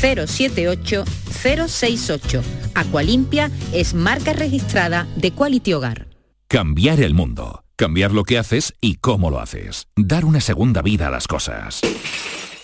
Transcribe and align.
078 0.00 1.04
068. 1.30 2.42
Aqualimpia 2.74 3.50
es 3.72 3.94
marca 3.94 4.32
registrada 4.32 5.06
de 5.16 5.30
Quality 5.30 5.72
Hogar. 5.72 6.08
Cambiar 6.48 7.00
el 7.00 7.14
mundo. 7.14 7.62
Cambiar 7.76 8.12
lo 8.12 8.24
que 8.24 8.38
haces 8.38 8.74
y 8.80 8.96
cómo 8.96 9.30
lo 9.30 9.40
haces. 9.40 9.88
Dar 9.96 10.24
una 10.24 10.40
segunda 10.40 10.80
vida 10.80 11.08
a 11.08 11.10
las 11.10 11.26
cosas. 11.26 11.80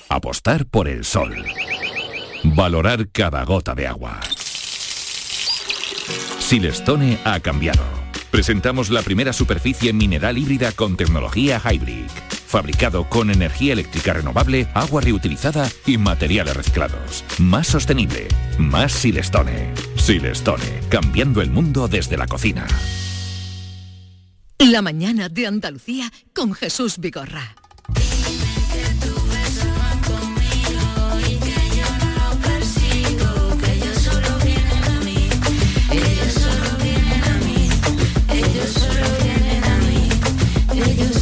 Apostar 0.08 0.66
por 0.66 0.88
el 0.88 1.04
sol. 1.04 1.44
Valorar 2.44 3.08
cada 3.10 3.44
gota 3.44 3.74
de 3.74 3.86
agua. 3.86 4.20
Silestone 6.38 7.18
ha 7.24 7.40
cambiado. 7.40 7.82
Presentamos 8.30 8.90
la 8.90 9.02
primera 9.02 9.32
superficie 9.32 9.92
mineral 9.92 10.38
híbrida 10.38 10.72
con 10.72 10.96
tecnología 10.96 11.60
Hybrid. 11.60 12.06
Fabricado 12.52 13.08
con 13.08 13.30
energía 13.30 13.72
eléctrica 13.72 14.12
renovable, 14.12 14.68
agua 14.74 15.00
reutilizada 15.00 15.70
y 15.86 15.96
materiales 15.96 16.54
reciclados. 16.54 17.24
Más 17.38 17.66
sostenible. 17.66 18.28
Más 18.58 18.92
Silestone. 18.92 19.72
Silestone. 19.96 20.80
Cambiando 20.90 21.40
el 21.40 21.50
mundo 21.50 21.88
desde 21.88 22.18
la 22.18 22.26
cocina. 22.26 22.66
La 24.58 24.82
mañana 24.82 25.30
de 25.30 25.46
Andalucía 25.46 26.12
con 26.34 26.52
Jesús 26.52 26.98
Vigorra. 26.98 27.54
Ellos 40.74 41.21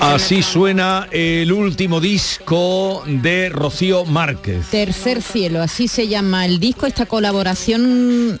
Así 0.00 0.42
suena 0.42 1.08
el 1.10 1.50
último 1.52 2.00
disco 2.00 3.02
de 3.06 3.48
Rocío 3.48 4.04
Márquez. 4.04 4.66
Tercer 4.70 5.22
cielo, 5.22 5.62
así 5.62 5.88
se 5.88 6.08
llama 6.08 6.44
el 6.44 6.60
disco, 6.60 6.86
esta 6.86 7.06
colaboración 7.06 8.38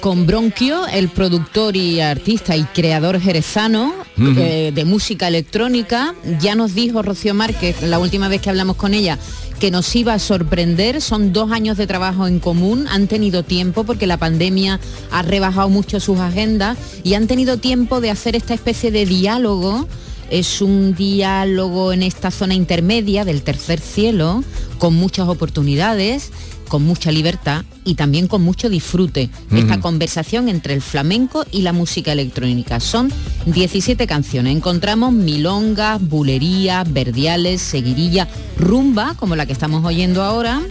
con 0.00 0.26
Bronquio, 0.26 0.86
el 0.88 1.08
productor 1.08 1.76
y 1.76 2.00
artista 2.00 2.56
y 2.56 2.64
creador 2.64 3.20
jerezano 3.20 3.94
Ujú. 4.18 4.34
eh, 4.38 4.72
de 4.74 4.84
música 4.84 5.28
electrónica. 5.28 6.14
Ya 6.40 6.54
nos 6.54 6.74
dijo 6.74 7.02
Rocío 7.02 7.34
Márquez 7.34 7.82
la 7.82 7.98
última 7.98 8.28
vez 8.28 8.40
que 8.40 8.50
hablamos 8.50 8.76
con 8.76 8.94
ella 8.94 9.18
que 9.58 9.70
nos 9.70 9.94
iba 9.96 10.14
a 10.14 10.18
sorprender. 10.18 11.00
Son 11.00 11.32
dos 11.32 11.50
años 11.52 11.76
de 11.76 11.86
trabajo 11.86 12.26
en 12.26 12.40
común, 12.40 12.86
han 12.88 13.06
tenido 13.06 13.42
tiempo 13.42 13.84
porque 13.84 14.06
la 14.06 14.16
pandemia 14.16 14.80
ha 15.10 15.22
rebajado 15.22 15.68
mucho 15.68 16.00
sus 16.00 16.18
agendas 16.18 16.78
y 17.02 17.14
han 17.14 17.26
tenido 17.26 17.56
tiempo 17.56 18.00
de 18.00 18.10
hacer 18.10 18.36
esta 18.36 18.54
especie 18.54 18.90
de 18.90 19.06
diálogo. 19.06 19.88
Es 20.30 20.60
un 20.60 20.94
diálogo 20.94 21.92
en 21.92 22.02
esta 22.02 22.30
zona 22.30 22.54
intermedia 22.54 23.24
del 23.24 23.42
tercer 23.42 23.80
cielo, 23.80 24.42
con 24.78 24.94
muchas 24.94 25.28
oportunidades, 25.28 26.32
con 26.66 26.84
mucha 26.84 27.10
libertad 27.10 27.64
y 27.84 27.94
también 27.94 28.26
con 28.28 28.42
mucho 28.42 28.68
disfrute. 28.68 29.30
Esta 29.52 29.80
conversación 29.80 30.48
entre 30.48 30.74
el 30.74 30.82
flamenco 30.82 31.44
y 31.52 31.62
la 31.62 31.72
música 31.72 32.12
electrónica. 32.12 32.80
Son 32.80 33.12
17 33.46 34.06
canciones. 34.06 34.56
Encontramos 34.56 35.12
milongas, 35.12 36.00
bulerías, 36.00 36.92
verdiales, 36.92 37.62
seguirilla, 37.62 38.28
rumba, 38.58 39.14
como 39.14 39.36
la 39.36 39.46
que 39.46 39.52
estamos 39.52 39.84
oyendo 39.84 40.22
ahora. 40.22 40.62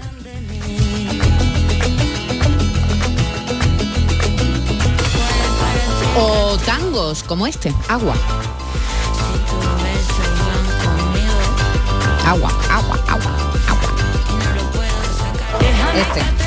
O 6.17 6.57
tangos 6.65 7.23
como 7.23 7.47
este. 7.47 7.73
Agua, 7.87 8.15
agua, 12.25 12.51
agua, 12.69 13.03
agua. 13.07 13.14
Este. 15.95 16.45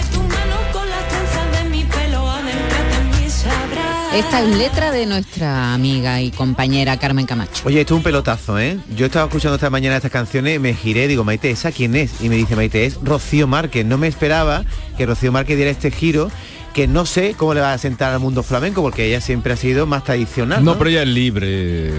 Esta 4.15 4.43
es 4.43 4.57
letra 4.57 4.91
de 4.91 5.07
nuestra 5.07 5.75
amiga 5.75 6.21
y 6.21 6.33
compañera 6.33 6.97
Carmen 6.97 7.25
Camacho. 7.25 7.63
Oye, 7.67 7.83
esto 7.83 7.95
es 7.95 7.99
un 7.99 8.03
pelotazo, 8.03 8.59
¿eh? 8.59 8.77
Yo 8.97 9.07
estaba 9.07 9.27
escuchando 9.27 9.55
esta 9.55 9.71
mañana 9.71 9.95
estas 9.95 10.11
canciones 10.11 10.59
me 10.59 10.75
giré, 10.75 11.07
digo, 11.07 11.23
Maite, 11.23 11.51
¿esa 11.51 11.71
quién 11.71 11.95
es? 11.95 12.21
Y 12.21 12.29
me 12.29 12.35
dice, 12.35 12.57
Maite, 12.57 12.85
es 12.85 12.97
Rocío 13.03 13.47
Márquez. 13.47 13.87
No 13.87 13.97
me 13.97 14.09
esperaba 14.09 14.65
que 14.97 15.07
Rocío 15.07 15.31
Márquez 15.31 15.57
diera 15.57 15.71
este 15.71 15.93
giro 15.93 16.33
que 16.75 16.87
no 16.87 17.07
sé 17.07 17.35
cómo 17.37 17.55
le 17.55 17.61
va 17.61 17.73
a 17.73 17.79
sentar 17.79 18.13
al 18.13 18.21
mundo 18.21 18.43
flamenco, 18.43 18.83
porque 18.83 19.07
ella 19.07 19.21
siempre 19.21 19.53
ha 19.53 19.57
sido 19.57 19.87
más 19.87 20.05
tradicional. 20.05 20.65
No, 20.65 20.73
No, 20.73 20.79
pero 20.79 20.91
ella 20.91 21.03
es 21.03 21.09
libre. 21.09 21.91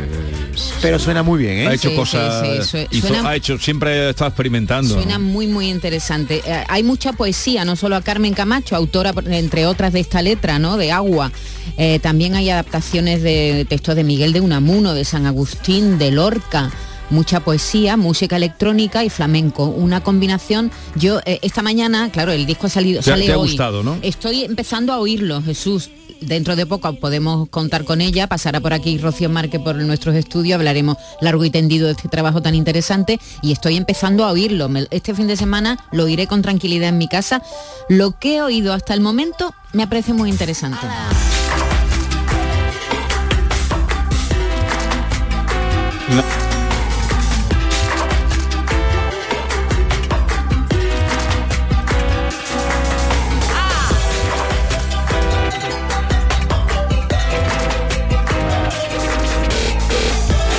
Pero 0.81 1.00
suena 1.00 1.24
muy 1.24 1.39
bien, 1.39 1.57
¿eh? 1.60 1.68
Ha 1.68 1.74
hecho 1.74 1.89
Sí, 1.89 1.95
cosas. 1.95 2.45
sí, 2.45 2.51
sí, 2.62 2.68
sue- 2.68 2.88
hizo- 2.92 3.07
suena- 3.07 3.30
ha 3.30 3.36
hecho, 3.36 3.57
siempre 3.57 3.92
ha 4.07 4.10
estado 4.12 4.30
experimentando. 4.30 4.94
Suena 4.94 5.19
muy, 5.19 5.48
muy 5.48 5.69
interesante. 5.69 6.42
Eh, 6.45 6.63
hay 6.68 6.83
mucha 6.83 7.13
poesía, 7.13 7.66
no 7.66 7.75
solo 7.75 7.95
a 7.95 8.01
Carmen 8.01 8.33
Camacho, 8.33 8.75
autora, 8.75 9.13
entre 9.27 9.66
otras, 9.66 9.92
de 9.94 10.00
esta 10.00 10.21
letra, 10.21 10.60
¿no? 10.60 10.77
De 10.77 10.92
Agua. 10.92 11.31
Eh, 11.77 12.00
también 12.01 12.36
hay 12.36 12.50
adaptaciones 12.50 13.21
de 13.21 13.66
textos 13.69 13.95
de 13.95 14.04
Miguel 14.04 14.33
de 14.33 14.42
Unamuno, 14.42 14.94
de 14.94 15.04
San 15.06 15.25
Agustín, 15.25 15.98
de 15.98 16.12
Lorca. 16.12 16.71
Mucha 17.10 17.40
poesía, 17.40 17.98
música 17.98 18.36
electrónica 18.36 19.04
y 19.04 19.10
flamenco. 19.10 19.66
Una 19.66 20.02
combinación. 20.02 20.72
Yo, 20.96 21.20
eh, 21.26 21.40
esta 21.42 21.62
mañana, 21.62 22.10
claro, 22.12 22.32
el 22.32 22.46
disco 22.46 22.68
ha 22.68 22.70
salido, 22.70 23.02
Te 23.02 23.10
ha- 23.10 23.14
sale 23.14 23.26
te 23.26 23.34
ha 23.34 23.38
hoy. 23.38 23.48
gustado, 23.50 23.84
¿no? 23.84 23.98
Estoy 24.02 24.44
empezando 24.44 24.94
a 24.94 25.00
oírlo, 25.00 25.42
Jesús. 25.42 25.90
Dentro 26.22 26.58
de 26.58 26.66
poco 26.66 26.92
podemos 26.96 27.48
contar 27.48 27.86
con 27.86 28.02
ella, 28.02 28.28
pasará 28.28 28.60
por 28.60 28.74
aquí 28.74 28.98
Rocío 28.98 29.30
Márquez 29.30 29.62
por 29.62 29.76
nuestros 29.78 30.16
estudios, 30.18 30.56
hablaremos 30.58 30.98
largo 31.22 31.46
y 31.46 31.50
tendido 31.50 31.86
de 31.88 31.94
este 31.94 32.10
trabajo 32.10 32.42
tan 32.42 32.56
interesante 32.56 33.22
y 33.42 33.54
estoy 33.54 33.78
empezando 33.78 34.26
a 34.26 34.32
oírlo. 34.34 34.70
Este 34.92 35.16
fin 35.16 35.28
de 35.28 35.38
semana 35.38 35.80
lo 35.94 36.04
oiré 36.04 36.28
con 36.28 36.42
tranquilidad 36.42 36.90
en 36.90 36.98
mi 36.98 37.08
casa. 37.08 37.42
Lo 37.88 38.20
que 38.20 38.36
he 38.36 38.42
oído 38.42 38.74
hasta 38.74 38.94
el 38.94 39.00
momento 39.00 39.54
me 39.72 39.88
parece 39.88 40.12
muy 40.12 40.30
interesante. 40.30 40.86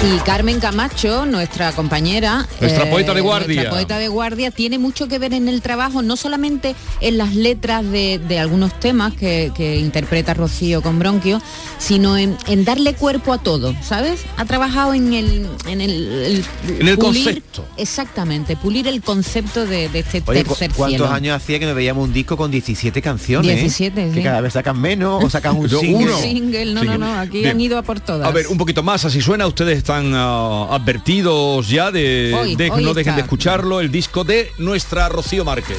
Y 0.02 0.16
Carmen 0.20 0.60
Camacho, 0.60 1.26
nuestra 1.26 1.72
compañera, 1.72 2.48
eh, 2.52 2.56
Nuestra 2.62 2.88
poeta 2.88 3.12
de 3.12 3.20
guardia. 3.20 3.54
nuestra 3.54 3.70
poeta 3.70 3.98
de 3.98 4.08
guardia, 4.08 4.50
tiene 4.50 4.78
mucho 4.78 5.08
que 5.08 5.18
ver 5.18 5.34
en 5.34 5.46
el 5.46 5.60
trabajo, 5.60 6.00
no 6.00 6.16
solamente 6.16 6.74
en 7.02 7.18
las 7.18 7.34
letras 7.34 7.84
de, 7.84 8.18
de 8.18 8.38
algunos 8.38 8.80
temas 8.80 9.12
que, 9.12 9.52
que 9.54 9.76
interpreta 9.76 10.32
Rocío 10.32 10.80
con 10.80 10.98
Bronquio, 10.98 11.42
sino 11.78 12.16
en, 12.16 12.34
en 12.46 12.64
darle 12.64 12.94
cuerpo 12.94 13.34
a 13.34 13.38
todo, 13.42 13.74
¿sabes? 13.82 14.22
Ha 14.38 14.46
trabajado 14.46 14.94
en 14.94 15.12
el... 15.12 15.46
En 15.68 15.82
el, 15.82 15.92
el 15.92 16.44
En 16.80 16.88
el 16.88 16.96
pulir- 16.96 17.24
concepto. 17.24 17.66
Exactamente, 17.76 18.56
pulir 18.56 18.88
el 18.88 19.02
concepto 19.02 19.66
de, 19.66 19.90
de 19.90 19.98
este 19.98 20.22
Oye, 20.24 20.44
¿cu- 20.44 20.54
tercer 20.54 20.70
¿cuántos 20.74 20.98
cielo. 20.98 21.12
años 21.12 21.36
hacía 21.36 21.58
que 21.58 21.66
no 21.66 21.74
veíamos 21.74 22.04
un 22.08 22.14
disco 22.14 22.38
con 22.38 22.50
17 22.50 23.02
canciones? 23.02 23.54
17, 23.54 24.08
Que 24.08 24.14
sí. 24.14 24.22
cada 24.22 24.40
vez 24.40 24.54
sacan 24.54 24.80
menos 24.80 25.22
o 25.22 25.28
sacan 25.28 25.56
un 25.58 25.68
single. 25.68 25.94
uno. 26.06 26.18
Single, 26.18 26.72
no, 26.72 26.84
no, 26.84 26.96
no, 26.96 27.18
aquí 27.18 27.40
Bien. 27.40 27.50
han 27.50 27.60
ido 27.60 27.76
a 27.76 27.82
por 27.82 28.00
todas. 28.00 28.26
A 28.26 28.30
ver, 28.30 28.46
un 28.48 28.56
poquito 28.56 28.82
más, 28.82 29.04
así 29.04 29.20
suena, 29.20 29.46
ustedes 29.46 29.76
están 29.90 30.12
ah, 30.14 30.68
advertidos 30.70 31.68
ya 31.68 31.90
de, 31.90 32.32
Hoy, 32.38 32.54
de- 32.54 32.70
hoy 32.70 32.84
no 32.84 32.94
dejen 32.94 33.10
está. 33.10 33.16
de 33.16 33.22
escucharlo, 33.22 33.80
el 33.80 33.90
disco 33.90 34.22
de 34.22 34.52
nuestra 34.58 35.08
Rocío 35.08 35.44
Márquez. 35.44 35.78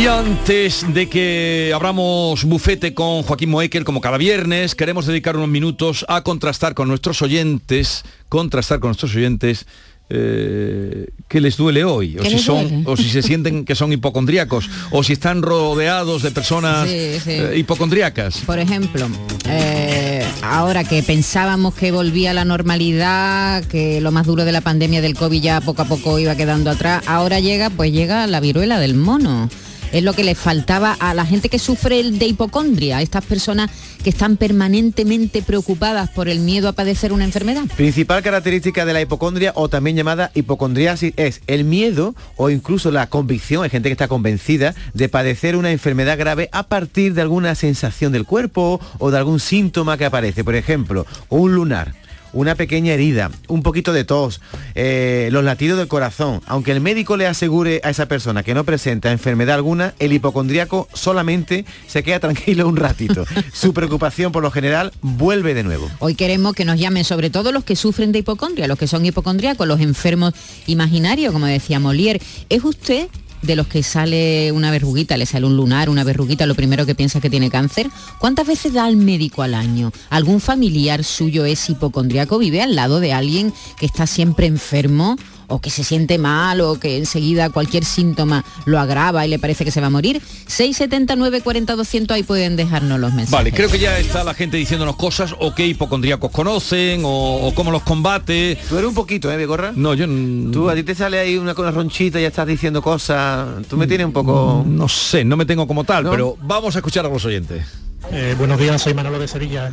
Y 0.00 0.06
antes 0.06 0.86
de 0.94 1.10
que 1.10 1.72
abramos 1.74 2.44
bufete 2.44 2.94
con 2.94 3.22
Joaquín 3.22 3.50
Moekel, 3.50 3.84
como 3.84 4.00
cada 4.00 4.16
viernes, 4.16 4.74
queremos 4.74 5.04
dedicar 5.04 5.36
unos 5.36 5.50
minutos 5.50 6.06
a 6.08 6.22
contrastar 6.22 6.72
con 6.72 6.88
nuestros 6.88 7.20
oyentes, 7.20 8.02
contrastar 8.30 8.80
con 8.80 8.88
nuestros 8.88 9.14
oyentes 9.14 9.66
eh, 10.08 11.06
qué 11.28 11.42
les 11.42 11.58
duele 11.58 11.84
hoy, 11.84 12.16
o 12.18 12.22
¿Qué 12.22 12.30
si 12.30 12.38
son, 12.38 12.66
duele? 12.66 12.82
o 12.86 12.96
si 12.96 13.10
se 13.10 13.20
sienten 13.20 13.66
que 13.66 13.74
son 13.74 13.92
hipocondríacos, 13.92 14.70
o 14.90 15.02
si 15.02 15.12
están 15.12 15.42
rodeados 15.42 16.22
de 16.22 16.30
personas 16.30 16.88
Sí, 16.88 17.20
sí. 17.22 17.32
eh, 17.32 17.58
hipocondríacas. 17.58 18.38
Por 18.46 18.58
ejemplo, 18.58 19.06
eh, 19.50 20.24
ahora 20.42 20.82
que 20.82 21.02
pensábamos 21.02 21.74
que 21.74 21.92
volvía 21.92 22.32
la 22.32 22.46
normalidad, 22.46 23.64
que 23.64 24.00
lo 24.00 24.12
más 24.12 24.24
duro 24.26 24.46
de 24.46 24.52
la 24.52 24.62
pandemia 24.62 25.02
del 25.02 25.14
COVID 25.14 25.42
ya 25.42 25.60
poco 25.60 25.82
a 25.82 25.84
poco 25.84 26.18
iba 26.18 26.34
quedando 26.36 26.70
atrás, 26.70 27.02
ahora 27.06 27.38
llega, 27.38 27.68
pues 27.68 27.92
llega 27.92 28.26
la 28.26 28.40
viruela 28.40 28.80
del 28.80 28.94
mono. 28.94 29.50
Es 29.92 30.04
lo 30.04 30.12
que 30.12 30.24
le 30.24 30.34
faltaba 30.34 30.92
a 30.92 31.14
la 31.14 31.26
gente 31.26 31.48
que 31.48 31.58
sufre 31.58 32.02
de 32.02 32.26
hipocondria, 32.26 32.98
a 32.98 33.02
estas 33.02 33.24
personas 33.24 33.70
que 34.04 34.10
están 34.10 34.36
permanentemente 34.36 35.42
preocupadas 35.42 36.10
por 36.10 36.28
el 36.28 36.38
miedo 36.40 36.68
a 36.68 36.72
padecer 36.72 37.12
una 37.12 37.24
enfermedad. 37.24 37.64
Principal 37.76 38.22
característica 38.22 38.84
de 38.84 38.92
la 38.92 39.00
hipocondria 39.00 39.52
o 39.56 39.68
también 39.68 39.96
llamada 39.96 40.30
hipocondriasis 40.34 41.12
es 41.16 41.42
el 41.46 41.64
miedo 41.64 42.14
o 42.36 42.50
incluso 42.50 42.90
la 42.90 43.08
convicción, 43.08 43.64
hay 43.64 43.70
gente 43.70 43.88
que 43.88 43.94
está 43.94 44.08
convencida 44.08 44.74
de 44.94 45.08
padecer 45.08 45.56
una 45.56 45.72
enfermedad 45.72 46.18
grave 46.18 46.48
a 46.52 46.64
partir 46.64 47.14
de 47.14 47.22
alguna 47.22 47.54
sensación 47.54 48.12
del 48.12 48.24
cuerpo 48.24 48.80
o 48.98 49.10
de 49.10 49.18
algún 49.18 49.40
síntoma 49.40 49.98
que 49.98 50.04
aparece. 50.04 50.44
Por 50.44 50.54
ejemplo, 50.54 51.06
un 51.28 51.54
lunar. 51.54 51.94
Una 52.32 52.54
pequeña 52.54 52.92
herida, 52.92 53.30
un 53.48 53.62
poquito 53.62 53.92
de 53.92 54.04
tos, 54.04 54.40
eh, 54.74 55.28
los 55.32 55.44
latidos 55.44 55.78
del 55.78 55.88
corazón. 55.88 56.40
Aunque 56.46 56.72
el 56.72 56.80
médico 56.80 57.16
le 57.16 57.26
asegure 57.26 57.80
a 57.84 57.90
esa 57.90 58.06
persona 58.06 58.42
que 58.42 58.54
no 58.54 58.64
presenta 58.64 59.10
enfermedad 59.10 59.56
alguna, 59.56 59.94
el 59.98 60.12
hipocondríaco 60.12 60.88
solamente 60.92 61.64
se 61.86 62.02
queda 62.02 62.20
tranquilo 62.20 62.68
un 62.68 62.76
ratito. 62.76 63.24
Su 63.52 63.72
preocupación 63.74 64.32
por 64.32 64.42
lo 64.42 64.50
general 64.50 64.92
vuelve 65.00 65.54
de 65.54 65.62
nuevo. 65.62 65.90
Hoy 65.98 66.14
queremos 66.14 66.54
que 66.54 66.64
nos 66.64 66.78
llamen 66.78 67.04
sobre 67.04 67.30
todo 67.30 67.52
los 67.52 67.64
que 67.64 67.76
sufren 67.76 68.12
de 68.12 68.20
hipocondria, 68.20 68.68
los 68.68 68.78
que 68.78 68.86
son 68.86 69.04
hipocondríacos, 69.04 69.66
los 69.66 69.80
enfermos 69.80 70.34
imaginarios, 70.66 71.32
como 71.32 71.46
decía 71.46 71.80
Molière. 71.80 72.20
¿Es 72.48 72.64
usted 72.64 73.08
de 73.42 73.56
los 73.56 73.66
que 73.66 73.82
sale 73.82 74.52
una 74.52 74.70
verruguita, 74.70 75.16
le 75.16 75.26
sale 75.26 75.46
un 75.46 75.56
lunar, 75.56 75.88
una 75.88 76.04
verruguita, 76.04 76.46
lo 76.46 76.54
primero 76.54 76.86
que 76.86 76.94
piensa 76.94 77.20
que 77.20 77.30
tiene 77.30 77.50
cáncer? 77.50 77.90
¿Cuántas 78.18 78.46
veces 78.46 78.72
da 78.72 78.84
al 78.84 78.96
médico 78.96 79.42
al 79.42 79.54
año? 79.54 79.92
¿Algún 80.10 80.40
familiar 80.40 81.04
suyo 81.04 81.44
es 81.44 81.68
hipocondríaco? 81.70 82.38
¿Vive 82.38 82.62
al 82.62 82.74
lado 82.74 83.00
de 83.00 83.12
alguien 83.12 83.52
que 83.78 83.86
está 83.86 84.06
siempre 84.06 84.46
enfermo? 84.46 85.16
O 85.50 85.60
que 85.60 85.68
se 85.70 85.84
siente 85.84 86.16
mal 86.18 86.60
o 86.60 86.78
que 86.80 86.96
enseguida 86.96 87.50
cualquier 87.50 87.84
síntoma 87.84 88.44
lo 88.64 88.78
agrava 88.78 89.26
y 89.26 89.28
le 89.28 89.38
parece 89.38 89.64
que 89.64 89.70
se 89.70 89.80
va 89.80 89.88
a 89.88 89.90
morir. 89.90 90.22
679 90.46 91.42
40 91.42 91.76
200 91.76 92.14
ahí 92.14 92.22
pueden 92.22 92.56
dejarnos 92.56 92.98
los 92.98 93.10
mensajes. 93.12 93.30
Vale, 93.30 93.52
creo 93.52 93.68
que 93.68 93.78
ya 93.78 93.98
está 93.98 94.24
la 94.24 94.34
gente 94.34 94.56
diciéndonos 94.56 94.96
cosas 94.96 95.34
o 95.38 95.54
qué 95.54 95.66
hipocondríacos 95.66 96.30
conocen 96.30 97.02
o, 97.04 97.46
o 97.46 97.54
cómo 97.54 97.70
los 97.70 97.82
combate. 97.82 98.58
Tú 98.68 98.76
eres 98.76 98.88
un 98.88 98.94
poquito, 98.94 99.30
¿eh, 99.30 99.36
Begorra? 99.36 99.72
No, 99.74 99.94
yo 99.94 100.06
Tú 100.52 100.70
a 100.70 100.74
ti 100.74 100.82
te 100.82 100.94
sale 100.94 101.18
ahí 101.18 101.36
una, 101.36 101.54
una 101.56 101.70
ronchita 101.70 102.18
y 102.18 102.22
ya 102.22 102.28
estás 102.28 102.46
diciendo 102.46 102.80
cosas. 102.80 103.66
Tú 103.68 103.76
me 103.76 103.86
tienes 103.86 104.06
un 104.06 104.12
poco. 104.12 104.64
no 104.66 104.88
sé, 104.88 105.24
no 105.24 105.36
me 105.36 105.44
tengo 105.44 105.66
como 105.66 105.84
tal, 105.84 106.04
¿No? 106.04 106.10
pero 106.10 106.36
vamos 106.42 106.74
a 106.76 106.78
escuchar 106.78 107.04
a 107.04 107.08
los 107.08 107.24
oyentes. 107.24 107.64
Eh, 108.12 108.34
buenos 108.38 108.58
días, 108.58 108.80
soy 108.80 108.94
Manolo 108.94 109.18
de 109.18 109.28
Sevilla. 109.28 109.72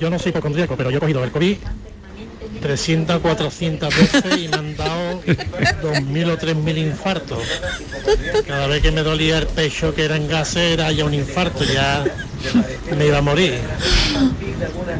Yo 0.00 0.10
no 0.10 0.18
soy 0.18 0.30
hipocondríaco, 0.30 0.76
pero 0.76 0.90
yo 0.90 0.98
he 0.98 1.00
cogido 1.00 1.24
el 1.24 1.32
COVID 1.32 1.56
300, 2.58 3.20
400 3.20 3.94
veces 3.96 4.24
y 4.38 4.48
me 4.48 4.56
han 4.56 4.76
dado 4.76 5.22
2.000 5.22 6.30
o 6.30 6.38
3.000 6.38 6.78
infartos. 6.78 7.38
Cada 8.46 8.66
vez 8.66 8.82
que 8.82 8.92
me 8.92 9.02
dolía 9.02 9.38
el 9.38 9.46
pecho 9.46 9.94
que 9.94 10.04
era 10.04 10.16
en 10.16 10.28
gases 10.28 10.72
era 10.74 10.92
ya 10.92 11.04
un 11.04 11.14
infarto, 11.14 11.64
ya 11.64 12.04
me 12.96 13.06
iba 13.06 13.18
a 13.18 13.22
morir. 13.22 13.58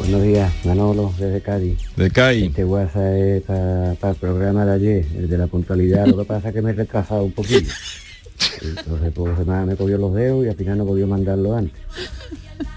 Buenos 0.04 0.22
días, 0.24 0.52
Manolo, 0.66 1.14
desde 1.18 1.40
Cádiz. 1.40 1.80
De 1.96 2.12
CAI. 2.12 2.48
Este 2.48 2.66
WhatsApp 2.66 3.14
es 3.16 3.42
para 3.44 4.10
el 4.10 4.16
programa 4.20 4.66
de 4.66 4.74
ayer, 4.74 5.06
el 5.16 5.30
de 5.30 5.38
la 5.38 5.48
puntualidad. 5.48 6.06
Lo 6.08 6.18
que 6.18 6.26
pasa 6.26 6.50
es 6.50 6.54
que 6.54 6.62
me 6.62 6.72
he 6.72 6.74
retrasado 6.74 7.24
un 7.24 7.32
poquillo. 7.32 7.72
Entonces, 8.62 9.14
pues, 9.16 9.38
se 9.38 9.46
me, 9.46 9.76
cogió 9.78 9.98
los 9.98 10.14
dedos 10.14 10.46
y 10.46 10.50
al 10.50 10.56
final 10.56 10.80
no 10.80 10.86
podía 10.86 11.08
mandarlo 11.08 11.56
antes. 11.56 11.82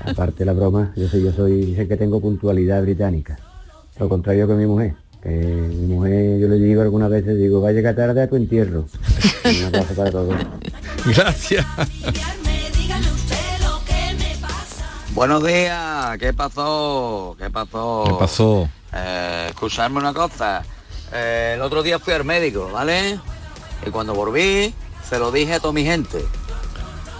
Aparte 0.04 0.44
la 0.44 0.52
broma, 0.52 0.92
yo 0.94 1.08
sé, 1.08 1.20
yo 1.20 1.32
soy, 1.32 1.64
dicen 1.64 1.88
que 1.88 1.96
tengo 1.96 2.20
puntualidad 2.20 2.80
británica. 2.82 3.36
Lo 3.98 4.08
contrario 4.08 4.46
que 4.46 4.54
mi 4.54 4.66
mujer. 4.66 4.94
Que 5.20 5.30
mi 5.30 5.94
mujer, 5.94 6.38
yo 6.38 6.46
le 6.46 6.56
digo 6.60 6.82
algunas 6.82 7.10
veces, 7.10 7.36
digo, 7.36 7.60
va 7.60 7.70
a 7.70 7.72
llegar 7.72 7.96
tarde 7.96 8.22
a 8.22 8.28
tu 8.28 8.36
entierro. 8.36 8.86
Un 9.44 9.64
abrazo 9.64 9.94
para 9.94 10.10
todos. 10.12 10.34
Gracias. 11.04 11.66
Buenos 15.16 15.42
días, 15.44 16.16
¿qué 16.18 16.32
pasó? 16.34 17.34
¿Qué 17.38 17.48
pasó? 17.48 18.04
¿Qué 18.06 18.12
pasó? 18.18 18.68
Eh, 18.92 19.46
escuchadme 19.48 19.98
una 19.98 20.12
cosa. 20.12 20.62
Eh, 21.12 21.52
el 21.56 21.62
otro 21.62 21.82
día 21.82 21.98
fui 21.98 22.12
al 22.12 22.24
médico, 22.24 22.68
¿vale? 22.70 23.18
Y 23.86 23.90
cuando 23.90 24.14
volví, 24.14 24.74
se 25.08 25.18
lo 25.18 25.32
dije 25.32 25.54
a 25.54 25.60
toda 25.60 25.72
mi 25.72 25.84
gente. 25.84 26.18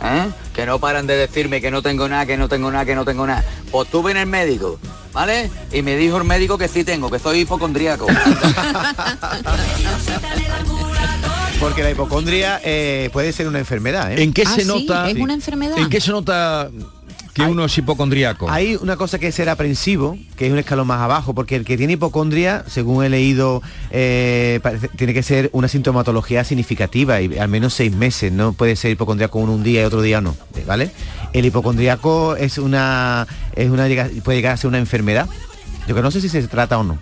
¿eh? 0.03 0.29
Que 0.55 0.67
no 0.67 0.79
paran 0.79 1.07
de 1.07 1.17
decirme 1.17 1.63
que 1.63 1.71
no 1.71 1.81
tengo 1.81 2.07
nada, 2.07 2.27
que 2.27 2.37
no 2.37 2.49
tengo 2.51 2.71
nada, 2.71 2.85
que 2.85 2.95
no 2.95 3.07
tengo 3.07 3.27
nada. 3.27 3.43
Pues 3.71 3.87
estuve 3.87 4.11
en 4.11 4.19
el 4.19 4.27
médico, 4.27 4.79
¿vale? 5.15 5.51
Y 5.73 5.81
me 5.81 5.97
dijo 5.97 6.19
el 6.19 6.25
médico 6.25 6.59
que 6.59 6.69
sí 6.69 6.85
tengo, 6.85 7.11
que 7.11 7.19
soy 7.19 7.41
hipocondríaco. 7.41 8.07
Porque 11.61 11.83
la 11.83 11.91
hipocondria 11.93 12.61
eh, 12.63 13.09
puede 13.15 13.33
ser 13.33 13.49
una 13.49 13.59
enfermedad. 13.59 14.13
¿eh? 14.13 14.23
¿En 14.23 14.35
qué 14.35 14.43
Ah, 14.47 14.51
se 14.55 14.61
sí, 14.65 14.69
nota? 14.69 15.09
¿Es 15.09 15.17
una 15.17 15.33
enfermedad? 15.33 15.79
¿En 15.79 15.89
qué 15.89 15.99
se 16.03 16.11
nota 16.11 16.69
que 17.45 17.51
uno 17.51 17.65
es 17.67 17.79
hipocondríaco? 17.79 18.51
Hay 18.51 18.77
una 18.77 18.97
cosa 18.97 19.19
que 19.19 19.29
es 19.29 19.35
ser 19.35 19.49
aprensivo, 19.49 20.17
que 20.37 20.47
es 20.47 20.53
un 20.53 20.59
escalón 20.59 20.87
más 20.87 21.01
abajo, 21.01 21.35
porque 21.35 21.57
el 21.57 21.65
que 21.65 21.77
tiene 21.77 21.93
hipocondria, 21.95 22.65
según 22.67 23.05
he 23.05 23.09
leído, 23.09 23.63
eh, 23.91 24.61
parece- 24.63 24.89
tiene 24.89 25.15
que 25.15 25.23
ser 25.23 25.51
una 25.53 25.69
sintomatología 25.69 26.45
significativa 26.45 27.21
y 27.21 27.39
al 27.39 27.49
menos 27.49 27.75
seis 27.75 27.93
meses. 27.95 28.33
No 28.33 28.53
puede 28.53 28.77
ser 28.77 28.91
hipocondríaco 28.91 29.39
uno 29.39 29.53
un 29.53 29.63
día 29.63 29.83
y 29.83 29.85
otro 29.85 30.03
día 30.03 30.21
no, 30.21 30.35
¿vale? 30.67 30.91
El 31.33 31.45
hipocondríaco 31.45 32.37
es 32.37 32.59
una, 32.59 33.27
es 33.55 33.71
una 33.71 33.87
puede 34.25 34.39
llegar 34.39 34.55
a 34.55 34.57
ser 34.57 34.69
una 34.69 34.79
enfermedad. 34.79 35.29
Yo 35.87 35.95
que 35.95 36.03
no 36.03 36.11
sé 36.11 36.21
si 36.21 36.29
se 36.29 36.43
trata 36.49 36.79
o 36.79 36.83
no. 36.85 36.99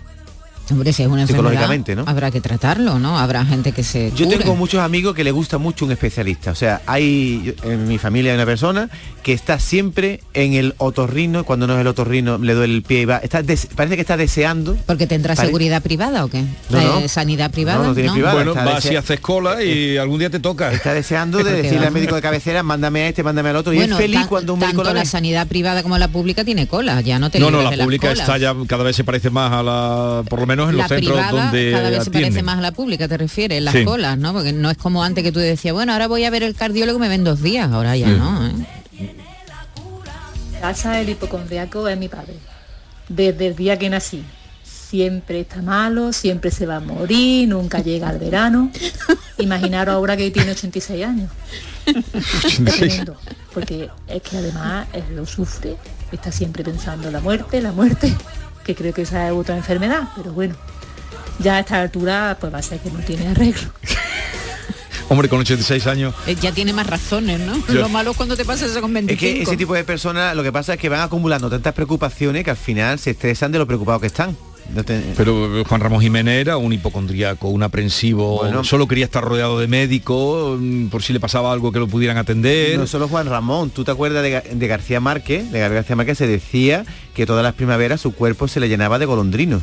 Hombre, 0.71 0.91
si 0.93 1.03
es 1.03 1.07
una 1.07 1.21
enfermedad, 1.21 1.43
Psicológicamente, 1.51 1.95
¿no? 1.95 2.03
habrá 2.07 2.31
que 2.31 2.41
tratarlo, 2.41 2.97
¿no? 2.99 3.19
Habrá 3.19 3.45
gente 3.45 3.71
que 3.71 3.83
se 3.83 4.11
Yo 4.15 4.25
cure. 4.25 4.37
tengo 4.39 4.55
muchos 4.55 4.79
amigos 4.81 5.13
que 5.15 5.23
le 5.23 5.31
gusta 5.31 5.57
mucho 5.57 5.85
un 5.85 5.91
especialista. 5.91 6.51
O 6.51 6.55
sea, 6.55 6.81
hay 6.87 7.53
en 7.63 7.87
mi 7.87 7.97
familia 7.97 8.31
hay 8.31 8.37
una 8.37 8.45
persona 8.45 8.89
que 9.21 9.33
está 9.33 9.59
siempre 9.59 10.21
en 10.33 10.53
el 10.53 10.73
otorrino, 10.77 11.43
cuando 11.43 11.67
no 11.67 11.75
es 11.75 11.81
el 11.81 11.87
otorrino, 11.87 12.37
le 12.37 12.53
duele 12.53 12.73
el 12.75 12.83
pie 12.83 13.01
y 13.01 13.05
va. 13.05 13.17
Está 13.17 13.41
des- 13.43 13.67
parece 13.75 13.95
que 13.95 14.01
está 14.01 14.17
deseando. 14.17 14.75
Porque 14.85 15.07
tendrá 15.07 15.35
Pare- 15.35 15.47
seguridad 15.47 15.81
privada 15.81 16.25
o 16.25 16.29
qué? 16.29 16.43
No, 16.69 16.81
no. 16.81 16.99
Eh, 16.99 17.07
sanidad 17.09 17.51
privada. 17.51 17.79
No, 17.79 17.87
no 17.89 17.93
tiene 17.95 18.11
privada. 18.11 18.33
bueno, 18.35 18.53
vas 18.55 18.83
desea- 18.83 18.93
y 18.93 18.95
haces 18.97 19.19
cola 19.19 19.63
y 19.63 19.97
algún 19.97 20.19
día 20.19 20.29
te 20.29 20.39
toca. 20.39 20.71
Está 20.71 20.93
deseando 20.93 21.43
de 21.43 21.51
decirle 21.61 21.85
al 21.87 21.93
médico 21.93 22.15
de 22.15 22.21
cabecera, 22.21 22.63
mándame 22.63 23.03
a 23.03 23.07
este, 23.09 23.23
mándame 23.23 23.49
al 23.49 23.57
otro. 23.57 23.73
y 23.73 23.79
es 23.79 23.95
feliz 23.95 24.19
tan- 24.21 24.27
cuando 24.27 24.53
un 24.53 24.59
médico 24.59 24.81
tanto 24.83 24.93
la 24.97 25.05
sanidad 25.05 25.47
privada 25.47 25.83
como 25.83 25.97
la 25.97 26.07
pública 26.07 26.43
tiene 26.43 26.67
cola, 26.67 27.01
ya 27.01 27.19
no 27.19 27.29
te 27.29 27.39
No, 27.39 27.51
no, 27.51 27.61
la 27.61 27.71
de 27.71 27.77
pública 27.77 28.11
está 28.11 28.37
ya 28.37 28.55
cada 28.67 28.83
vez 28.83 28.95
se 28.95 29.03
parece 29.03 29.29
más 29.29 29.51
a 29.51 29.61
la, 29.63 30.23
por 30.29 30.39
lo 30.39 30.45
menos 30.45 30.54
en 30.63 30.77
la 30.77 30.83
los 30.83 30.89
centros 30.89 31.13
privada 31.13 31.31
donde 31.43 31.71
cada 31.71 31.89
vez 31.89 32.03
se 32.03 32.11
parece 32.11 32.43
más 32.43 32.57
a 32.57 32.61
la 32.61 32.71
pública, 32.71 33.07
te 33.07 33.17
refieres, 33.17 33.61
las 33.61 33.73
Sí. 33.75 33.83
colas, 33.85 34.17
¿no? 34.17 34.33
Porque 34.33 34.53
no 34.53 34.69
es 34.71 34.77
como 34.77 35.03
antes 35.03 35.23
que 35.23 35.31
tú 35.31 35.39
decías, 35.39 35.73
bueno, 35.73 35.91
ahora 35.93 36.07
voy 36.07 36.23
a 36.23 36.29
ver 36.29 36.43
el 36.43 36.55
cardiólogo 36.55 36.97
y 36.97 37.01
me 37.01 37.09
ven 37.09 37.23
dos 37.23 37.41
días, 37.41 37.71
ahora 37.71 37.95
ya 37.95 38.07
Sí. 38.07 38.13
no, 38.17 38.47
¿eh? 38.47 38.53
casa 40.61 40.99
el 40.99 41.09
hipocondriaco 41.09 41.87
es 41.87 41.97
mi 41.97 42.07
padre. 42.07 42.35
Desde 43.07 43.47
el 43.47 43.55
día 43.55 43.77
que 43.77 43.89
nací. 43.89 44.23
Siempre 44.63 45.41
está 45.41 45.61
malo, 45.61 46.13
siempre 46.13 46.51
se 46.51 46.65
va 46.65 46.77
a 46.77 46.79
morir, 46.79 47.49
nunca 47.49 47.79
llega 47.81 48.07
al 48.07 48.17
verano. 48.17 48.71
Imaginaros 49.37 49.93
ahora 49.93 50.15
que 50.15 50.31
tiene 50.31 50.51
86 50.51 51.03
años. 51.05 51.29
Tremendo, 52.65 53.15
porque 53.53 53.89
es 54.07 54.21
que 54.21 54.37
además 54.37 54.87
él 54.93 55.03
lo 55.15 55.25
sufre, 55.25 55.75
está 56.11 56.31
siempre 56.31 56.63
pensando 56.63 57.07
en 57.07 57.13
la 57.13 57.19
muerte, 57.19 57.61
la 57.61 57.71
muerte, 57.73 58.15
que 58.65 58.75
creo 58.75 58.93
que 58.93 59.03
esa 59.03 59.27
es 59.27 59.33
otra 59.33 59.55
enfermedad, 59.55 60.09
pero 60.15 60.31
bueno, 60.33 60.55
ya 61.39 61.57
a 61.57 61.59
esta 61.59 61.81
altura 61.81 62.37
pues 62.39 62.53
va 62.53 62.57
a 62.57 62.61
ser 62.63 62.79
que 62.79 62.89
no 62.89 62.99
tiene 62.99 63.27
arreglo. 63.27 63.69
Hombre, 65.07 65.29
con 65.29 65.39
86 65.39 65.85
años. 65.85 66.15
Eh, 66.25 66.35
Ya 66.41 66.51
tiene 66.51 66.73
más 66.73 66.87
razones, 66.87 67.39
¿no? 67.39 67.55
Yo- 67.67 67.75
Lo 67.81 67.89
malo 67.89 68.11
es 68.11 68.17
cuando 68.17 68.35
te 68.35 68.43
pasa 68.43 68.65
eso 68.65 68.81
con 68.81 68.89
Es 68.89 69.05
25. 69.05 69.19
que 69.19 69.41
ese 69.43 69.55
tipo 69.57 69.75
de 69.75 69.83
personas 69.83 70.35
lo 70.35 70.41
que 70.41 70.51
pasa 70.51 70.73
es 70.73 70.79
que 70.79 70.89
van 70.89 71.01
acumulando 71.01 71.47
tantas 71.47 71.73
preocupaciones 71.75 72.43
que 72.43 72.49
al 72.49 72.57
final 72.57 72.97
se 72.97 73.11
estresan 73.11 73.51
de 73.51 73.59
lo 73.59 73.67
preocupados 73.67 74.01
que 74.01 74.07
están. 74.07 74.35
Pero 75.15 75.59
eh, 75.59 75.63
Juan 75.67 75.81
Ramón 75.81 76.01
Jiménez 76.01 76.41
era 76.41 76.57
un 76.57 76.73
hipocondríaco, 76.73 77.49
un 77.49 77.63
aprensivo, 77.63 78.37
Bueno. 78.37 78.63
solo 78.63 78.87
quería 78.87 79.05
estar 79.05 79.23
rodeado 79.23 79.59
de 79.59 79.67
médicos, 79.67 80.59
mm, 80.59 80.87
por 80.87 81.03
si 81.03 81.13
le 81.13 81.19
pasaba 81.19 81.51
algo 81.51 81.71
que 81.71 81.79
lo 81.79 81.87
pudieran 81.87 82.17
atender. 82.17 82.77
No 82.77 82.87
solo 82.87 83.07
Juan 83.07 83.27
Ramón, 83.27 83.69
¿tú 83.69 83.83
te 83.83 83.91
acuerdas 83.91 84.23
de, 84.23 84.41
de 84.55 84.67
García 84.67 84.99
Márquez? 84.99 85.51
De 85.51 85.59
García 85.59 85.95
Márquez 85.95 86.17
se 86.17 86.27
decía 86.27 86.85
que 87.13 87.25
todas 87.25 87.43
las 87.43 87.53
primaveras 87.53 88.01
su 88.01 88.13
cuerpo 88.13 88.47
se 88.47 88.59
le 88.59 88.67
llenaba 88.69 88.99
de 88.99 89.05
golondrinos. 89.05 89.61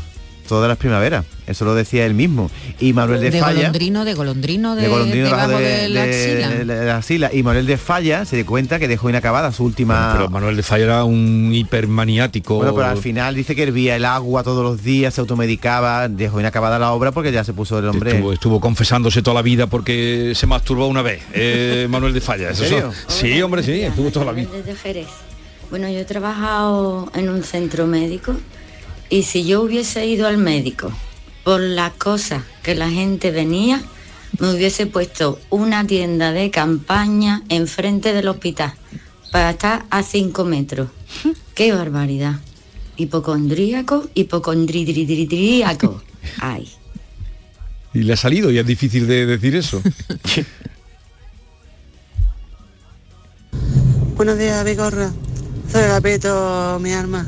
Todas 0.52 0.68
las 0.68 0.76
primaveras. 0.76 1.24
Eso 1.46 1.64
lo 1.64 1.74
decía 1.74 2.04
él 2.04 2.12
mismo. 2.12 2.50
Y 2.78 2.92
Manuel 2.92 3.20
de, 3.22 3.30
de 3.30 3.40
Falla. 3.40 3.56
golondrino, 3.60 4.04
de 4.04 4.12
golondrino, 4.14 4.76
de, 4.76 4.82
de 4.82 4.88
golondrino 4.88 5.24
debajo 5.24 5.48
debajo 5.48 5.64
de, 5.64 5.88
la 5.88 6.02
axila. 6.02 6.48
de- 6.50 6.64
de 6.66 6.84
la 6.84 6.96
axila. 6.98 7.30
Y 7.32 7.42
Manuel 7.42 7.64
de 7.66 7.78
Falla 7.78 8.26
se 8.26 8.36
dio 8.36 8.44
cuenta 8.44 8.78
que 8.78 8.86
dejó 8.86 9.08
inacabada 9.08 9.50
su 9.50 9.64
última... 9.64 10.12
Pero 10.14 10.28
Manuel 10.28 10.56
de 10.56 10.62
Falla 10.62 10.84
era 10.84 11.04
un 11.04 11.50
hipermaniático. 11.54 12.56
Bueno, 12.56 12.74
pero 12.74 12.86
al 12.86 12.98
final 12.98 13.34
dice 13.34 13.56
que 13.56 13.62
hervía 13.62 13.96
el 13.96 14.04
agua 14.04 14.42
todos 14.42 14.62
los 14.62 14.82
días, 14.82 15.14
se 15.14 15.22
automedicaba, 15.22 16.08
dejó 16.08 16.38
inacabada 16.38 16.78
la 16.78 16.92
obra 16.92 17.12
porque 17.12 17.32
ya 17.32 17.44
se 17.44 17.54
puso 17.54 17.78
el 17.78 17.88
hombre... 17.88 18.10
Estuvo, 18.12 18.32
estuvo 18.34 18.60
confesándose 18.60 19.22
toda 19.22 19.34
la 19.36 19.42
vida 19.42 19.66
porque 19.66 20.32
se 20.34 20.46
masturbó 20.46 20.86
una 20.86 21.00
vez. 21.02 21.22
eh, 21.32 21.86
Manuel 21.90 22.12
de 22.12 22.20
Falla. 22.20 22.54
Serio? 22.54 22.92
sí, 23.08 23.40
hombre, 23.40 23.62
sí, 23.62 23.80
estuvo 23.80 24.10
toda 24.10 24.26
la 24.26 24.32
vida. 24.32 24.50
Desde 24.52 24.76
Jerez. 24.76 25.08
Bueno, 25.70 25.88
yo 25.88 26.00
he 26.00 26.04
trabajado 26.04 27.10
en 27.14 27.30
un 27.30 27.42
centro 27.42 27.86
médico 27.86 28.34
y 29.12 29.22
si 29.24 29.44
yo 29.44 29.60
hubiese 29.60 30.06
ido 30.06 30.26
al 30.26 30.38
médico 30.38 30.90
por 31.44 31.60
las 31.60 31.92
cosas 31.92 32.44
que 32.62 32.74
la 32.74 32.88
gente 32.88 33.30
venía, 33.30 33.82
me 34.38 34.54
hubiese 34.54 34.86
puesto 34.86 35.38
una 35.50 35.86
tienda 35.86 36.32
de 36.32 36.50
campaña 36.50 37.42
enfrente 37.50 38.14
del 38.14 38.28
hospital 38.28 38.72
para 39.30 39.50
estar 39.50 39.84
a 39.90 40.02
5 40.02 40.46
metros. 40.46 40.88
¡Qué 41.54 41.74
barbaridad! 41.74 42.40
Hipocondríaco, 42.96 44.08
hipocondridridridríaco. 44.14 46.02
Ay. 46.40 46.72
Y 47.92 48.04
le 48.04 48.14
ha 48.14 48.16
salido 48.16 48.50
y 48.50 48.56
es 48.56 48.66
difícil 48.66 49.06
de 49.06 49.26
decir 49.26 49.54
eso. 49.56 49.82
Buenos 54.16 54.38
días, 54.38 54.64
Bigorra. 54.64 55.12
Soy 55.70 55.82
Gapeto, 55.82 56.78
mi 56.80 56.92
arma. 56.92 57.26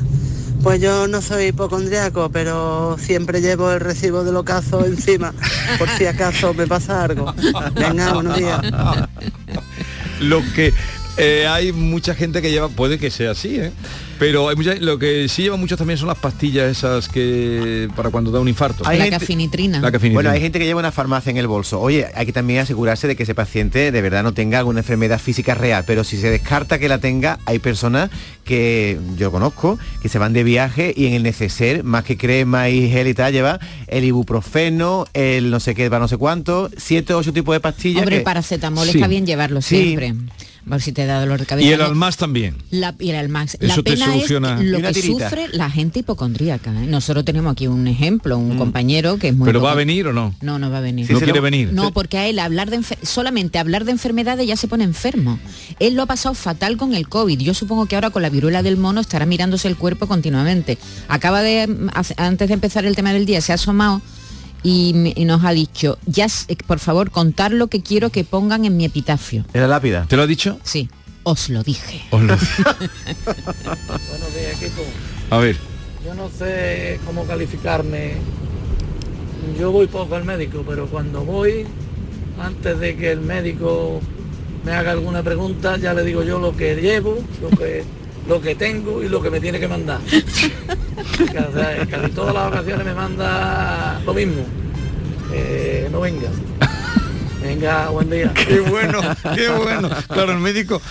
Pues 0.65 0.81
yo 0.81 1.07
no 1.07 1.21
soy 1.21 1.49
hipocondriaco, 1.49 2.31
pero 2.31 2.97
siempre 2.99 3.39
llevo 3.39 3.71
el 3.71 3.79
recibo 3.79 4.23
del 4.23 4.35
ocaso 4.35 4.83
encima, 4.83 5.31
por 5.77 5.87
si 5.89 6.07
acaso 6.07 6.55
me 6.55 6.65
pasa 6.65 7.03
algo. 7.03 7.31
Venga, 7.75 8.13
buenos 8.13 8.35
días. 8.35 8.61
lo 10.21 10.41
que 10.55 10.73
eh, 11.17 11.45
hay 11.47 11.71
mucha 11.71 12.15
gente 12.15 12.41
que 12.41 12.49
lleva, 12.49 12.69
puede 12.69 12.97
que 12.97 13.11
sea 13.11 13.29
así, 13.29 13.59
¿eh? 13.59 13.73
Pero 14.19 14.49
hay 14.49 14.55
mucha, 14.55 14.75
lo 14.75 14.97
que 14.99 15.27
sí 15.29 15.43
lleva 15.43 15.57
muchos 15.57 15.77
también 15.77 15.97
son 15.97 16.07
las 16.07 16.17
pastillas 16.17 16.69
esas 16.77 17.07
que 17.09 17.89
para 17.95 18.09
cuando 18.09 18.31
da 18.31 18.39
un 18.39 18.47
infarto. 18.47 18.83
Hay 18.87 18.97
la 18.97 19.05
gente- 19.05 19.19
cafinitrina. 19.19 19.79
La 19.79 19.91
cafinitrina. 19.91 20.13
Bueno, 20.15 20.29
hay 20.31 20.41
gente 20.41 20.59
que 20.59 20.65
lleva 20.65 20.79
una 20.79 20.91
farmacia 20.91 21.29
en 21.29 21.37
el 21.37 21.47
bolso. 21.47 21.79
Oye, 21.81 22.07
hay 22.15 22.25
que 22.25 22.33
también 22.33 22.59
asegurarse 22.59 23.07
de 23.07 23.15
que 23.15 23.23
ese 23.23 23.35
paciente 23.35 23.91
de 23.91 24.01
verdad 24.01 24.23
no 24.23 24.33
tenga 24.33 24.59
alguna 24.59 24.79
enfermedad 24.79 25.19
física 25.19 25.55
real, 25.55 25.83
pero 25.85 26.03
si 26.03 26.17
se 26.17 26.29
descarta 26.29 26.79
que 26.79 26.87
la 26.89 26.99
tenga, 26.99 27.39
hay 27.45 27.59
personas 27.59 28.09
que 28.43 28.99
yo 29.17 29.31
conozco 29.31 29.79
que 30.01 30.09
se 30.09 30.19
van 30.19 30.33
de 30.33 30.43
viaje 30.43 30.93
y 30.95 31.07
en 31.07 31.13
el 31.13 31.23
neceser, 31.23 31.83
más 31.83 32.03
que 32.03 32.15
crema 32.17 32.69
y 32.69 32.89
gel 32.89 33.07
y 33.07 33.13
tal, 33.13 33.33
lleva 33.33 33.59
el 33.87 34.03
ibuprofeno, 34.03 35.05
el 35.13 35.49
no 35.49 35.59
sé 35.59 35.73
qué, 35.75 35.89
para 35.89 35.99
no 35.99 36.07
sé 36.07 36.17
cuánto, 36.17 36.69
siete 36.77 37.13
o 37.13 37.17
ocho 37.17 37.33
tipos 37.33 37.55
de 37.55 37.59
pastillas. 37.59 37.99
Hombre, 38.03 38.15
que- 38.15 38.19
el 38.19 38.23
paracetamol 38.23 38.87
Sí. 38.87 38.97
está 38.97 39.07
bien 39.07 39.25
llevarlo 39.25 39.61
Sí. 39.61 39.75
siempre. 39.77 40.13
A 40.67 40.69
ver 40.71 40.81
si 40.81 40.91
te 40.91 41.05
da 41.05 41.19
dolor 41.19 41.39
de 41.39 41.45
cabeza. 41.45 41.67
y 41.69 41.71
el 41.73 41.79
No, 41.79 41.85
almás 41.85 42.17
también. 42.17 42.55
La, 42.71 42.95
y 42.99 43.11
el 43.11 43.15
Almax. 43.17 43.55
Eso 43.55 43.67
la 43.67 43.75
te 43.75 43.83
pena 43.83 44.05
soluciona- 44.07 44.59
es 44.59 44.65
lo 44.65 44.81
que 44.81 44.93
tirita. 44.93 45.29
sufre 45.29 45.47
la 45.51 45.69
gente 45.69 45.99
hipocondríaca. 45.99 46.71
¿eh? 46.71 46.87
Nosotros 46.87 47.23
tenemos 47.23 47.51
aquí 47.51 47.67
un 47.67 47.87
ejemplo, 47.87 48.37
un 48.37 48.57
compañero 48.57 49.17
que 49.19 49.27
es 49.27 49.35
muy 49.35 49.45
¿Pero 49.45 49.61
va 49.61 49.73
a 49.73 49.75
venir 49.75 50.07
o 50.07 50.13
no? 50.13 50.33
No, 50.41 50.57
no 50.57 50.71
va 50.71 50.79
a 50.79 50.81
venir. 50.81 51.05
Sí, 51.05 51.13
no 51.13 51.19
quiere 51.19 51.33
lo- 51.35 51.41
venir. 51.43 51.71
No, 51.71 51.91
porque 51.91 52.17
a 52.17 52.27
él 52.27 52.39
hablar 52.39 52.69
de 52.71 52.79
enfer- 52.79 52.97
solamente 53.03 53.59
hablar 53.59 53.85
de 53.85 53.91
enfermedades 53.91 54.47
ya 54.47 54.55
se 54.57 54.67
pone 54.67 54.83
enfermo. 54.83 55.37
Él 55.79 55.93
lo 55.93 56.01
ha 56.01 56.05
pasado 56.07 56.33
fatal 56.33 56.77
con 56.77 56.95
el 56.95 57.07
COVID. 57.07 57.39
Yo 57.39 57.53
supongo 57.53 57.85
que 57.85 57.95
ahora 57.95 58.09
con 58.09 58.21
la 58.23 58.29
viruela 58.29 58.63
del 58.63 58.77
mono 58.77 59.01
estará 59.01 59.25
mirándose 59.25 59.67
el 59.67 59.75
cuerpo 59.75 60.07
continuamente. 60.07 60.77
Acaba 61.07 61.41
de, 61.43 61.67
mm, 61.67 61.89
antes 62.17 62.47
de 62.47 62.53
empezar 62.55 62.85
el 62.85 62.95
tema 62.95 63.13
del 63.13 63.25
día, 63.27 63.39
se 63.41 63.51
ha 63.51 63.55
asomado 63.55 64.01
y, 64.67 65.23
nos 65.25 65.43
ha 65.43 65.51
dicho, 65.51 65.97
ya, 66.07 66.25
eh, 66.47 66.55
por 66.65 66.79
favor, 66.79 67.11
contar 67.11 67.51
lo 67.53 67.67
que 67.67 67.81
quiero 67.83 68.09
que 68.09 68.23
pongan 68.23 68.65
en 68.65 68.75
mi 68.75 68.85
epitafio. 68.85 69.45
¿En 69.53 69.61
la 69.61 69.67
lápida? 69.67 70.05
¿Te 70.09 70.15
lo 70.17 70.23
ha 70.23 70.27
dicho? 70.27 70.59
Sí, 70.63 70.89
os 71.23 71.49
lo 71.49 71.61
dije. 71.61 72.01
Os 72.09 72.21
lo- 72.21 72.35
Buenos 72.35 74.33
días, 74.35 74.61
equipo. 74.61 74.81
A 75.29 75.37
ver. 75.37 75.55
Yo 76.03 76.13
no 76.15 76.29
sé 76.29 76.99
cómo 77.05 77.25
calificarme. 77.25 78.13
Yo 79.59 79.71
voy 79.71 79.85
poco 79.87 80.15
al 80.15 80.23
médico, 80.25 80.63
pero 80.67 80.87
cuando 80.87 81.23
voy, 81.23 81.65
antes 82.41 82.79
de 82.79 82.95
que 82.95 83.11
el 83.11 83.21
médico 83.21 83.99
me 84.63 84.71
haga 84.71 84.91
alguna 84.91 85.21
pregunta, 85.21 85.77
ya 85.77 85.93
le 85.93 86.03
digo 86.03 86.23
yo 86.23 86.39
lo 86.39 86.57
que 86.57 86.75
llevo, 86.75 87.19
lo 87.41 87.49
que, 87.55 87.83
lo 88.27 88.41
que 88.41 88.55
tengo 88.55 89.03
y 89.03 89.09
lo 89.09 89.21
que 89.21 89.29
me 89.29 89.39
tiene 89.39 89.59
que 89.59 89.67
mandar. 89.67 89.99
Casi, 91.17 91.87
casi 91.87 92.11
todas 92.11 92.33
las 92.33 92.47
ocasiones 92.47 92.85
me 92.85 92.93
manda 92.93 93.99
lo 94.05 94.13
mismo. 94.13 94.43
Eh, 95.31 95.87
no 95.91 96.01
venga. 96.01 96.29
Venga, 97.41 97.89
buen 97.89 98.09
día. 98.09 98.33
Qué 98.47 98.59
bueno, 98.59 98.99
qué 99.35 99.49
bueno. 99.49 99.89
Claro, 100.07 100.31
el 100.31 100.39
médico 100.39 100.81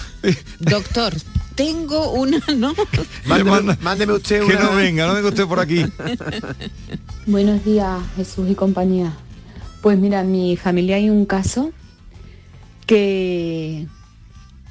Doctor, 0.60 1.14
tengo 1.54 2.12
una, 2.12 2.38
¿no? 2.56 2.74
Mándeme, 3.26 3.76
mándeme 3.80 4.12
usted 4.12 4.40
que 4.46 4.54
una... 4.54 4.64
no 4.64 4.76
venga, 4.76 5.06
no 5.06 5.14
venga 5.14 5.28
usted 5.28 5.46
por 5.46 5.58
aquí. 5.58 5.84
Buenos 7.26 7.64
días, 7.64 8.00
Jesús 8.16 8.48
y 8.50 8.54
compañía. 8.54 9.12
Pues 9.82 9.98
mira, 9.98 10.20
en 10.20 10.32
mi 10.32 10.56
familia 10.56 10.96
hay 10.96 11.10
un 11.10 11.26
caso 11.26 11.72
que 12.86 13.86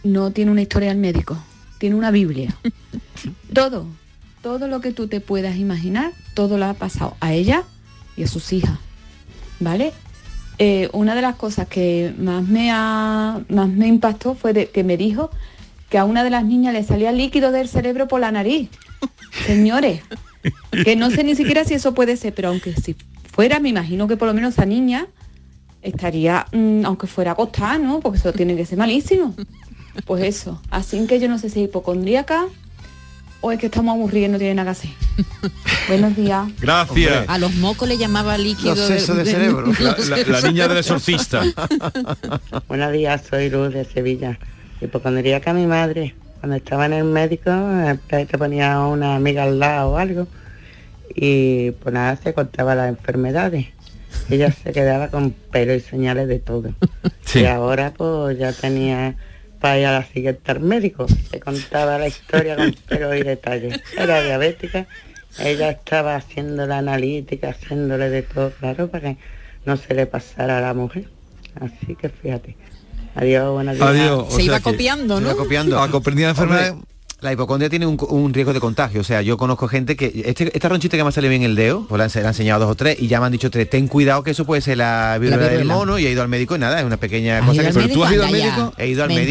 no 0.03 0.32
tiene 0.32 0.51
una 0.51 0.62
historia 0.62 0.91
al 0.91 0.98
médico, 0.98 1.38
tiene 1.83 1.97
una 1.97 2.11
Biblia. 2.11 2.55
todo, 3.51 3.85
todo 4.41 4.69
lo 4.69 4.79
que 4.79 4.93
tú 4.93 5.07
te 5.09 5.19
puedas 5.19 5.57
imaginar, 5.57 6.13
todo 6.33 6.57
lo 6.57 6.63
ha 6.63 6.75
pasado 6.75 7.17
a 7.19 7.33
ella 7.33 7.63
y 8.15 8.23
a 8.23 8.27
sus 8.27 8.53
hijas. 8.53 8.79
¿Vale? 9.59 9.91
Eh, 10.59 10.87
una 10.93 11.13
de 11.13 11.21
las 11.21 11.35
cosas 11.35 11.67
que 11.67 12.13
más 12.17 12.41
me, 12.47 12.71
ha- 12.71 13.41
más 13.49 13.67
me 13.67 13.87
impactó 13.87 14.33
fue 14.33 14.53
de, 14.53 14.69
que 14.69 14.85
me 14.85 14.95
dijo 14.95 15.29
que 15.89 15.97
a 15.97 16.05
una 16.05 16.23
de 16.23 16.29
las 16.29 16.45
niñas 16.45 16.71
le 16.73 16.83
salía 16.83 17.11
líquido 17.11 17.51
del 17.51 17.67
cerebro 17.67 18.07
por 18.07 18.21
la 18.21 18.31
nariz. 18.31 18.69
Señores, 19.45 19.99
que 20.85 20.95
no 20.95 21.11
sé 21.11 21.25
ni 21.25 21.35
siquiera 21.35 21.65
si 21.65 21.73
eso 21.73 21.93
puede 21.93 22.15
ser, 22.15 22.33
pero 22.33 22.47
aunque 22.47 22.73
si 22.75 22.95
fuera, 23.33 23.59
me 23.59 23.67
imagino 23.67 24.07
que 24.07 24.15
por 24.15 24.29
lo 24.29 24.33
menos 24.33 24.53
esa 24.53 24.65
niña 24.65 25.07
estaría, 25.81 26.45
mm, 26.53 26.85
aunque 26.85 27.07
fuera 27.07 27.31
acostada, 27.33 27.77
¿no? 27.77 27.99
Porque 27.99 28.19
eso 28.19 28.31
tiene 28.31 28.55
que 28.55 28.65
ser 28.65 28.77
malísimo. 28.77 29.35
Pues 30.05 30.23
eso. 30.23 30.62
Así 30.71 31.05
que 31.07 31.19
yo 31.19 31.27
no 31.29 31.38
sé 31.38 31.50
si 31.50 31.62
es 31.62 31.69
hipocondríaca 31.69 32.45
o 33.41 33.51
es 33.51 33.59
que 33.59 33.65
estamos 33.67 33.93
aburridos 33.95 34.29
y 34.29 34.31
no 34.31 34.38
tiene 34.38 34.55
nada 34.55 34.73
que 34.73 34.79
hacer. 34.79 34.91
Buenos 35.88 36.15
días. 36.15 36.47
Gracias. 36.59 37.25
A 37.27 37.38
los 37.38 37.53
mocos 37.55 37.88
le 37.88 37.97
llamaba 37.97 38.38
líquido 38.38 38.75
Los 38.75 38.88
sesos 38.88 39.17
de 39.17 39.25
cerebro. 39.25 39.71
La, 39.79 39.97
la- 40.09 40.23
la 40.41 40.41
niña 40.47 40.67
del 40.67 40.77
exorcista. 40.77 41.43
Buenos 42.67 42.91
días, 42.91 43.21
soy 43.29 43.50
Luz 43.50 43.73
de 43.73 43.85
Sevilla. 43.85 44.39
Hipocondríaca 44.81 45.53
mi 45.53 45.65
madre. 45.67 46.15
Cuando 46.39 46.57
estaba 46.57 46.85
en 46.88 46.93
el 46.93 47.03
médico, 47.05 47.51
te 48.09 48.25
ponía 48.38 48.79
una 48.79 49.15
amiga 49.15 49.43
al 49.43 49.59
lado 49.59 49.91
o 49.91 49.97
algo. 49.97 50.27
Y 51.15 51.71
pues 51.71 51.93
nada, 51.93 52.17
se 52.21 52.33
contaba 52.33 52.75
las 52.75 52.89
enfermedades. 52.89 53.67
Ella 54.29 54.51
se 54.51 54.71
quedaba 54.71 55.07
con 55.09 55.31
pelo 55.31 55.73
y 55.73 55.79
señales 55.79 56.27
de 56.27 56.39
todo. 56.39 56.73
Y 57.35 57.45
ahora 57.45 57.93
pues 57.95 58.38
ya 58.38 58.51
tenía 58.51 59.15
para 59.63 59.79
ir 59.79 59.86
a 59.86 59.93
la 59.93 60.03
siguiente 60.03 60.51
al 60.51 60.60
médico. 60.60 61.05
Se 61.32 61.39
contaba 61.39 61.98
la 61.98 62.10
historia 62.10 62.58
con 62.58 62.74
pelo 62.89 63.15
y 63.15 63.24
detalles. 63.24 63.79
Era 63.98 64.22
diabética. 64.22 64.88
Ella 65.39 65.70
estaba 65.70 66.17
haciendo 66.17 66.67
la 66.67 66.79
analítica, 66.79 67.51
haciéndole 67.51 68.10
de 68.10 68.24
todo, 68.24 68.51
claro, 68.51 68.89
para 68.89 69.12
que 69.12 69.17
no 69.63 69.77
se 69.77 69.93
le 69.93 70.05
pasara 70.05 70.58
a 70.58 70.62
la 70.62 70.74
mujer. 70.74 71.08
Así 71.62 71.96
que 71.96 72.10
fíjate. 72.10 72.58
Adiós, 73.15 73.53
buenos 73.53 73.75
días. 73.75 73.88
Adiós. 73.88 74.34
Se 74.34 74.43
iba 74.43 74.60
copiando, 74.60 75.22
¿no? 75.22 75.29
Se 75.29 75.34
va 75.34 75.39
copiando. 75.39 75.79
A 75.79 75.89
comprendida 75.89 76.32
enfermedad. 76.32 76.72
Hombre, 76.72 76.88
La 77.23 77.31
hipocondria 77.31 77.69
tiene 77.69 77.85
un, 77.85 77.97
un 78.09 78.33
riesgo 78.33 78.53
de 78.53 78.59
contagio. 78.59 79.01
O 79.01 79.03
sea, 79.03 79.21
yo 79.21 79.37
conozco 79.37 79.67
gente 79.67 79.95
que... 79.95 80.23
Este, 80.25 80.51
esta 80.55 80.67
ronchita 80.69 80.97
que 80.97 81.03
me 81.03 81.11
sale 81.11 81.29
bien 81.29 81.43
el 81.43 81.55
dedo, 81.55 81.85
pues 81.87 81.97
la 81.97 82.03
han, 82.05 82.11
la 82.15 82.19
han 82.29 82.33
enseñado 82.33 82.59
dos 82.61 82.71
o 82.71 82.75
tres 82.75 82.97
y 82.99 83.07
ya 83.07 83.19
me 83.21 83.27
han 83.27 83.31
dicho 83.31 83.49
tres. 83.49 83.69
Ten 83.69 83.87
cuidado 83.87 84.23
que 84.23 84.31
eso 84.31 84.45
puede 84.45 84.61
ser 84.61 84.77
la 84.77 85.17
viruela 85.19 85.43
del 85.43 85.59
viruela. 85.59 85.73
mono 85.73 85.97
y 85.99 86.05
he 86.05 86.11
ido 86.11 86.21
al 86.21 86.27
médico 86.27 86.55
y 86.55 86.59
nada, 86.59 86.79
es 86.79 86.85
una 86.85 86.97
pequeña 86.97 87.39
¿Has 87.39 87.45
cosa 87.45 87.63
que... 87.63 87.71
médico? 87.73 87.93
tú 87.93 88.03
has 88.03 88.11
ido 88.13 88.25
al 88.25 88.31
médico? 88.31 88.73
He 88.77 88.87
ido 88.89 89.03
al 89.03 89.09
Mentira. 89.09 89.27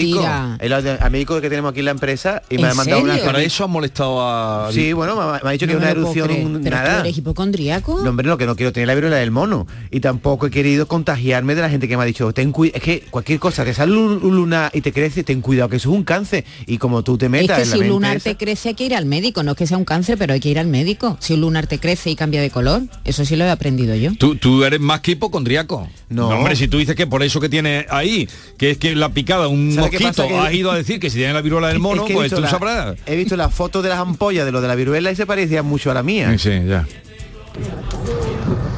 médico. 0.46 0.56
He 0.62 0.66
ido 0.66 0.76
al, 0.76 0.98
al 1.02 1.10
médico 1.10 1.40
que 1.40 1.48
tenemos 1.50 1.70
aquí 1.70 1.80
en 1.80 1.84
la 1.84 1.90
empresa 1.90 2.42
y 2.48 2.56
me 2.56 2.62
¿En 2.62 2.68
ha 2.70 2.74
mandado 2.74 3.02
una... 3.02 3.12
serio? 3.14 3.26
Para 3.26 3.42
eso 3.42 3.64
han 3.64 3.70
molestado 3.70 4.20
a... 4.26 4.70
Sí, 4.72 4.92
bueno, 4.94 5.14
me, 5.14 5.22
ha- 5.22 5.40
me 5.42 5.48
ha 5.50 5.52
dicho 5.52 5.66
que 5.66 5.72
es 5.72 5.78
una 5.78 5.90
erupción, 5.90 6.28
creer. 6.28 6.46
un- 6.46 6.52
¿Pero 6.62 6.76
tú 6.76 6.82
nada. 6.82 7.00
eres 7.00 7.18
hipocondríaco? 7.18 8.00
No, 8.02 8.10
hombre, 8.10 8.26
no, 8.26 8.38
que 8.38 8.46
no 8.46 8.56
quiero 8.56 8.72
tener 8.72 8.86
la 8.86 8.94
viruela 8.94 9.16
del 9.16 9.30
mono. 9.30 9.66
Y 9.90 10.00
tampoco 10.00 10.46
he 10.46 10.50
querido 10.50 10.86
contagiarme 10.88 11.54
de 11.54 11.60
la 11.60 11.68
gente 11.68 11.88
que 11.88 11.96
me 11.96 12.02
ha 12.04 12.06
dicho, 12.06 12.32
ten 12.32 12.52
cuidado, 12.52 12.78
es 12.78 12.82
que 12.82 13.00
cualquier 13.10 13.38
cosa, 13.38 13.64
te 13.64 13.74
sale 13.74 13.92
un, 13.92 14.24
un 14.24 14.34
lunar 14.36 14.70
y 14.74 14.80
te 14.80 14.92
crece, 14.92 15.24
ten 15.24 15.42
cuidado, 15.42 15.68
que 15.68 15.76
eso 15.76 15.90
es 15.90 15.96
un 15.96 16.04
cáncer. 16.04 16.44
Y 16.66 16.78
como 16.78 17.02
tú 17.02 17.18
te 17.18 17.26
Es 17.26 17.30
metas 17.30 17.56
que 17.58 17.62
en 17.64 17.70
si 17.82 17.88
un 17.90 17.94
lunar 17.96 18.16
esa- 18.16 18.30
te 18.30 18.36
crece 18.36 18.70
hay 18.70 18.74
que 18.74 18.84
ir 18.84 18.94
al 18.94 19.06
médico, 19.06 19.42
no 19.42 19.52
es 19.52 19.56
que 19.56 19.66
sea 19.66 19.76
un 19.76 19.84
cáncer, 19.84 20.16
pero 20.18 20.34
hay 20.34 20.40
que 20.40 20.48
ir 20.48 20.58
al 20.58 20.66
médico. 20.66 21.16
Si 21.20 21.34
un 21.34 21.40
lunar 21.40 21.66
te 21.66 21.78
crece 21.78 22.10
y 22.10 22.16
cambia 22.16 22.40
de 22.40 22.50
color, 22.50 22.82
eso 23.04 23.24
sí 23.24 23.36
lo 23.36 23.44
he 23.44 23.50
aprendido 23.50 23.94
yo. 23.94 24.12
Tú, 24.18 24.36
tú 24.36 24.64
eres 24.64 24.80
más 24.80 25.00
que 25.00 25.12
hipocondriaco. 25.12 25.88
No. 26.08 26.28
hombre, 26.28 26.56
si 26.56 26.68
tú 26.68 26.78
dices 26.78 26.94
que 26.96 27.06
por 27.06 27.22
eso 27.22 27.40
que 27.40 27.48
tiene 27.48 27.86
ahí, 27.90 28.28
que 28.58 28.72
es 28.72 28.78
que 28.78 28.94
la 28.94 29.08
picada 29.10 29.42
de 29.42 29.48
un 29.48 29.72
¿Sabe 29.74 29.90
qué 29.90 29.98
mosquito? 30.00 30.28
Que- 30.28 30.38
has 30.38 30.52
ido 30.52 30.70
a 30.70 30.76
decir 30.76 31.00
que 31.00 31.08
si 31.10 31.16
tiene 31.18 31.32
la 31.32 31.40
viruela 31.42 31.68
del 31.68 31.76
Es 31.76 31.82
mono, 31.82 32.04
que 32.04 32.12
he 32.12 32.16
pues 32.16 32.32
tú 32.32 32.40
la- 32.40 32.50
sabrás. 32.50 32.96
He 33.06 33.16
visto 33.16 33.36
las 33.36 33.52
fotos 33.54 33.82
de 33.82 33.88
las 33.88 33.98
ampollas 33.98 34.44
de 34.44 34.52
lo 34.52 34.60
de 34.60 34.68
la 34.68 34.74
viruela 34.74 35.10
y 35.10 35.16
se 35.16 35.26
parecía 35.26 35.62
mucho 35.62 35.90
a 35.90 35.94
la 35.94 36.02
mía. 36.02 36.30
Sí, 36.32 36.38
sí, 36.50 36.66
ya. 36.66 36.86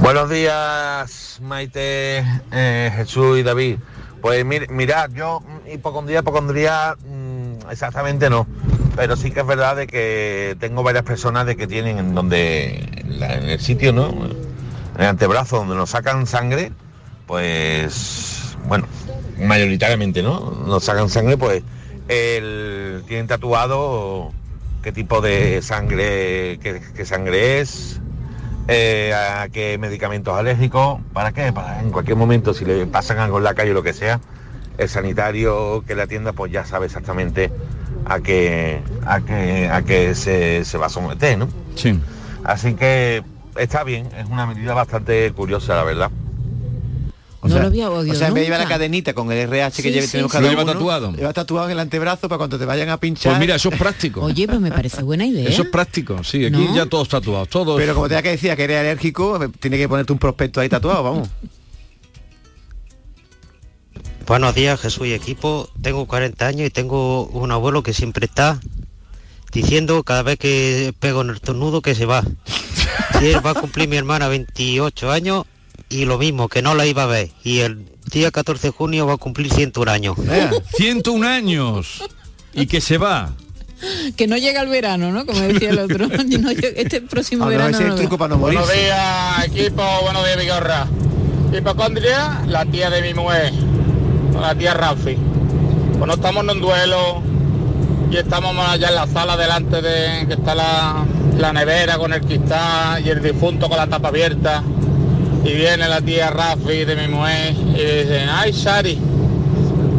Buenos 0.00 0.28
días, 0.28 1.38
Maite, 1.42 2.24
eh, 2.52 2.92
Jesús 2.96 3.38
y 3.38 3.42
David. 3.42 3.76
Pues 4.20 4.44
mir- 4.44 4.68
mirad, 4.70 5.10
yo 5.14 5.42
hipocondría, 5.72 6.20
hipocondría, 6.20 6.96
mm, 7.06 7.70
exactamente 7.70 8.28
no. 8.30 8.46
Pero 8.96 9.16
sí 9.16 9.30
que 9.30 9.40
es 9.40 9.46
verdad 9.46 9.76
de 9.76 9.86
que 9.86 10.56
tengo 10.60 10.82
varias 10.82 11.04
personas 11.04 11.46
de 11.46 11.56
que 11.56 11.66
tienen 11.66 11.98
en 11.98 12.14
donde, 12.14 12.88
en, 12.96 13.20
la- 13.20 13.34
el 13.34 13.60
sitio, 13.60 13.92
¿no? 13.92 14.08
En 14.10 15.00
el 15.00 15.06
antebrazo 15.06 15.56
donde 15.56 15.74
nos 15.74 15.90
sacan 15.90 16.26
sangre, 16.26 16.70
pues, 17.26 18.56
bueno, 18.68 18.86
mayoritariamente, 19.38 20.22
¿no? 20.22 20.50
Nos 20.66 20.84
sacan 20.84 21.08
sangre, 21.08 21.36
pues, 21.36 21.62
el, 22.08 23.02
tienen 23.08 23.26
tatuado 23.26 24.32
qué 24.82 24.92
tipo 24.92 25.20
de 25.20 25.60
sangre, 25.62 26.58
qué, 26.60 27.04
sangre 27.06 27.60
es, 27.60 28.00
eh, 28.68 29.12
a 29.14 29.48
qué 29.48 29.76
medicamentos 29.78 30.36
alérgicos, 30.38 31.00
¿para 31.12 31.32
qué? 31.32 31.52
Para 31.52 31.80
en 31.80 31.90
cualquier 31.90 32.16
momento, 32.16 32.54
si 32.54 32.64
le 32.64 32.86
pasan 32.86 33.18
algo 33.18 33.38
en 33.38 33.44
la 33.44 33.54
calle 33.54 33.72
o 33.72 33.74
lo 33.74 33.82
que 33.82 33.94
sea, 33.94 34.20
el 34.76 34.88
sanitario 34.88 35.82
que 35.86 35.94
le 35.94 36.02
atienda 36.02 36.32
pues 36.32 36.52
ya 36.52 36.64
sabe 36.64 36.86
exactamente 36.86 37.50
a 38.04 38.20
qué, 38.20 38.80
a 39.06 39.20
qué, 39.20 39.68
a 39.68 39.82
qué 39.82 40.14
se, 40.14 40.64
se 40.64 40.78
va 40.78 40.86
a 40.86 40.90
someter, 40.90 41.38
¿no? 41.38 41.48
Sí. 41.74 41.98
Así 42.44 42.74
que 42.74 43.22
está 43.56 43.84
bien, 43.84 44.08
es 44.18 44.26
una 44.26 44.46
medida 44.46 44.74
bastante 44.74 45.32
curiosa, 45.32 45.74
la 45.74 45.84
verdad. 45.84 46.10
O 47.40 47.48
no 47.48 47.54
sea, 47.54 47.62
lo 47.62 47.68
había 47.68 47.90
oído 47.90 48.14
O 48.14 48.16
sea, 48.16 48.30
de 48.30 48.42
llevar 48.42 48.58
la 48.58 48.66
cadenita 48.66 49.12
con 49.12 49.30
el 49.30 49.36
RH 49.36 49.82
que 49.82 49.92
lleve, 49.92 50.06
sí, 50.06 50.12
tenemos 50.12 50.32
sí. 50.32 50.38
cada 50.38 50.48
lleva 50.48 50.64
tatuado. 50.64 51.12
Lleva 51.12 51.32
tatuado 51.34 51.66
en 51.66 51.72
el 51.72 51.80
antebrazo 51.80 52.26
para 52.26 52.38
cuando 52.38 52.58
te 52.58 52.64
vayan 52.64 52.88
a 52.88 52.96
pinchar. 52.96 53.32
Pues 53.32 53.40
mira, 53.40 53.56
eso 53.56 53.68
es 53.68 53.78
práctico. 53.78 54.22
Oye, 54.22 54.46
pues 54.46 54.60
me 54.60 54.72
parece 54.72 55.02
buena 55.02 55.26
idea. 55.26 55.46
Eso 55.46 55.62
es 55.62 55.68
práctico, 55.68 56.24
sí, 56.24 56.46
aquí 56.46 56.56
¿No? 56.56 56.74
ya 56.74 56.86
todos 56.86 57.06
tatuados, 57.10 57.48
todos. 57.50 57.78
Pero 57.78 57.94
como 57.94 58.08
te 58.08 58.22
que 58.22 58.30
decía 58.30 58.56
que 58.56 58.64
eres 58.64 58.80
alérgico, 58.80 59.38
tiene 59.60 59.76
que 59.76 59.86
ponerte 59.86 60.14
un 60.14 60.18
prospecto 60.18 60.60
ahí 60.60 60.70
tatuado, 60.70 61.02
vamos. 61.02 61.28
Buenos 64.26 64.54
días, 64.54 64.80
Jesús 64.80 65.06
y 65.06 65.12
equipo. 65.12 65.68
Tengo 65.82 66.06
40 66.06 66.46
años 66.46 66.66
y 66.66 66.70
tengo 66.70 67.26
un 67.26 67.52
abuelo 67.52 67.82
que 67.82 67.92
siempre 67.92 68.26
está 68.26 68.58
diciendo 69.52 70.02
cada 70.02 70.22
vez 70.22 70.38
que 70.38 70.94
pego 70.98 71.20
en 71.22 71.30
el 71.30 71.40
tornudo 71.40 71.82
que 71.82 71.94
se 71.94 72.06
va. 72.06 72.22
Y 73.20 73.26
él 73.28 73.46
va 73.46 73.50
a 73.50 73.54
cumplir 73.54 73.88
mi 73.88 73.96
hermana 73.96 74.28
28 74.28 75.10
años 75.10 75.44
y 75.88 76.04
lo 76.04 76.18
mismo, 76.18 76.48
que 76.48 76.62
no 76.62 76.74
la 76.74 76.84
iba 76.84 77.04
a 77.04 77.06
ver. 77.06 77.30
Y 77.42 77.60
el 77.60 77.86
día 78.10 78.30
14 78.30 78.66
de 78.68 78.70
junio 78.72 79.06
va 79.06 79.14
a 79.14 79.16
cumplir 79.18 79.52
101 79.52 79.90
años. 79.90 80.16
101 80.76 81.26
años 81.26 82.02
y 82.52 82.66
que 82.66 82.80
se 82.80 82.98
va. 82.98 83.32
Que 84.16 84.26
no 84.26 84.36
llega 84.36 84.60
el 84.62 84.68
verano, 84.68 85.10
¿no? 85.12 85.24
Como 85.24 85.40
decía 85.40 85.70
el 85.70 85.78
otro. 85.78 86.08
No 86.40 86.50
este 86.50 87.00
próximo 87.02 87.44
Ah, 87.44 87.46
no, 87.46 87.50
verano. 87.50 87.70
ese 87.78 87.84
es 87.84 87.90
el 87.90 87.96
truco 87.96 88.10
veo. 88.10 88.18
para 88.18 88.28
no 88.34 88.38
morir. 88.38 88.58
Buenos 88.58 88.74
días, 88.76 89.44
equipo. 89.46 89.82
Buenos 90.02 90.24
días, 90.24 90.38
Vigorra. 90.40 90.86
Hipocondria, 91.56 92.42
la 92.48 92.66
tía 92.66 92.90
de 92.90 93.00
mi 93.00 93.14
mujer, 93.14 93.52
la 94.40 94.54
tía 94.54 94.74
Rafi. 94.74 95.16
Pues 95.98 96.06
no 96.06 96.14
estamos 96.14 96.44
en 96.44 96.50
un 96.50 96.60
duelo 96.60 97.22
y 98.10 98.16
estamos 98.16 98.56
allá 98.68 98.88
en 98.88 98.94
la 98.94 99.06
sala 99.06 99.36
delante 99.36 99.80
de 99.80 100.26
que 100.26 100.34
está 100.34 100.54
la, 100.54 101.04
la 101.38 101.52
nevera 101.52 101.98
con 101.98 102.12
el 102.12 102.20
cristal 102.20 103.04
y 103.04 103.10
el 103.10 103.22
difunto 103.22 103.68
con 103.68 103.78
la 103.78 103.86
tapa 103.86 104.08
abierta. 104.08 104.62
Y 105.44 105.52
viene 105.52 105.88
la 105.88 106.00
tía 106.00 106.30
Rafi 106.30 106.84
de 106.84 106.96
mi 106.96 107.08
mujer 107.08 107.52
y 107.52 107.72
dice, 107.72 108.26
ay 108.30 108.52
Shari, 108.52 108.98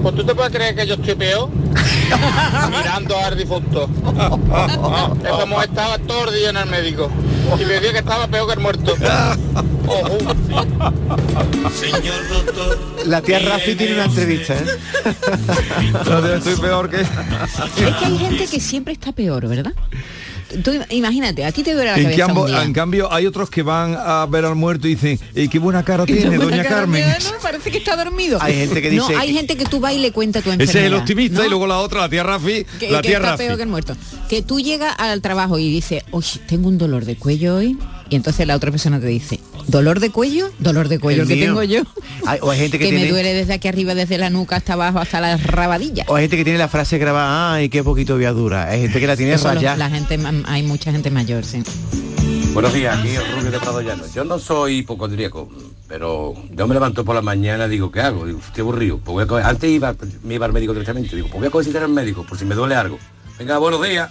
pues 0.06 0.18
tú 0.18 0.24
te 0.24 0.36
puedes 0.36 0.54
creer 0.54 0.76
que 0.76 0.86
yo 0.86 0.94
estoy 0.94 1.15
peor 1.15 1.50
mirando 2.70 3.18
al 3.18 3.36
difunto. 3.36 3.89
Esa 5.24 5.46
mujer 5.48 5.68
estaba 5.68 5.98
todo 5.98 6.30
el 6.30 6.36
día 6.36 6.52
en 6.52 6.58
el 6.58 6.70
médico 6.70 7.10
y 7.60 7.65
me 7.65 7.74
decía 7.74 7.91
que 7.91 7.98
estaba 7.98 8.28
peor 8.28 8.46
que 8.46 8.54
el 8.54 8.60
muerto. 8.60 8.96
Ojo. 9.88 10.18
La 13.08 13.20
tía 13.24 13.39
Rafi 13.39 13.74
tiene 13.74 13.96
una 13.96 14.06
entrevista, 14.06 14.54
¿eh? 14.54 14.65
Estoy 16.36 16.56
peor 16.58 16.88
que... 16.88 17.02
Es 17.02 17.08
que 17.98 18.06
hay 18.06 18.18
gente 18.20 18.46
que 18.46 18.60
siempre 18.60 18.94
está 18.94 19.12
peor, 19.12 19.48
¿verdad? 19.48 19.74
Tú 20.63 20.72
im- 20.72 20.86
imagínate, 20.89 21.44
a 21.46 21.52
ti 21.52 21.63
te 21.63 21.74
duele 21.74 21.91
la 21.91 21.98
En, 21.98 22.04
cabeza 22.04 22.26
cambio, 22.26 22.44
un 22.44 22.48
día. 22.52 22.63
en 22.63 22.74
cambio, 22.74 23.13
hay 23.13 23.26
otros 23.28 23.50
que 23.50 23.62
van 23.63 23.96
a 24.00 24.26
ver 24.28 24.46
al 24.46 24.56
muerto 24.56 24.88
y 24.88 24.96
dicen, 24.96 25.20
"Eh, 25.34 25.48
qué 25.50 25.60
buena 25.60 25.84
cara 25.84 26.06
tiene, 26.06 26.26
Buena 26.38 26.44
doña 26.46 26.63
cara 26.63 26.76
Carmen. 26.82 27.06
no, 27.08 27.39
parece 27.41 27.72
que 27.72 27.78
está 27.80 27.96
dormido. 27.96 28.39
Hay 28.41 28.54
gente 28.56 28.82
que 28.82 28.91
No, 28.91 29.08
dice 29.08 29.20
hay 29.20 29.28
que- 29.30 29.34
gente 29.34 29.58
que 29.58 29.65
tú 29.65 29.80
vas 29.80 29.94
y 29.94 30.00
le 30.00 30.12
cuenta 30.12 30.41
tu 30.41 30.50
enfermedad. 30.52 30.70
Ese 30.70 30.80
es 30.80 30.86
el 30.86 30.94
optimista 30.96 31.39
¿no? 31.39 31.46
y 31.46 31.50
luego 31.50 31.68
la 31.68 31.78
otra, 31.80 32.02
la 32.02 32.10
tía 32.10 32.24
Rafi, 32.24 32.65
que, 32.80 32.91
la 32.91 33.02
que 33.02 33.08
tía 33.10 33.18
está 33.18 33.32
Rafi. 33.32 33.44
peor 33.46 33.58
que 33.58 33.63
el 33.63 33.70
muerto. 33.70 33.96
Que 34.30 34.41
tú 34.41 34.60
llegas 34.60 34.96
al 34.98 35.22
trabajo 35.22 35.60
y 35.60 35.70
dices, 35.72 36.04
oye, 36.12 36.39
tengo 36.48 36.68
un 36.68 36.78
dolor 36.78 37.06
de 37.06 37.15
cuello 37.15 37.56
hoy. 37.58 37.78
Y 38.10 38.15
entonces 38.15 38.46
la 38.46 38.56
otra 38.56 38.70
persona 38.72 39.00
te 39.00 39.08
dice, 39.08 39.39
¿dolor 39.67 39.99
de 39.99 40.10
cuello? 40.12 40.49
Dolor 40.60 40.88
de 40.88 40.99
cuello 40.99 41.23
El 41.23 41.28
el 41.32 41.34
que 41.34 41.36
mío. 41.36 41.45
tengo 41.60 41.63
yo. 41.63 41.82
Hay- 42.25 42.39
o 42.41 42.49
hay 42.51 42.60
gente 42.60 42.80
que, 42.80 42.86
Que 42.89 42.91
me 42.93 43.08
duele 43.10 43.34
desde 43.34 43.54
aquí 43.54 43.67
arriba, 43.67 43.93
desde 43.95 44.17
la 44.17 44.30
nuca 44.30 44.56
hasta 44.58 44.73
abajo, 44.73 44.99
hasta 44.99 45.19
las 45.21 45.43
rabadillas. 45.43 46.08
O 46.10 46.15
hay 46.15 46.23
gente 46.23 46.38
que 46.38 46.43
tiene 46.43 46.60
la 46.60 46.67
frase 46.67 46.97
grabada, 46.97 47.54
ay, 47.56 47.69
qué 47.69 47.84
poquito 47.84 48.15
voy 48.15 48.25
a 48.25 48.32
durar. 48.32 48.69
Hay 48.69 48.82
gente 48.82 48.99
que 48.99 49.08
la 49.08 49.17
tiene 49.17 49.38
rayada. 49.38 49.78
la 49.78 49.89
gente, 49.89 50.19
hay 50.45 50.63
mucha 50.63 50.91
gente 50.91 51.12
mayor, 51.12 51.43
sí. 51.43 51.63
Buenos 52.54 52.73
días, 52.73 52.97
aquí 52.97 53.10
Rubio 53.36 53.51
de 53.51 53.60
Prado 53.60 53.82
Llano. 53.82 54.04
Yo 54.15 54.23
no 54.23 54.39
soy 54.39 54.78
hipocondríaco, 54.78 55.49
pero 55.89 56.34
yo 56.51 56.67
me 56.67 56.73
levanto 56.73 57.04
por 57.04 57.13
la 57.13 57.21
mañana 57.21 57.67
digo, 57.67 57.91
¿qué 57.91 57.99
hago? 57.99 58.25
Digo, 58.25 58.39
estoy 58.39 58.62
aburrido. 58.62 58.97
Pues 58.99 59.13
voy 59.13 59.23
a 59.23 59.28
coger- 59.28 59.45
Antes 59.49 59.69
iba, 59.69 59.93
me 60.23 60.36
iba 60.36 60.45
al 60.45 60.54
médico 60.54 60.71
directamente. 60.71 61.15
Digo, 61.17 61.28
pues 61.30 61.51
voy 61.51 61.60
a 61.60 61.60
visitar 61.60 61.84
al 61.84 61.89
médico 61.91 62.25
por 62.25 62.38
si 62.39 62.45
me 62.45 62.56
duele 62.56 62.75
algo. 62.75 62.97
Venga, 63.38 63.58
buenos 63.58 63.86
días. 63.86 64.10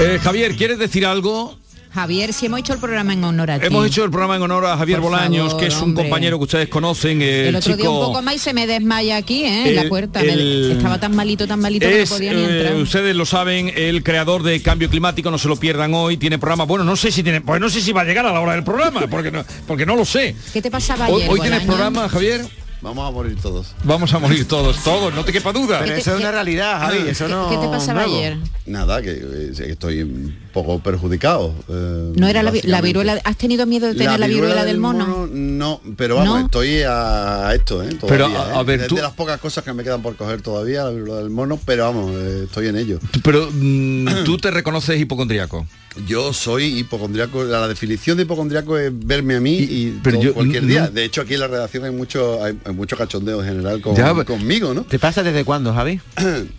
Eh, 0.00 0.18
Javier, 0.22 0.54
¿quieres 0.56 0.78
decir 0.78 1.06
algo? 1.06 1.56
Javier, 1.92 2.34
si 2.34 2.44
hemos 2.44 2.60
hecho 2.60 2.74
el 2.74 2.78
programa 2.78 3.14
en 3.14 3.24
honor 3.24 3.50
a 3.50 3.58
ti. 3.58 3.66
Hemos 3.66 3.86
hecho 3.86 4.04
el 4.04 4.10
programa 4.10 4.36
en 4.36 4.42
honor 4.42 4.66
a 4.66 4.76
Javier 4.76 5.00
Por 5.00 5.10
Bolaños, 5.10 5.46
favor, 5.52 5.60
que 5.62 5.66
es 5.68 5.74
un 5.76 5.82
hombre. 5.84 6.04
compañero 6.04 6.36
que 6.36 6.44
ustedes 6.44 6.68
conocen, 6.68 7.22
el, 7.22 7.46
El 7.46 7.56
otro 7.56 7.72
chico... 7.72 7.76
día 7.82 7.90
un 7.90 8.00
poco 8.06 8.20
más 8.20 8.34
y 8.34 8.38
se 8.38 8.52
me 8.52 8.66
desmaya 8.66 9.16
aquí, 9.16 9.44
¿eh? 9.44 9.68
en 9.70 9.74
la 9.76 9.82
El- 9.82 9.88
puerta. 9.88 10.20
Me- 10.22 10.72
Estaba 10.72 11.00
tan 11.00 11.16
malito, 11.16 11.46
tan 11.46 11.58
malito 11.60 11.88
que 11.88 12.00
no 12.00 12.06
podía 12.06 12.32
ni 12.34 12.42
eh, 12.42 12.58
entrar. 12.58 12.74
ustedes 12.82 13.16
lo 13.16 13.24
saben, 13.24 13.72
el 13.74 14.02
creador 14.02 14.42
de 14.42 14.60
Cambio 14.60 14.90
Climático, 14.90 15.30
no 15.30 15.38
se 15.38 15.48
lo 15.48 15.56
pierdan 15.56 15.94
hoy, 15.94 16.18
tiene 16.18 16.38
programa, 16.38 16.64
bueno, 16.64 16.84
no 16.84 16.96
sé 16.96 17.10
si 17.10 17.22
tiene, 17.22 17.40
pues 17.40 17.62
no 17.62 17.70
sé 17.70 17.80
si 17.80 17.92
va 17.92 18.02
a 18.02 18.04
llegar 18.04 18.26
a 18.26 18.32
la 18.32 18.40
hora 18.40 18.52
del 18.52 18.64
programa, 18.64 19.06
porque 19.06 19.30
no, 19.30 19.42
porque 19.66 19.86
no 19.86 19.96
lo 19.96 20.04
sé. 20.04 20.36
¿Qué 20.52 20.60
te 20.60 20.70
pasaba 20.70 21.08
Hoy, 21.08 21.22
ayer? 21.22 21.32
hoy 21.32 21.40
tienes 21.40 21.60
Bolaño? 21.66 21.66
programa, 21.78 22.08
Javier. 22.10 22.46
Vamos 22.82 23.08
a 23.08 23.10
morir 23.10 23.36
todos. 23.40 23.74
Vamos 23.84 24.12
a 24.12 24.18
morir 24.18 24.46
todos, 24.46 24.82
todos, 24.84 25.14
no 25.14 25.24
te 25.24 25.32
quepa 25.32 25.52
duda. 25.52 25.80
Pero 25.80 25.94
eso 25.94 26.14
es 26.14 26.20
una 26.20 26.30
realidad, 26.30 26.78
Javi, 26.80 27.08
eso 27.08 27.26
no... 27.26 27.48
¿Qué 27.48 27.56
te 27.56 27.68
pasaba 27.68 28.02
nuevo. 28.02 28.16
ayer? 28.18 28.36
Nada, 28.66 29.00
que, 29.02 29.12
eh, 29.12 29.52
que 29.56 29.72
estoy 29.72 30.02
un 30.02 30.36
poco 30.56 30.78
perjudicado. 30.78 31.54
eh, 31.68 32.12
¿No 32.16 32.26
era 32.28 32.42
la, 32.42 32.80
viruela? 32.80 33.20
¿Has 33.24 33.36
tenido 33.36 33.66
miedo 33.66 33.88
de 33.88 33.94
tener 33.94 34.18
la, 34.18 34.26
viruela, 34.26 34.64
del 34.64 34.78
mono? 34.78 35.28
No, 35.30 35.82
pero 35.98 36.16
vamos, 36.16 36.38
¿No? 36.40 36.44
estoy 36.46 36.78
a 36.88 37.52
esto, 37.54 37.82
¿eh? 37.82 37.90
Pero, 38.08 38.26
Todavía, 38.28 38.54
a- 38.54 38.58
a 38.58 38.60
¿eh? 38.62 38.64
ver, 38.64 38.80
Es 38.80 38.86
tú- 38.88 38.94
de 38.96 39.02
las 39.02 39.12
pocas 39.12 39.38
cosas 39.38 39.62
que 39.64 39.74
me 39.74 39.84
quedan 39.84 40.00
por 40.00 40.16
coger 40.16 40.40
todavía, 40.40 40.84
la 40.84 40.90
viruela 40.90 41.16
del 41.18 41.28
mono, 41.28 41.60
pero 41.66 41.84
vamos, 41.84 42.10
eh, 42.14 42.44
estoy 42.44 42.68
en 42.68 42.76
ello. 42.76 42.98
Pero 43.22 43.50
mm, 43.52 44.24
tú 44.24 44.38
te 44.38 44.50
reconoces 44.50 44.98
hipocondríaco. 44.98 45.66
Yo 46.08 46.32
soy 46.32 46.78
hipocondriaco, 46.78 47.44
la 47.44 47.68
definición 47.68 48.16
de 48.16 48.22
hipocondriaco 48.22 48.78
es 48.78 48.90
verme 48.92 49.36
a 49.36 49.40
mí 49.40 49.56
y, 49.58 49.98
pero 50.02 50.16
todo- 50.16 50.24
yo- 50.28 50.34
cualquier 50.34 50.62
no- 50.62 50.68
día. 50.70 50.88
De 50.88 51.04
hecho, 51.04 51.20
aquí 51.20 51.34
en 51.34 51.40
la 51.40 51.48
redacción 51.48 51.84
hay 51.84 51.90
mucho, 51.92 52.42
hay, 52.42 52.58
hay 52.64 52.72
mucho 52.74 52.96
cachondeo 52.96 53.42
en 53.42 53.48
general 53.48 53.80
con, 53.82 53.94
Ya, 53.94 54.14
conmigo, 54.24 54.72
¿no? 54.72 54.82
¿Te 54.84 54.98
pasa 54.98 55.22
desde 55.22 55.44
cuándo, 55.44 55.74
Javi? 55.74 56.00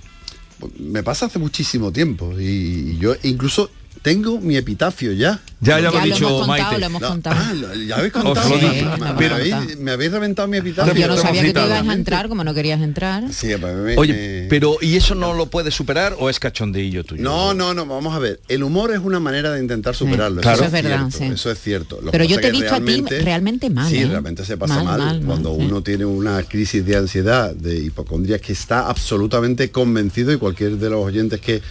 Me 0.80 1.04
pasa 1.04 1.28
hace 1.28 1.38
muchísimo 1.38 1.92
tiempo 1.92 2.34
y, 2.40 2.44
y 2.46 2.98
yo 3.00 3.14
incluso 3.22 3.70
tengo 4.02 4.40
mi 4.40 4.56
epitafio 4.58 5.12
ya. 5.14 5.40
Ya, 5.60 5.80
ya 5.80 5.90
lo 5.90 5.94
Ya 5.94 6.00
lo 6.00 6.06
dicho 6.06 6.18
hemos 6.28 6.32
contado, 6.48 6.48
Maite. 6.64 6.80
lo 6.80 6.86
hemos 6.86 7.02
No, 7.02 7.08
contado. 7.10 7.36
ah, 7.40 7.54
lo- 7.56 7.74
ya 7.74 7.96
habéis 7.96 8.14
Os 8.16 8.22
contado. 8.24 8.50
lo 8.50 8.56
Sí, 8.60 8.66
dije. 8.66 8.84
me, 8.86 8.98
me 8.98 9.08
habéis, 9.08 9.54
contado. 9.56 9.80
me 9.82 9.92
habéis 9.92 10.12
reventado 10.12 10.48
mi 10.48 10.58
epitafio. 10.58 10.94
Yo 10.94 11.08
no 11.08 11.18
sabía 11.18 11.42
que 11.42 11.54
tú 11.54 11.60
ibas 11.62 11.88
a 11.88 11.94
entrar 11.94 12.28
como 12.30 12.44
no 12.44 12.54
querías 12.54 12.80
entrar. 12.82 13.24
Sí, 13.34 13.48
pues 13.60 13.76
me- 13.76 13.98
Oye, 13.98 14.14
me- 14.44 14.48
pero 14.50 14.78
¿y 14.82 14.96
eso 14.98 15.16
no 15.16 15.34
lo 15.34 15.48
puedes 15.48 15.74
superar 15.74 16.16
o 16.20 16.30
es 16.30 16.40
cachondeillo 16.40 17.04
tuyo? 17.04 17.24
No, 17.24 17.56
no, 17.56 17.74
no, 17.74 17.88
vamos 17.88 18.14
a 18.16 18.20
ver. 18.20 18.40
El 18.48 18.62
humor 18.62 18.92
es 18.92 19.00
una 19.00 19.20
manera 19.20 19.52
de 19.52 19.60
intentar 19.60 19.96
superarlo. 19.96 20.42
Claro. 20.42 20.58
Eso, 20.58 20.66
es 20.66 20.72
verdad, 20.72 21.10
cierto, 21.10 21.18
sí. 21.18 21.24
Eso 21.34 21.52
es 21.52 21.60
cierto. 21.60 22.00
Lo 22.04 22.12
Pero 22.12 22.24
yo 22.24 22.40
te 22.40 22.50
he 22.50 22.52
visto 22.52 22.76
a 22.76 22.80
ti 22.80 23.02
realmente 23.24 23.70
mal, 23.72 23.90
Sí, 23.90 23.98
¿eh? 23.98 24.08
realmente 24.08 24.46
se 24.46 24.58
pasa 24.58 24.76
Mal, 24.76 24.86
mal, 24.86 25.00
mal, 25.00 25.22
cuando 25.26 25.58
mal, 25.58 25.66
uno 25.68 25.82
tiene 25.82 26.06
una 26.06 26.44
crisis 26.44 26.86
de 26.86 26.98
ansiedad, 26.98 27.56
de 27.56 27.80
hipocondria, 27.80 28.38
que 28.38 28.54
está 28.54 28.88
absolutamente 28.90 29.72
convencido 29.72 30.32
y 30.32 30.38
cualquier 30.38 30.78
de 30.78 30.90
los 30.92 31.04
oyentes 31.04 31.42
que 31.42 31.64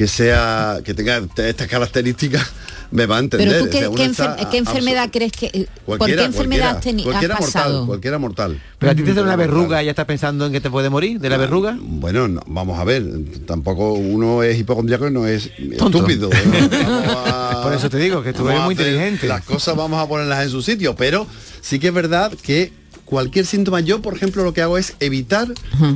que 0.00 0.08
sea 0.08 0.78
que 0.82 0.94
tenga 0.94 1.20
estas 1.36 1.66
características 1.68 2.50
me 2.90 3.04
va 3.04 3.18
a 3.18 3.20
entender. 3.20 3.48
Pero 3.48 3.60
tú, 3.60 3.66
O 3.66 3.70
¿qué, 3.70 3.78
sea, 3.80 3.88
uno 3.90 3.96
qué 3.98 4.04
está 4.06 4.36
enfer- 4.38 4.48
qué 4.50 4.56
enfermedad 4.56 5.08
crees 5.12 5.32
que... 5.32 5.48
¿Por 5.50 5.60
qué 5.60 5.68
Cualquiera, 5.84 6.24
enfermedad 6.24 6.76
has, 6.78 7.02
cualquiera, 7.02 7.34
has 7.34 7.40
pasado? 7.40 7.72
mortal, 7.74 7.86
cualquiera 7.86 8.18
mortal. 8.18 8.62
Pero 8.78 8.92
a 8.92 8.94
ti 8.94 9.02
te 9.02 9.12
da 9.12 9.22
una 9.22 9.36
verruga 9.36 9.82
y 9.82 9.84
ya 9.84 9.90
estás 9.90 10.06
pensando 10.06 10.46
en 10.46 10.52
que 10.52 10.62
te 10.62 10.70
puede 10.70 10.88
morir 10.88 11.20
de 11.20 11.28
la 11.28 11.36
verruga. 11.36 11.76
Bueno, 11.78 12.28
no, 12.28 12.40
vamos 12.46 12.78
a 12.78 12.84
ver, 12.84 13.04
tampoco 13.46 13.92
uno 13.92 14.42
es 14.42 14.58
hipocondriaco 14.58 15.06
y 15.08 15.10
no 15.10 15.26
es 15.26 15.50
Tonto. 15.76 15.98
estúpido. 15.98 16.30
¿no? 16.30 16.68
Vamos 16.78 17.24
a- 17.26 17.60
Por 17.62 17.74
eso 17.74 17.90
te 17.90 17.98
digo 17.98 18.22
que 18.22 18.32
tú 18.32 18.48
eres 18.48 18.62
muy 18.62 18.72
inteligente. 18.72 19.26
Las 19.28 19.44
cosas 19.44 19.76
vamos 19.76 20.02
a 20.02 20.08
ponerlas 20.08 20.44
en 20.44 20.50
su 20.50 20.62
sitio, 20.62 20.96
pero 20.96 21.26
sí 21.60 21.78
que 21.78 21.88
es 21.88 21.94
verdad 21.94 22.32
que 22.42 22.72
cualquier 23.10 23.44
síntoma, 23.44 23.80
yo 23.80 24.00
por 24.00 24.14
ejemplo 24.14 24.44
lo 24.44 24.54
que 24.54 24.62
hago 24.62 24.78
es 24.78 24.94
evitar 25.00 25.48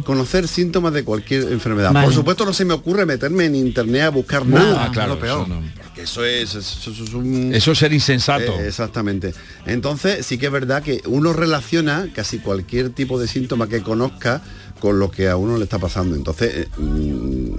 conocer 0.05 0.49
síntomas 0.49 0.93
de 0.93 1.05
cualquier 1.05 1.45
enfermedad. 1.53 1.93
Vale. 1.93 2.07
Por 2.07 2.15
supuesto 2.15 2.45
no 2.45 2.53
se 2.53 2.65
me 2.65 2.75
ocurre 2.75 3.07
meterme 3.07 3.47
en 3.47 3.55
internet 3.55 4.03
a 4.03 4.09
buscar 4.11 4.43
Ah, 4.43 4.47
nada. 4.51 4.91
claro, 4.93 5.15
lo 5.15 5.21
peor. 5.21 5.43
eso 5.47 5.49
no. 5.55 5.63
Porque 5.83 6.03
eso 6.03 6.25
es, 6.25 6.55
eso, 6.57 6.91
eso 6.91 7.05
es 7.05 7.15
un... 7.15 7.55
Eso 7.55 7.71
es 7.73 7.79
ser 7.79 7.93
insensato. 7.93 8.53
Eh, 8.61 8.67
exactamente. 8.67 9.33
Entonces 9.65 10.27
sí 10.27 10.37
que 10.39 10.47
es 10.47 10.53
verdad 10.53 10.83
que 10.83 11.01
uno 11.07 11.33
relaciona 11.33 12.09
casi 12.13 12.39
cualquier 12.41 12.91
tipo 12.91 13.19
de 13.21 13.29
síntoma 13.29 13.69
que 13.69 13.81
conozca 13.81 14.43
con 14.81 14.99
lo 14.99 15.11
que 15.11 15.29
a 15.29 15.37
uno 15.37 15.57
le 15.57 15.65
está 15.65 15.79
pasando. 15.79 16.17
Entonces 16.17 16.53
eh, 16.55 16.69
mm, 16.79 17.55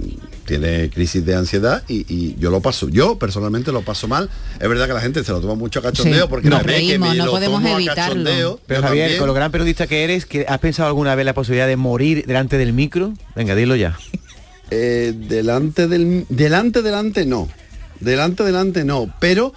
tiene 0.46 0.88
crisis 0.90 1.24
de 1.26 1.34
ansiedad 1.34 1.82
y, 1.88 2.06
y 2.08 2.36
yo 2.38 2.50
lo 2.50 2.60
paso. 2.60 2.88
Yo 2.88 3.18
personalmente 3.18 3.72
lo 3.72 3.82
paso 3.82 4.08
mal. 4.08 4.30
Es 4.58 4.68
verdad 4.68 4.86
que 4.86 4.94
la 4.94 5.00
gente 5.00 5.22
se 5.24 5.32
lo 5.32 5.40
toma 5.40 5.54
mucho 5.54 5.80
a 5.80 5.82
cachondeo 5.82 6.22
Sí, 6.24 6.28
porque 6.30 6.48
que 6.48 6.58
reímos, 6.58 7.10
me 7.10 7.16
no 7.16 7.26
lo 7.26 7.30
podemos 7.32 7.62
tomo 7.62 7.76
evitarlo. 7.76 8.60
Pero 8.66 8.82
Javier, 8.82 9.04
también. 9.04 9.18
con 9.18 9.26
lo 9.26 9.34
gran 9.34 9.52
periodista 9.52 9.86
que 9.86 10.04
eres, 10.04 10.24
que 10.24 10.46
¿has 10.48 10.58
pensado 10.58 10.88
alguna 10.88 11.14
vez 11.14 11.26
la 11.26 11.34
posibilidad 11.34 11.66
de 11.66 11.76
morir 11.76 12.24
delante 12.26 12.56
del 12.56 12.72
micro? 12.72 13.12
Venga, 13.34 13.54
dilo 13.54 13.76
ya. 13.76 13.98
Eh, 14.72 15.14
delante 15.16 15.86
del 15.86 16.26
delante 16.28 16.82
delante 16.82 17.24
no 17.24 17.48
delante 18.00 18.42
delante 18.42 18.82
no 18.82 19.08
pero 19.20 19.54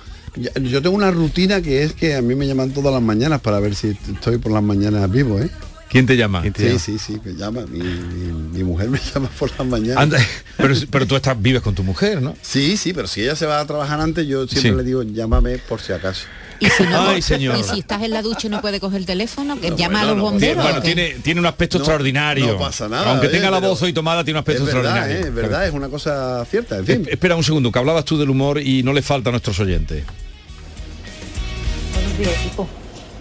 yo 0.62 0.84
tengo 0.84 0.96
una 0.96 1.10
rutina 1.10 1.64
que 1.64 1.82
es 1.82 1.94
que 1.94 2.14
a 2.14 2.22
mí 2.22 2.36
me 2.36 2.46
llaman 2.46 2.70
todas 2.70 2.94
las 2.94 3.02
mañanas 3.02 3.42
para 3.42 3.60
ver 3.60 3.74
si 3.74 3.98
estoy 4.14 4.38
por 4.38 4.52
las 4.52 4.62
mañanas 4.62 5.10
vivo 5.10 5.40
¿eh? 5.40 5.50
¿Quién 5.90 6.06
te 6.06 6.16
llama? 6.16 6.44
sí 6.56 6.78
sí 6.80 7.00
sí 7.00 7.20
me 7.24 7.34
llama 7.34 7.62
mi, 7.68 7.80
mi- 7.80 8.32
mi 8.60 8.64
mujer 8.64 8.90
me 8.90 9.00
llama 9.14 9.28
por 9.40 9.50
las 9.58 9.68
mañanas 9.68 9.98
Anda, 9.98 10.20
pero, 10.58 10.76
pero 10.92 11.08
tú 11.08 11.16
estás, 11.16 11.42
vives 11.42 11.62
con 11.62 11.74
tu 11.76 11.84
mujer, 11.84 12.22
¿no? 12.22 12.36
sí 12.42 12.78
sí 12.78 12.94
pero 12.94 13.08
si 13.08 13.22
ella 13.24 13.36
se 13.36 13.46
va 13.46 13.60
a 13.60 13.66
trabajar 13.66 14.00
antes 14.00 14.28
yo 14.28 14.46
siempre 14.48 14.72
Sí. 14.72 14.78
le 14.78 14.84
digo 14.84 15.04
llámame 15.04 15.58
por 15.58 15.82
si 15.82 15.92
acaso 15.94 16.26
Y 16.60 16.70
si, 16.70 16.84
no, 16.84 17.08
Ay, 17.10 17.22
señor. 17.22 17.58
y 17.58 17.64
si 17.64 17.80
estás 17.80 18.04
en 18.04 18.12
la 18.12 18.22
ducha 18.22 18.48
y 18.48 18.50
no 18.50 18.60
puede 18.60 18.80
coger 18.82 19.00
el 19.00 19.06
teléfono, 19.06 19.58
que 19.62 19.70
llama 19.78 20.00
bueno, 20.00 20.00
a 20.00 20.04
los 20.06 20.18
no, 20.18 20.24
bomberos. 20.24 20.62
bueno. 20.64 20.82
Tiene, 20.82 21.12
tiene 21.24 21.40
un 21.40 21.46
aspecto 21.46 21.78
No, 21.78 21.84
extraordinario. 21.86 22.48
no 22.48 22.60
pasa 22.60 22.90
nada, 22.90 23.12
Aunque 23.12 23.28
eh, 23.28 23.30
tenga 23.30 23.50
la 23.50 23.60
voz 23.60 23.82
hoy 23.82 23.94
tomada, 23.94 24.26
tiene 24.26 24.38
un 24.38 24.42
aspecto 24.42 24.68
es 24.68 24.74
verdad 24.74 24.92
extraordinario. 25.10 25.26
¿eh? 25.26 25.30
es 25.30 25.34
verdad 25.34 25.68
es 25.68 25.74
una 25.74 25.88
cosa 25.88 26.44
cierta 26.52 26.78
en 26.78 26.86
fin 26.86 27.08
Espera 27.10 27.38
un 27.38 27.44
segundo, 27.46 27.72
que 27.72 27.80
hablabas 27.80 28.04
tú 28.04 28.18
del 28.18 28.30
humor 28.30 28.60
y 28.62 28.84
no 28.84 28.92
le 28.92 29.02
falta 29.02 29.30
a 29.30 29.32
nuestros 29.32 29.58
oyentes. 29.62 30.04
Buenos 31.94 32.18
días, 32.18 32.32
equipo. 32.46 32.68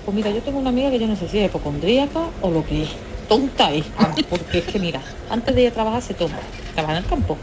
Pues 0.09 0.17
mira, 0.17 0.31
yo 0.31 0.41
tengo 0.41 0.59
una 0.59 0.71
amiga 0.71 0.91
que 0.91 0.99
yo 0.99 1.07
no 1.07 1.15
sé 1.17 1.29
si 1.29 1.39
es 1.39 1.51
hipocondríaca 1.51 2.31
o 2.41 2.51
lo 2.51 2.65
que 2.65 2.85
es. 2.85 2.89
Tonta 3.29 3.71
es, 3.75 3.85
porque 4.31 4.61
es 4.61 4.65
que 4.65 4.79
mira, 4.79 5.03
antes 5.29 5.55
de 5.55 5.61
ir 5.61 5.69
a 5.69 5.71
trabajar 5.71 6.01
se 6.01 6.15
toma, 6.15 6.39
trabaja 6.73 6.97
en 6.97 7.05
el 7.05 7.11
campo, 7.11 7.37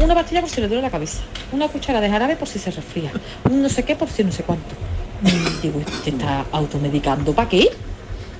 una 0.00 0.16
pastilla 0.16 0.40
por 0.40 0.50
si 0.50 0.60
le 0.60 0.66
duele 0.66 0.82
la 0.82 0.90
cabeza, 0.90 1.20
una 1.52 1.68
cuchara 1.68 2.00
de 2.00 2.10
jarabe 2.10 2.34
por 2.34 2.48
si 2.48 2.58
se 2.58 2.72
resfría, 2.72 3.12
un 3.48 3.62
no 3.62 3.68
sé 3.68 3.84
qué 3.84 3.94
por 3.94 4.08
si 4.10 4.24
no 4.24 4.32
sé 4.32 4.42
cuánto. 4.42 4.74
Y 5.22 5.62
digo, 5.62 5.80
¿te 6.02 6.10
está 6.10 6.44
automedicando 6.50 7.32
para 7.32 7.48
qué? 7.48 7.68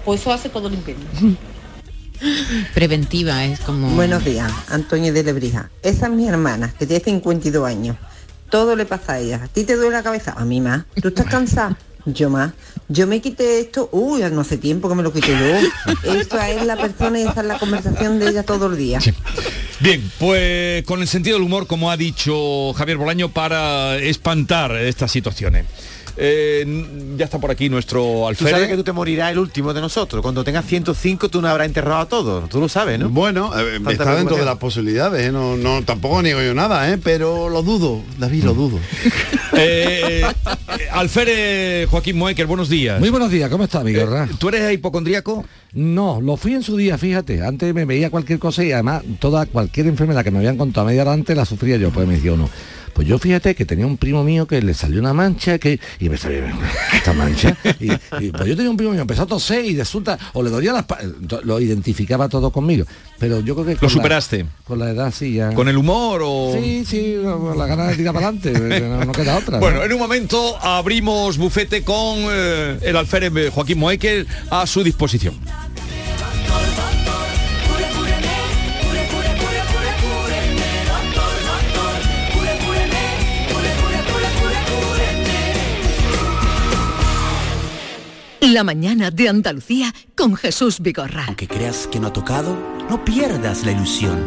Pues 0.05 0.23
eso 0.23 0.33
hace 0.33 0.49
todo 0.49 0.67
el 0.67 0.75
invierno. 0.75 1.05
Preventiva, 2.75 3.45
es 3.45 3.61
como... 3.61 3.91
Buenos 3.91 4.25
días, 4.25 4.51
Antonio 4.71 5.13
de 5.13 5.23
Lebrija. 5.23 5.71
Esa 5.85 6.07
es 6.07 6.13
mi 6.13 6.27
hermana, 6.27 6.75
que 6.77 6.85
tiene 6.85 7.05
52 7.05 7.65
años. 7.65 7.97
Todo 8.51 8.75
le 8.75 8.87
pasa 8.87 9.13
a 9.13 9.19
ella. 9.21 9.43
¿A 9.45 9.47
ti 9.47 9.63
te 9.63 9.77
duele 9.77 9.93
la 9.93 10.03
cabeza? 10.03 10.35
A 10.37 10.45
mí 10.45 10.61
más. 10.61 10.85
¿Tú 11.01 11.07
estás 11.07 11.27
cansada? 11.31 11.79
Yo 12.07 12.31
más. 12.31 12.53
Yo 12.89 13.07
me 13.07 13.21
quité 13.21 13.61
esto, 13.61 13.89
uy, 13.93 14.23
no 14.33 14.41
hace 14.41 14.59
tiempo 14.59 14.89
que 14.89 14.95
me 14.95 15.03
lo 15.03 15.13
quité 15.13 15.33
yo. 15.33 16.13
Esta 16.15 16.51
es 16.51 16.65
la 16.65 16.77
persona 16.77 17.21
y 17.21 17.23
esa 17.23 17.41
es 17.41 17.47
la 17.47 17.59
conversación 17.59 18.19
de 18.19 18.31
ella 18.31 18.43
todo 18.43 18.67
el 18.67 18.77
día. 18.77 18.99
Bien, 19.81 20.11
pues 20.19 20.85
con 20.85 21.01
el 21.01 21.09
sentido 21.09 21.37
del 21.37 21.47
humor, 21.47 21.67
como 21.67 21.91
ha 21.91 21.97
dicho 21.97 22.73
Javier 22.75 22.99
Bolaño, 22.99 23.31
para 23.31 23.97
espantar 23.97 24.77
estas 24.77 25.11
situaciones. 25.11 25.67
Eh, 26.23 27.17
ya 27.17 27.25
está 27.25 27.39
por 27.39 27.51
aquí 27.51 27.71
nuestro 27.71 28.27
Tú 28.29 28.45
sabes 28.45 28.53
que 28.53 28.55
alférez. 28.57 28.77
tú 28.77 28.85
te 28.85 28.93
morirás 28.93 29.33
el 29.33 29.39
último 29.39 29.73
de 29.73 29.81
nosotros. 29.81 30.21
Cuando 30.21 30.45
tengas 30.45 30.67
105 30.67 31.31
tú 31.31 31.41
no 31.41 31.49
habrás 31.49 31.67
enterrado 31.67 32.03
a 32.03 32.09
todos. 32.09 32.47
Tú 32.51 32.61
lo 32.61 32.69
sabes, 32.69 32.99
¿no? 32.99 33.09
Bueno, 33.09 33.51
eh, 33.59 33.81
está 33.89 34.15
dentro 34.15 34.37
de 34.37 34.45
las 34.45 34.59
posibilidades, 34.59 35.29
¿eh? 35.29 35.33
no, 35.33 35.57
no, 35.57 35.83
tampoco 35.83 36.21
niego 36.21 36.43
yo 36.43 36.53
nada, 36.53 36.93
¿eh? 36.93 36.99
pero 37.03 37.49
lo 37.49 37.63
dudo, 37.63 38.03
David, 38.19 38.45
lo 38.45 38.55
dudo. 38.55 38.79
Eh, 39.53 40.23
eh, 40.23 40.89
alférez 40.93 41.89
Joaquín 41.91 42.17
Moecker, 42.17 42.47
buenos 42.47 42.69
días. 42.69 43.01
Muy 43.01 43.11
buenos 43.11 43.31
días, 43.31 43.51
¿cómo 43.51 43.65
está, 43.65 43.83
mi 43.83 43.93
gorra? 43.93 44.29
¿Tú 44.39 44.49
eres 44.49 44.73
hipocondríaco? 44.73 45.45
No, 45.73 46.21
lo 46.21 46.37
fui 46.37 46.55
en 46.55 46.63
su 46.63 46.77
día, 46.77 46.97
fíjate. 46.97 47.45
Antes 47.45 47.75
me 47.75 47.85
veía 47.85 48.11
cualquier 48.11 48.39
cosa 48.39 48.65
y 48.65 48.73
además 48.73 49.03
toda 49.19 49.47
cualquier 49.47 49.89
enfermedad 49.89 50.25
que 50.25 50.31
me 50.31 50.39
habían 50.39 50.57
contado 50.57 50.87
media 50.87 51.03
hora 51.03 51.13
antes 51.13 51.37
la 51.37 51.45
sufría 51.45 51.77
yo. 51.77 51.91
Pues 51.91 52.07
me 52.07 52.15
decía 52.15 52.33
uno, 52.33 52.49
pues 52.93 53.07
yo 53.09 53.19
fíjate 53.19 53.55
que 53.55 53.65
tenía 53.65 53.87
un 53.87 53.97
primo 53.97 54.23
mío 54.25 54.47
que 54.47 54.61
le 54.63 54.75
salió 54.75 55.01
una 55.01 55.13
mancha 55.13 55.59
que 55.59 55.81
y 55.99 56.09
me 56.09 56.17
salió 56.17 56.43
esta 56.95 57.13
mancha 57.13 57.57
y, 57.79 57.93
y, 57.93 58.31
pues 58.33 58.47
yo 58.47 58.57
tenía 58.57 58.71
un 58.71 58.77
primo 58.77 58.93
mío 58.93 59.03
empezó 59.03 59.23
a 59.23 59.27
toser 59.27 59.65
y 59.65 59.77
resulta 59.77 60.19
o 60.35 60.43
le 60.43 60.51
dolía 60.51 60.73
las 60.73 60.85
lo 61.45 61.61
identificaba 61.61 62.29
todo 62.29 62.51
conmigo 62.51 62.85
pero 63.19 63.41
yo 63.41 63.55
creo 63.55 63.67
que 63.67 63.77
con 63.77 63.83
¿Lo 63.83 63.89
la- 63.89 63.95
superaste? 63.95 64.47
con 64.65 64.79
la 64.79 64.91
edad 64.91 65.13
sí 65.17 65.35
ya 65.35 65.53
¿Con 65.55 65.69
el 65.69 65.77
humor 65.77 66.21
o...? 66.25 66.53
sí 66.61 66.85
sí 66.85 67.17
con 67.23 67.57
la 67.59 67.67
gana 67.67 67.89
de 67.89 67.97
tirar 67.97 68.15
para 68.15 68.29
adelante 68.29 68.81
no, 68.89 69.05
no 69.05 69.13
queda 69.13 69.37
otra 69.37 69.55
¿no? 69.59 69.61
Bueno, 69.61 69.83
en 69.85 69.93
un 69.93 69.99
momento 69.99 70.57
abrimos 70.61 71.39
bufete 71.39 71.83
con 71.85 72.19
eh, 72.31 72.79
el 72.83 72.97
alférez 72.97 73.33
eh, 73.37 73.51
Joaquín 73.53 73.79
Moecker 73.79 74.27
a 74.51 74.67
su 74.67 74.83
disposición. 74.83 75.35
La 88.51 88.65
mañana 88.65 89.13
de 89.13 89.29
Andalucía 89.29 89.95
con 90.17 90.35
Jesús 90.35 90.81
Vigorra. 90.81 91.23
Aunque 91.29 91.47
creas 91.47 91.87
que 91.87 92.01
no 92.01 92.09
ha 92.09 92.13
tocado, 92.13 92.59
no 92.89 93.05
pierdas 93.05 93.65
la 93.65 93.71
ilusión. 93.71 94.19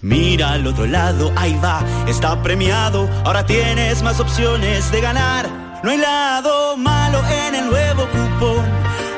Mira 0.00 0.52
al 0.52 0.64
otro 0.68 0.86
lado, 0.86 1.32
ahí 1.34 1.58
va, 1.62 1.84
está 2.06 2.40
premiado. 2.40 3.10
Ahora 3.24 3.44
tienes 3.44 4.00
más 4.04 4.20
opciones 4.20 4.92
de 4.92 5.00
ganar. 5.00 5.80
No 5.82 5.90
hay 5.90 5.98
lado 5.98 6.76
malo 6.76 7.20
en 7.28 7.56
el 7.56 7.66
nuevo 7.66 8.06
cupón. 8.12 8.64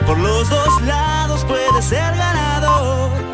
Por 0.07 0.19
los 0.21 0.49
dos 0.49 0.83
lados 0.87 1.45
puedes 1.45 1.85
ser 1.85 2.17
ganador. 2.17 3.26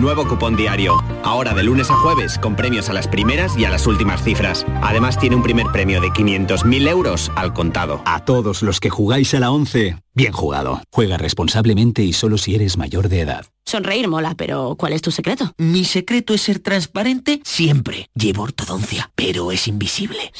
Nuevo 0.00 0.28
cupón 0.28 0.54
diario. 0.54 1.02
Ahora 1.24 1.54
de 1.54 1.64
lunes 1.64 1.90
a 1.90 1.96
jueves 1.96 2.38
con 2.38 2.54
premios 2.54 2.88
a 2.88 2.92
las 2.92 3.08
primeras 3.08 3.58
y 3.58 3.64
a 3.64 3.70
las 3.70 3.84
últimas 3.88 4.22
cifras. 4.22 4.64
Además 4.80 5.18
tiene 5.18 5.34
un 5.34 5.42
primer 5.42 5.66
premio 5.72 6.00
de 6.00 6.08
500.000 6.10 6.88
euros 6.88 7.32
al 7.34 7.52
contado. 7.52 8.00
A 8.04 8.24
todos 8.24 8.62
los 8.62 8.78
que 8.78 8.90
jugáis 8.90 9.34
a 9.34 9.40
la 9.40 9.50
11, 9.50 9.96
bien 10.14 10.32
jugado. 10.32 10.80
Juega 10.92 11.16
responsablemente 11.16 12.04
y 12.04 12.12
solo 12.12 12.38
si 12.38 12.54
eres 12.54 12.78
mayor 12.78 13.08
de 13.08 13.22
edad. 13.22 13.46
Sonreír 13.64 14.06
mola, 14.06 14.36
pero 14.36 14.76
¿cuál 14.78 14.92
es 14.92 15.02
tu 15.02 15.10
secreto? 15.10 15.52
Mi 15.58 15.84
secreto 15.84 16.32
es 16.32 16.42
ser 16.42 16.60
transparente 16.60 17.40
siempre. 17.44 18.08
Llevo 18.14 18.44
ortodoncia, 18.44 19.10
pero 19.16 19.50
es 19.50 19.66
invisible. 19.66 20.30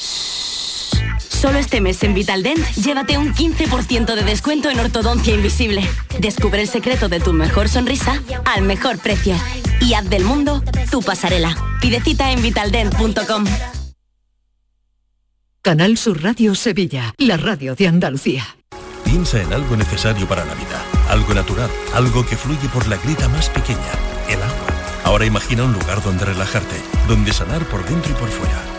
Solo 1.39 1.57
este 1.57 1.79
mes 1.79 2.03
en 2.03 2.13
Vitaldent, 2.13 2.59
llévate 2.75 3.17
un 3.17 3.33
15% 3.33 4.13
de 4.13 4.23
descuento 4.23 4.69
en 4.69 4.77
ortodoncia 4.77 5.33
invisible. 5.33 5.89
Descubre 6.19 6.61
el 6.61 6.67
secreto 6.67 7.07
de 7.07 7.21
tu 7.21 7.31
mejor 7.31 7.69
sonrisa 7.69 8.21
al 8.43 8.63
mejor 8.63 8.99
precio. 8.99 9.37
Y 9.79 9.93
haz 9.93 10.09
del 10.09 10.25
mundo 10.25 10.61
tu 10.91 11.01
pasarela. 11.01 11.55
Pide 11.79 12.01
cita 12.01 12.33
en 12.33 12.41
vitaldent.com. 12.41 13.45
Canal 15.61 15.97
Sur 15.97 16.21
Radio 16.21 16.55
Sevilla, 16.55 17.13
la 17.17 17.37
radio 17.37 17.73
de 17.73 17.87
Andalucía. 17.87 18.57
Piensa 19.05 19.41
en 19.41 19.53
algo 19.53 19.77
necesario 19.77 20.27
para 20.27 20.43
la 20.43 20.55
vida, 20.55 20.83
algo 21.07 21.33
natural, 21.33 21.69
algo 21.93 22.25
que 22.25 22.35
fluye 22.35 22.67
por 22.67 22.85
la 22.89 22.97
grita 22.97 23.29
más 23.29 23.47
pequeña, 23.47 23.79
el 24.27 24.41
agua. 24.43 24.67
Ahora 25.05 25.25
imagina 25.25 25.63
un 25.63 25.71
lugar 25.71 26.03
donde 26.03 26.25
relajarte, 26.25 26.75
donde 27.07 27.31
sanar 27.31 27.63
por 27.63 27.85
dentro 27.85 28.11
y 28.11 28.15
por 28.15 28.27
fuera. 28.27 28.78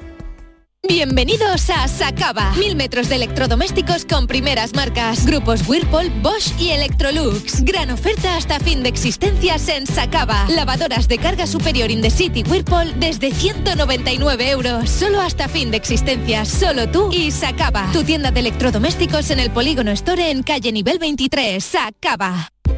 Bienvenidos 0.93 1.69
a 1.69 1.87
Sacaba. 1.87 2.51
Mil 2.59 2.75
metros 2.75 3.07
de 3.07 3.15
electrodomésticos 3.15 4.03
con 4.03 4.27
primeras 4.27 4.75
marcas. 4.75 5.25
Grupos 5.25 5.65
Whirlpool, 5.65 6.09
Bosch 6.21 6.51
y 6.59 6.71
Electrolux. 6.71 7.63
Gran 7.63 7.91
oferta 7.91 8.35
hasta 8.35 8.59
fin 8.59 8.83
de 8.83 8.89
existencias 8.89 9.69
en 9.69 9.87
Sacaba. 9.87 10.45
Lavadoras 10.49 11.07
de 11.07 11.17
carga 11.17 11.47
superior 11.47 11.89
in 11.89 12.01
the 12.01 12.09
city 12.09 12.43
Whirlpool 12.43 12.99
desde 12.99 13.31
199 13.31 14.49
euros. 14.49 14.89
Solo 14.89 15.21
hasta 15.21 15.47
fin 15.47 15.71
de 15.71 15.77
existencias. 15.77 16.49
Solo 16.49 16.91
tú 16.91 17.09
y 17.13 17.31
Sacaba. 17.31 17.89
Tu 17.93 18.03
tienda 18.03 18.29
de 18.31 18.41
electrodomésticos 18.41 19.31
en 19.31 19.39
el 19.39 19.49
Polígono 19.49 19.91
Store 19.91 20.29
en 20.29 20.43
calle 20.43 20.73
nivel 20.73 20.99
23. 20.99 21.63
Sacaba. 21.63 22.51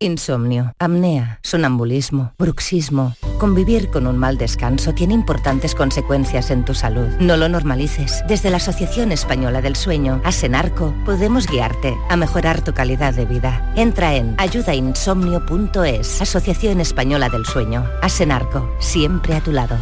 Insomnio, 0.00 0.74
apnea, 0.78 1.40
sonambulismo, 1.42 2.32
bruxismo. 2.38 3.16
Convivir 3.40 3.90
con 3.90 4.06
un 4.06 4.16
mal 4.16 4.38
descanso 4.38 4.94
tiene 4.94 5.12
importantes 5.12 5.74
consecuencias 5.74 6.52
en 6.52 6.64
tu 6.64 6.72
salud. 6.72 7.08
No 7.18 7.36
lo 7.36 7.48
normalices. 7.48 8.22
Desde 8.28 8.50
la 8.50 8.58
Asociación 8.58 9.10
Española 9.10 9.60
del 9.60 9.74
Sueño, 9.74 10.22
Asenarco, 10.24 10.94
podemos 11.04 11.48
guiarte 11.48 11.96
a 12.08 12.16
mejorar 12.16 12.62
tu 12.62 12.72
calidad 12.74 13.12
de 13.12 13.26
vida. 13.26 13.72
Entra 13.74 14.14
en 14.14 14.36
ayudainsomnio.es, 14.38 16.22
Asociación 16.22 16.80
Española 16.80 17.28
del 17.28 17.44
Sueño. 17.44 17.84
Asenarco, 18.00 18.72
siempre 18.78 19.34
a 19.34 19.40
tu 19.40 19.50
lado. 19.50 19.76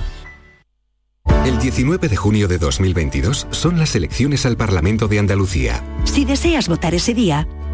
El 1.44 1.58
19 1.58 2.08
de 2.08 2.16
junio 2.16 2.48
de 2.48 2.56
2022 2.56 3.48
son 3.50 3.78
las 3.78 3.94
elecciones 3.94 4.46
al 4.46 4.56
Parlamento 4.56 5.08
de 5.08 5.18
Andalucía. 5.18 5.84
Si 6.04 6.24
deseas 6.24 6.68
votar 6.68 6.94
ese 6.94 7.14
día, 7.14 7.46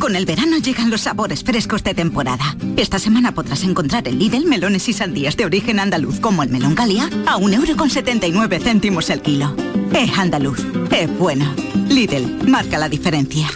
Con 0.00 0.16
el 0.16 0.24
verano 0.24 0.56
llegan 0.58 0.90
los 0.90 1.02
sabores 1.02 1.44
frescos 1.44 1.84
de 1.84 1.94
temporada. 1.94 2.56
Esta 2.76 2.98
semana 2.98 3.32
podrás 3.32 3.62
encontrar 3.64 4.08
en 4.08 4.18
Lidl 4.18 4.46
melones 4.46 4.88
y 4.88 4.92
sandías 4.92 5.36
de 5.36 5.44
origen 5.44 5.78
andaluz 5.78 6.20
como 6.20 6.42
el 6.42 6.48
melón 6.48 6.74
Galia 6.74 7.04
a 7.26 7.36
1,79 7.38 8.62
céntimos 8.62 9.10
el 9.10 9.20
kilo. 9.20 9.54
Es 9.92 10.18
andaluz, 10.18 10.64
es 10.90 11.18
bueno. 11.18 11.54
Lidl, 11.88 12.48
marca 12.48 12.78
la 12.78 12.88
diferencia. 12.88 13.48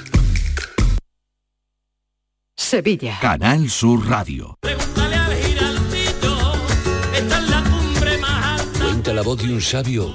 Sevilla. 2.57 3.19
Canal 3.21 3.71
Sur 3.71 4.07
Radio. 4.07 4.59
Cuenta 8.81 9.13
la 9.13 9.23
voz 9.23 9.43
de 9.43 9.53
un 9.53 9.61
sabio 9.61 10.15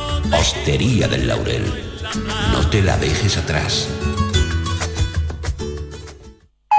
Hostería 0.33 1.07
del 1.07 1.27
Laurel, 1.27 1.63
no 2.51 2.69
te 2.69 2.81
la 2.81 2.97
dejes 2.97 3.37
atrás. 3.37 3.87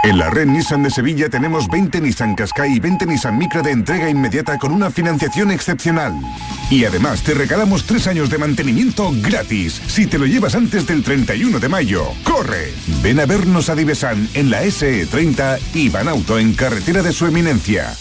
En 0.04 0.18
la 0.18 0.30
red 0.30 0.46
Nissan 0.46 0.82
de 0.82 0.90
Sevilla 0.90 1.28
tenemos 1.28 1.68
20 1.68 2.00
Nissan 2.00 2.34
Qashqai 2.34 2.74
y 2.74 2.80
20 2.80 3.06
Nissan 3.06 3.38
Micra 3.38 3.62
de 3.62 3.70
entrega 3.70 4.10
inmediata 4.10 4.58
con 4.58 4.72
una 4.72 4.90
financiación 4.90 5.52
excepcional. 5.52 6.12
Y 6.70 6.84
además 6.84 7.22
te 7.22 7.34
regalamos 7.34 7.84
3 7.84 8.08
años 8.08 8.28
de 8.28 8.38
mantenimiento 8.38 9.12
gratis 9.22 9.80
si 9.86 10.06
te 10.08 10.18
lo 10.18 10.26
llevas 10.26 10.56
antes 10.56 10.88
del 10.88 11.04
31 11.04 11.60
de 11.60 11.68
mayo. 11.68 12.08
¡Corre! 12.24 12.72
Ven 13.00 13.20
a 13.20 13.26
vernos 13.26 13.68
a 13.68 13.76
Divesan 13.76 14.28
en 14.34 14.50
la 14.50 14.64
SE30 14.64 15.60
y 15.74 15.88
Banauto 15.88 16.36
en 16.36 16.54
carretera 16.54 17.02
de 17.02 17.12
su 17.12 17.26
eminencia. 17.26 17.94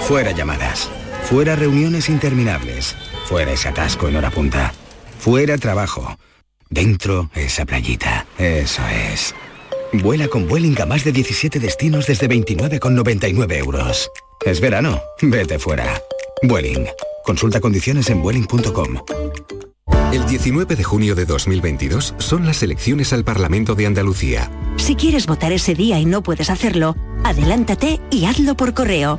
Fuera 0.00 0.30
llamadas. 0.30 0.88
Fuera 1.24 1.56
reuniones 1.56 2.08
interminables. 2.08 2.96
Fuera 3.26 3.50
ese 3.50 3.68
atasco 3.68 4.06
en 4.06 4.14
hora 4.14 4.30
punta. 4.30 4.72
Fuera 5.18 5.58
trabajo. 5.58 6.16
Dentro 6.70 7.28
esa 7.34 7.64
playita. 7.64 8.24
Eso 8.38 8.82
es. 9.12 9.34
Vuela 9.92 10.28
con 10.28 10.46
Vueling 10.46 10.80
a 10.80 10.86
más 10.86 11.02
de 11.02 11.10
17 11.10 11.58
destinos 11.58 12.06
desde 12.06 12.28
29,99 12.28 13.56
euros. 13.56 14.08
Es 14.44 14.60
verano. 14.60 15.02
Vete 15.20 15.58
fuera. 15.58 16.00
Vueling. 16.44 16.86
Consulta 17.24 17.60
condiciones 17.60 18.10
en 18.10 18.22
vueling.com. 18.22 19.02
El 20.12 20.24
19 20.26 20.76
de 20.76 20.84
junio 20.84 21.16
de 21.16 21.24
2022 21.24 22.14
son 22.18 22.46
las 22.46 22.62
elecciones 22.62 23.12
al 23.12 23.24
Parlamento 23.24 23.74
de 23.74 23.86
Andalucía. 23.86 24.52
Si 24.76 24.94
quieres 24.94 25.26
votar 25.26 25.50
ese 25.50 25.74
día 25.74 25.98
y 25.98 26.04
no 26.04 26.22
puedes 26.22 26.48
hacerlo, 26.48 26.94
adelántate 27.24 28.00
y 28.08 28.26
hazlo 28.26 28.56
por 28.56 28.72
correo. 28.72 29.18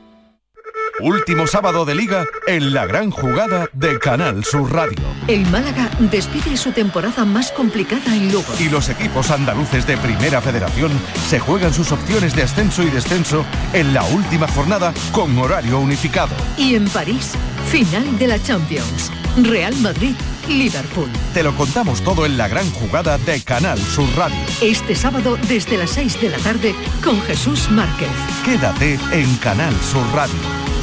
Último 1.01 1.47
sábado 1.47 1.83
de 1.83 1.95
liga 1.95 2.25
en 2.45 2.73
la 2.73 2.85
gran 2.85 3.09
jugada 3.09 3.67
de 3.73 3.97
Canal 3.97 4.45
Sur 4.45 4.71
Radio. 4.71 4.99
El 5.27 5.47
Málaga 5.47 5.89
despide 5.99 6.55
su 6.55 6.71
temporada 6.71 7.25
más 7.25 7.51
complicada 7.51 8.15
en 8.15 8.31
Lugo. 8.31 8.53
Y 8.59 8.69
los 8.69 8.87
equipos 8.89 9.31
andaluces 9.31 9.87
de 9.87 9.97
Primera 9.97 10.41
Federación 10.41 10.91
se 11.27 11.39
juegan 11.39 11.73
sus 11.73 11.91
opciones 11.91 12.35
de 12.35 12.43
ascenso 12.43 12.83
y 12.83 12.91
descenso 12.91 13.43
en 13.73 13.95
la 13.95 14.03
última 14.03 14.47
jornada 14.47 14.93
con 15.11 15.35
horario 15.39 15.79
unificado. 15.79 16.35
Y 16.55 16.75
en 16.75 16.87
París, 16.89 17.33
final 17.71 18.19
de 18.19 18.27
la 18.27 18.43
Champions. 18.43 19.11
Real 19.37 19.75
Madrid, 19.77 20.15
Liverpool. 20.49 21.09
Te 21.33 21.41
lo 21.41 21.55
contamos 21.55 22.01
todo 22.01 22.25
en 22.25 22.37
la 22.37 22.47
gran 22.47 22.69
jugada 22.71 23.17
de 23.17 23.41
Canal 23.41 23.79
Sur 23.79 24.09
Radio. 24.17 24.37
Este 24.61 24.95
sábado 24.95 25.37
desde 25.47 25.77
las 25.77 25.91
6 25.91 26.21
de 26.21 26.29
la 26.29 26.37
tarde 26.37 26.75
con 27.03 27.19
Jesús 27.23 27.71
Márquez. 27.71 28.09
Quédate 28.43 28.99
en 29.13 29.33
Canal 29.37 29.73
Sur 29.81 30.03
Radio, 30.13 30.35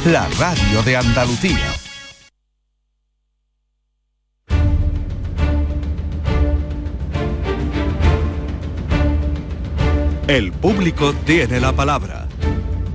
la 0.05 0.27
radio 0.39 0.81
de 0.83 0.95
Andalucía. 0.95 1.73
El 10.27 10.51
público 10.53 11.13
tiene 11.25 11.59
la 11.59 11.73
palabra. 11.73 12.27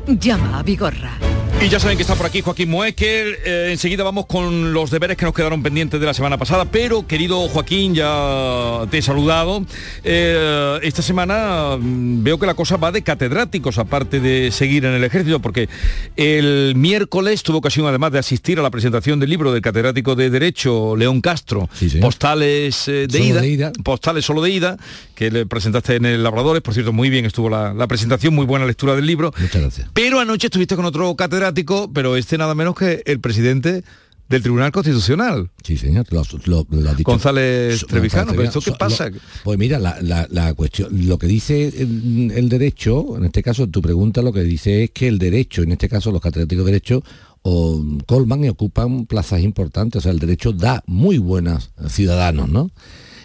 Llama 0.07 0.61
a 0.61 0.63
Vigorra. 0.63 1.24
Y 1.65 1.71
ya 1.71 1.81
saben 1.81 1.97
que 1.97 2.03
está 2.03 2.15
por 2.15 2.27
aquí 2.27 2.43
Joaquín 2.43 2.69
Moecker. 2.69 3.39
Eh, 3.43 3.69
enseguida 3.73 4.05
vamos 4.05 4.27
con 4.27 4.75
los 4.75 4.91
deberes 4.91 5.17
que 5.17 5.25
nos 5.25 5.33
quedaron 5.33 5.63
pendientes 5.63 5.99
de 5.99 6.05
la 6.05 6.13
semana 6.13 6.37
pasada. 6.37 6.67
Pero, 6.67 7.07
querido 7.07 7.49
Joaquín, 7.49 7.95
ya 7.95 8.87
te 8.91 8.99
he 8.99 9.03
saludado. 9.03 9.65
Eh, 10.05 10.79
esta 10.83 11.01
semana 11.01 11.79
mm, 11.81 12.23
veo 12.23 12.39
que 12.39 12.45
la 12.45 12.53
cosa 12.53 12.77
va 12.77 12.93
de 12.93 13.01
catedráticos, 13.01 13.79
aparte 13.79 14.21
de 14.21 14.51
seguir 14.51 14.85
en 14.85 14.93
el 14.93 15.05
ejército, 15.05 15.41
porque 15.41 15.71
el 16.17 16.75
miércoles 16.77 17.43
tuvo 17.43 17.59
ocasión, 17.59 17.87
además 17.87 18.13
de 18.13 18.19
asistir 18.19 18.59
a 18.59 18.63
la 18.63 18.71
presentación 18.71 19.19
del 19.19 19.31
libro 19.31 19.51
del 19.51 19.63
catedrático 19.63 20.15
de 20.17 20.29
Derecho, 20.29 20.97
León 20.97 21.23
Castro, 21.23 21.71
Postales 22.03 22.89
eh, 22.89 23.07
de, 23.09 23.21
ida, 23.21 23.41
de 23.41 23.49
ida. 23.49 23.73
Postales 23.83 24.27
solo 24.27 24.43
de 24.43 24.51
ida, 24.51 24.77
que 25.15 25.31
le 25.31 25.47
presentaste 25.47 25.97
en 25.97 26.05
el 26.05 26.23
Labradores. 26.23 26.61
Por 26.61 26.75
cierto, 26.75 26.93
muy 26.93 27.09
bien 27.09 27.25
estuvo 27.25 27.49
la, 27.49 27.73
la 27.73 27.87
presentación, 27.87 28.35
muy 28.35 28.45
buena 28.45 28.67
lectura 28.67 28.95
del 28.95 29.07
libro. 29.07 29.33
Muchas 29.41 29.63
gracias. 29.63 29.89
Pero 29.95 30.21
anoche 30.21 30.49
estuviste 30.49 30.77
con 30.77 30.85
otro 30.85 31.15
catedrático, 31.17 31.54
pero 31.93 32.17
este 32.17 32.39
nada 32.39 32.55
menos 32.55 32.75
que 32.75 33.03
el 33.07 33.21
presidente 33.21 33.85
del 34.29 34.43
Tribunal 34.43 34.73
Constitucional. 34.73 35.51
Sí, 35.63 35.77
señor. 35.77 36.07
Lo, 36.11 36.23
lo- 36.47 36.67
lo 36.71 36.91
ha 36.91 36.95
dicho. 36.95 37.11
González 37.11 37.85
Trevijano, 37.87 38.33
pero 38.33 38.45
¿esto 38.45 38.61
qué 38.63 38.73
pasa? 38.73 39.11
Lo- 39.11 39.19
pues 39.45 39.59
mira, 39.59 39.79
la, 39.79 39.99
la- 40.01 40.27
la 40.31 40.55
cuestión, 40.55 40.89
lo 41.07 41.19
que 41.19 41.27
dice 41.27 41.69
el, 41.69 42.33
el 42.35 42.49
derecho, 42.49 43.17
en 43.19 43.25
este 43.27 43.43
caso 43.43 43.67
tu 43.69 43.83
pregunta 43.83 44.23
lo 44.23 44.33
que 44.33 44.43
dice 44.43 44.85
es 44.85 44.91
que 44.91 45.09
el 45.09 45.19
derecho, 45.19 45.63
en 45.63 45.73
este 45.73 45.89
caso 45.89 46.11
los 46.11 46.23
catedráticos 46.23 46.65
de 46.65 46.73
derecho, 46.73 47.03
o 47.43 47.85
colman 48.07 48.43
y 48.45 48.49
ocupan 48.49 49.05
plazas 49.05 49.43
importantes, 49.43 49.99
o 49.99 50.03
sea, 50.03 50.13
el 50.13 50.19
derecho 50.19 50.53
da 50.53 50.83
muy 50.87 51.19
buenos 51.19 51.71
ciudadanos, 51.89 52.49
¿no? 52.49 52.71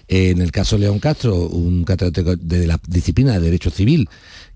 En 0.10 0.42
el 0.42 0.52
caso 0.52 0.76
de 0.76 0.82
León 0.82 1.00
Castro, 1.00 1.36
un 1.48 1.86
catedrático 1.86 2.36
de 2.36 2.68
la 2.68 2.80
disciplina 2.88 3.32
de 3.34 3.40
Derecho 3.40 3.70
Civil, 3.70 4.10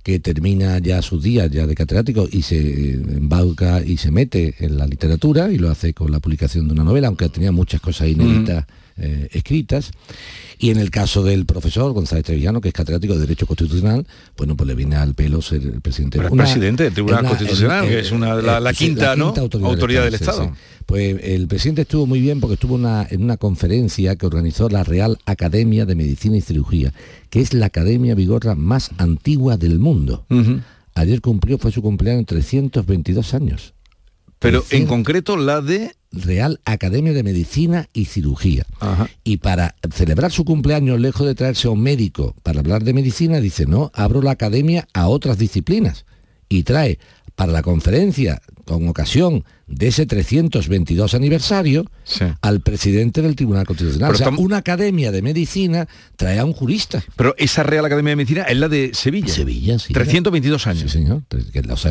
que 0.03 0.19
termina 0.19 0.77
ya 0.79 1.01
sus 1.01 1.23
días 1.23 1.49
ya 1.49 1.65
de 1.65 1.75
catedrático 1.75 2.27
y 2.29 2.41
se 2.41 2.93
embauca 2.93 3.81
y 3.83 3.97
se 3.97 4.11
mete 4.11 4.53
en 4.59 4.77
la 4.77 4.85
literatura 4.85 5.49
y 5.51 5.57
lo 5.57 5.71
hace 5.71 5.93
con 5.93 6.11
la 6.11 6.19
publicación 6.19 6.67
de 6.67 6.73
una 6.73 6.83
novela, 6.83 7.07
aunque 7.07 7.29
tenía 7.29 7.51
muchas 7.51 7.79
cosas 7.79 8.09
inéditas 8.09 8.65
eh, 8.97 9.29
escritas. 9.31 9.91
Y 10.59 10.69
en 10.69 10.77
el 10.77 10.91
caso 10.91 11.23
del 11.23 11.45
profesor 11.45 11.91
González 11.93 12.23
Trevillano, 12.25 12.61
que 12.61 12.69
es 12.69 12.73
catedrático 12.73 13.13
de 13.15 13.21
Derecho 13.21 13.45
Constitucional, 13.47 14.05
bueno, 14.37 14.55
pues 14.55 14.67
le 14.67 14.75
viene 14.75 14.95
al 14.95 15.13
pelo 15.13 15.41
ser 15.41 15.61
el 15.61 15.81
presidente. 15.81 16.19
Pero 16.19 16.31
presidente 16.35 16.83
del 16.83 16.93
Tribunal 16.93 17.21
una- 17.21 17.29
Constitucional, 17.29 17.83
el- 17.85 17.89
que 17.89 17.99
es 17.99 18.11
una- 18.11 18.35
la- 18.35 18.59
la 18.59 18.69
eh, 18.71 18.73
quinta, 18.73 19.15
¿no? 19.15 19.33
autoridad 19.63 20.03
del 20.05 20.13
Estado. 20.13 20.45
sí. 20.45 20.49
Pues 20.85 21.17
el 21.23 21.47
presidente 21.47 21.83
estuvo 21.83 22.05
muy 22.05 22.19
bien 22.19 22.39
porque 22.41 22.55
estuvo 22.55 22.75
una- 22.75 23.07
en 23.09 23.23
una 23.23 23.37
conferencia 23.37 24.15
que 24.17 24.25
organizó 24.25 24.67
la 24.69 24.83
Real 24.83 25.17
Academia 25.25 25.85
de 25.85 25.95
Medicina 25.95 26.35
y 26.37 26.41
Cirugía, 26.41 26.93
que 27.29 27.39
es 27.39 27.53
la 27.53 27.67
academia 27.67 28.15
vigorra 28.15 28.53
más 28.55 28.91
antigua 28.97 29.55
del 29.57 29.79
mundo. 29.79 30.25
Ayer 30.95 31.21
cumplió, 31.21 31.57
fue 31.57 31.71
su 31.71 31.81
cumpleaños, 31.81 32.25
322 32.27 33.33
años. 33.33 33.73
Pero 34.39 34.57
en 34.59 34.63
300 34.65 34.89
concreto 34.89 35.37
la 35.37 35.61
de... 35.61 35.95
Real 36.13 36.61
Academia 36.63 37.11
de 37.13 37.23
Medicina 37.23 37.89
y 37.91 38.05
Cirugía. 38.05 38.65
Y 39.23 39.37
para 39.37 39.75
celebrar 39.91 40.31
su 40.31 40.45
cumpleaños, 40.45 40.99
lejos 40.99 41.27
de 41.27 41.35
traerse 41.35 41.67
a 41.67 41.71
un 41.71 41.81
médico 41.81 42.35
para 42.43 42.59
hablar 42.59 42.83
de 42.83 42.93
medicina, 42.93 43.39
dice, 43.39 43.65
no, 43.65 43.91
abro 43.93 44.21
la 44.21 44.31
academia 44.31 44.87
a 44.93 45.07
otras 45.07 45.37
disciplinas. 45.37 46.05
Y 46.47 46.63
trae 46.63 46.99
para 47.35 47.51
la 47.51 47.63
conferencia, 47.63 48.41
con 48.65 48.87
ocasión 48.87 49.43
de 49.67 49.87
ese 49.87 50.05
322 50.05 51.13
aniversario, 51.13 51.85
al 52.41 52.61
presidente 52.61 53.21
del 53.21 53.35
Tribunal 53.35 53.65
Constitucional. 53.65 54.09
Pero 54.09 54.15
o 54.15 54.17
sea, 54.17 54.25
estamos- 54.25 54.45
una 54.45 54.57
academia 54.57 55.11
de 55.11 55.21
medicina 55.21 55.87
trae 56.17 56.39
a 56.39 56.45
un 56.45 56.53
jurista. 56.53 57.03
Pero 57.15 57.33
esa 57.37 57.63
Real 57.63 57.85
Academia 57.85 58.11
de 58.11 58.15
Medicina 58.17 58.43
es 58.43 58.57
la 58.57 58.67
de 58.69 58.91
Sevilla. 58.93 59.33
Sevilla, 59.33 59.79
sí. 59.79 59.93
322 59.93 60.67
años. 60.67 60.83
Sí, 60.83 60.89
señor. 60.89 61.23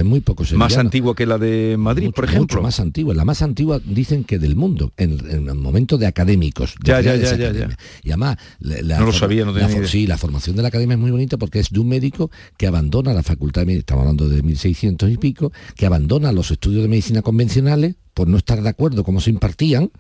Muy 0.05 0.21
pocos 0.21 0.53
Más 0.53 0.77
antigua 0.77 1.15
que 1.15 1.27
la 1.27 1.39
de 1.39 1.77
Madrid, 1.79 2.07
Mucho, 2.07 2.15
por 2.17 2.25
ejemplo. 2.25 2.43
mucho 2.59 2.63
más 2.63 2.81
antigua, 2.81 3.15
la 3.15 3.25
más 3.25 3.43
antigua 3.43 3.81
dicen 3.85 4.25
que 4.25 4.39
del 4.39 4.57
mundo, 4.57 4.93
en, 4.97 5.13
en 5.31 5.49
el 5.49 5.55
momento 5.55 5.99
de 5.99 6.07
académicos. 6.07 6.75
de 6.83 6.89
Ya, 6.93 7.01
ya, 7.01 7.17
ya, 7.17 7.37
ya, 7.37 7.49
academias. 7.49 7.79
Y 8.03 8.11
además, 8.11 8.37
la, 8.61 8.83
la 8.83 8.99
No 9.01 9.07
lo 9.07 9.13
sabía, 9.13 9.45
no 9.45 9.53
tenía 9.53 9.69
la 9.69 9.75
idea. 9.75 9.89
Sí, 9.89 10.07
la 10.07 10.19
formación 10.19 10.57
de 10.57 10.63
la 10.63 10.69
academia 10.69 10.95
es 10.95 11.01
muy 11.01 11.11
bonita 11.11 11.37
porque 11.37 11.59
es 11.61 11.71
de 11.71 11.81
un 11.81 11.89
médico 11.89 12.31
que 12.57 12.67
abandona 12.67 13.13
la 13.13 13.23
facultad 13.23 13.63
de 13.63 13.67
medicina, 13.67 13.81
estamos 13.81 14.03
hablando 14.03 14.29
de 14.29 14.43
1600 14.43 15.11
y 15.11 15.17
pico, 15.17 15.53
que 15.77 15.87
abandona 15.87 16.33
los 16.33 16.51
estudios 16.51 16.83
de 16.83 16.89
medicina 16.89 17.23
por 18.15 18.29
no 18.29 18.37
estar 18.37 18.63
de 18.63 18.69
acuerdo 18.69 19.05
cómo 19.05 19.21
se 19.21 19.31
impartían 19.31 19.91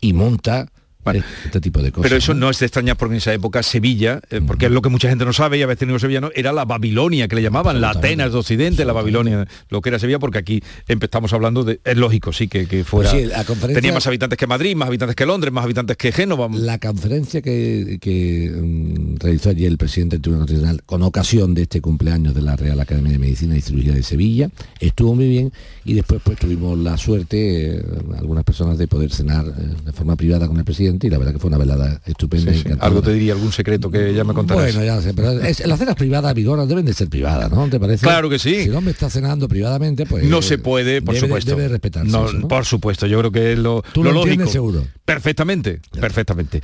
y 0.00 0.12
monta 0.12 0.72
eh, 1.06 1.22
este 1.44 1.60
tipo 1.60 1.82
de 1.82 1.90
cosas. 1.92 2.04
Pero 2.08 2.16
eso 2.16 2.34
no 2.34 2.50
es 2.50 2.58
de 2.58 2.66
extrañar 2.66 2.96
porque 2.96 3.14
en 3.14 3.18
esa 3.18 3.32
época 3.32 3.62
Sevilla, 3.62 4.20
eh, 4.30 4.40
porque 4.46 4.66
es 4.66 4.72
lo 4.72 4.82
que 4.82 4.88
mucha 4.88 5.08
gente 5.08 5.24
no 5.24 5.32
sabe 5.32 5.58
y 5.58 5.62
a 5.62 5.66
veces 5.66 5.88
no 5.88 5.98
sevillano, 5.98 6.30
era 6.34 6.52
la 6.52 6.64
Babilonia 6.64 7.28
que 7.28 7.36
le 7.36 7.42
llamaban, 7.42 7.80
la 7.80 7.90
Atenas 7.90 8.32
de 8.32 8.38
Occidente, 8.38 8.84
la 8.84 8.92
Babilonia, 8.92 9.46
lo 9.68 9.80
que 9.80 9.88
era 9.90 9.98
Sevilla, 9.98 10.18
porque 10.18 10.38
aquí 10.38 10.62
empezamos 10.88 11.32
hablando 11.32 11.64
de, 11.64 11.80
es 11.84 11.96
lógico, 11.96 12.32
sí, 12.32 12.48
que, 12.48 12.66
que 12.66 12.84
fuera, 12.84 13.10
Pues 13.10 13.22
sí, 13.22 13.28
la 13.28 13.44
conferencia- 13.44 13.80
tenía 13.80 13.92
más 13.92 14.06
habitantes 14.06 14.38
que 14.38 14.46
Madrid, 14.46 14.76
más 14.76 14.88
habitantes 14.88 15.16
que 15.16 15.26
Londres, 15.26 15.52
más 15.52 15.64
habitantes 15.64 15.96
que 15.96 16.12
Génova. 16.12 16.48
La 16.52 16.78
conferencia 16.78 17.42
que, 17.42 17.98
que, 18.00 18.50
mm, 18.54 19.16
realizó 19.18 19.50
allí 19.50 19.64
el 19.66 19.78
presidente 19.78 20.16
del 20.16 20.22
Tribunal 20.22 20.46
Constitucional 20.46 20.82
con 20.86 21.02
ocasión 21.02 21.54
de 21.54 21.62
este 21.62 21.80
cumpleaños 21.80 22.34
de 22.34 22.42
la 22.42 22.56
Real 22.56 22.78
Academia 22.80 23.12
de 23.12 23.18
Medicina 23.18 23.56
y 23.56 23.60
Cirugía 23.60 23.92
de 23.92 24.02
Sevilla 24.02 24.50
estuvo 24.80 25.14
muy 25.14 25.28
bien 25.28 25.52
y 25.84 25.94
después 25.94 26.20
pues 26.24 26.38
tuvimos 26.38 26.78
la 26.78 26.96
suerte, 26.96 27.76
eh, 27.76 27.82
algunas 28.18 28.44
personas, 28.44 28.78
de 28.78 28.86
poder 28.86 29.10
cenar 29.12 29.46
eh, 29.46 29.74
de 29.84 29.92
forma 29.92 30.16
privada 30.16 30.46
con 30.46 30.56
el 30.56 30.64
presidente 30.64 30.89
siguiente 30.90 31.06
y 31.06 31.10
la 31.10 31.18
verdad 31.18 31.32
que 31.32 31.38
fue 31.38 31.48
una 31.48 31.58
velada 31.58 32.00
estupenda. 32.06 32.52
Sí, 32.52 32.62
sí. 32.66 32.70
Algo 32.80 33.02
te 33.02 33.12
diría, 33.12 33.32
algún 33.32 33.52
secreto 33.52 33.90
que 33.90 34.12
ya 34.14 34.24
me 34.24 34.34
contarás. 34.34 34.64
Bueno, 34.74 34.84
ya 34.84 35.00
sé, 35.00 35.14
pero 35.14 35.32
es, 35.32 35.66
las 35.66 35.78
cenas 35.78 35.94
privadas, 35.94 36.34
Vigora, 36.34 36.66
deben 36.66 36.84
de 36.84 36.94
ser 36.94 37.08
privadas, 37.08 37.50
¿no? 37.50 37.68
¿Te 37.68 37.78
parece? 37.80 38.04
Claro 38.06 38.28
que 38.28 38.38
sí. 38.38 38.62
Si 38.62 38.68
el 38.68 38.74
hombre 38.74 38.92
está 38.92 39.08
cenando 39.10 39.48
privadamente, 39.48 40.06
pues... 40.06 40.24
No 40.24 40.42
se 40.42 40.58
puede, 40.58 41.02
por 41.02 41.14
debe, 41.14 41.26
supuesto. 41.26 41.50
Debe 41.56 41.68
respetarse 41.68 42.10
No, 42.10 42.26
eso, 42.26 42.38
¿no? 42.38 42.48
Por 42.48 42.64
supuesto, 42.64 43.06
yo 43.06 43.18
creo 43.20 43.30
que 43.30 43.52
es 43.52 43.58
lo, 43.58 43.82
Tú 43.92 44.02
lo 44.04 44.12
lo 44.12 44.24
lógico. 44.24 44.46
seguro. 44.46 44.84
Perfectamente, 45.04 45.80
perfectamente. 46.00 46.60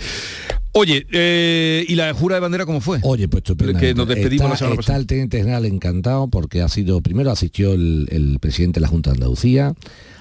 Oye, 0.79 1.07
eh, 1.11 1.85
¿y 1.89 1.95
la 1.95 2.13
jura 2.13 2.35
de 2.37 2.41
bandera 2.41 2.67
cómo 2.67 2.81
fue? 2.81 2.99
Oye, 3.03 3.29
pues. 3.29 3.43
Que 3.81 3.95
nos 3.95 4.07
despedimos 4.07 4.45
está, 4.45 4.49
la 4.49 4.57
semana 4.59 4.81
está 4.81 4.97
el 4.97 5.07
teniente 5.07 5.39
general 5.39 5.65
encantado 5.65 6.29
porque 6.29 6.61
ha 6.63 6.69
sido, 6.69 7.01
primero 7.01 7.31
asistió 7.31 7.73
el, 7.73 8.07
el 8.11 8.39
presidente 8.41 8.79
de 8.79 8.83
la 8.83 8.89
Junta 8.89 9.11
de 9.11 9.15
Andalucía, 9.15 9.75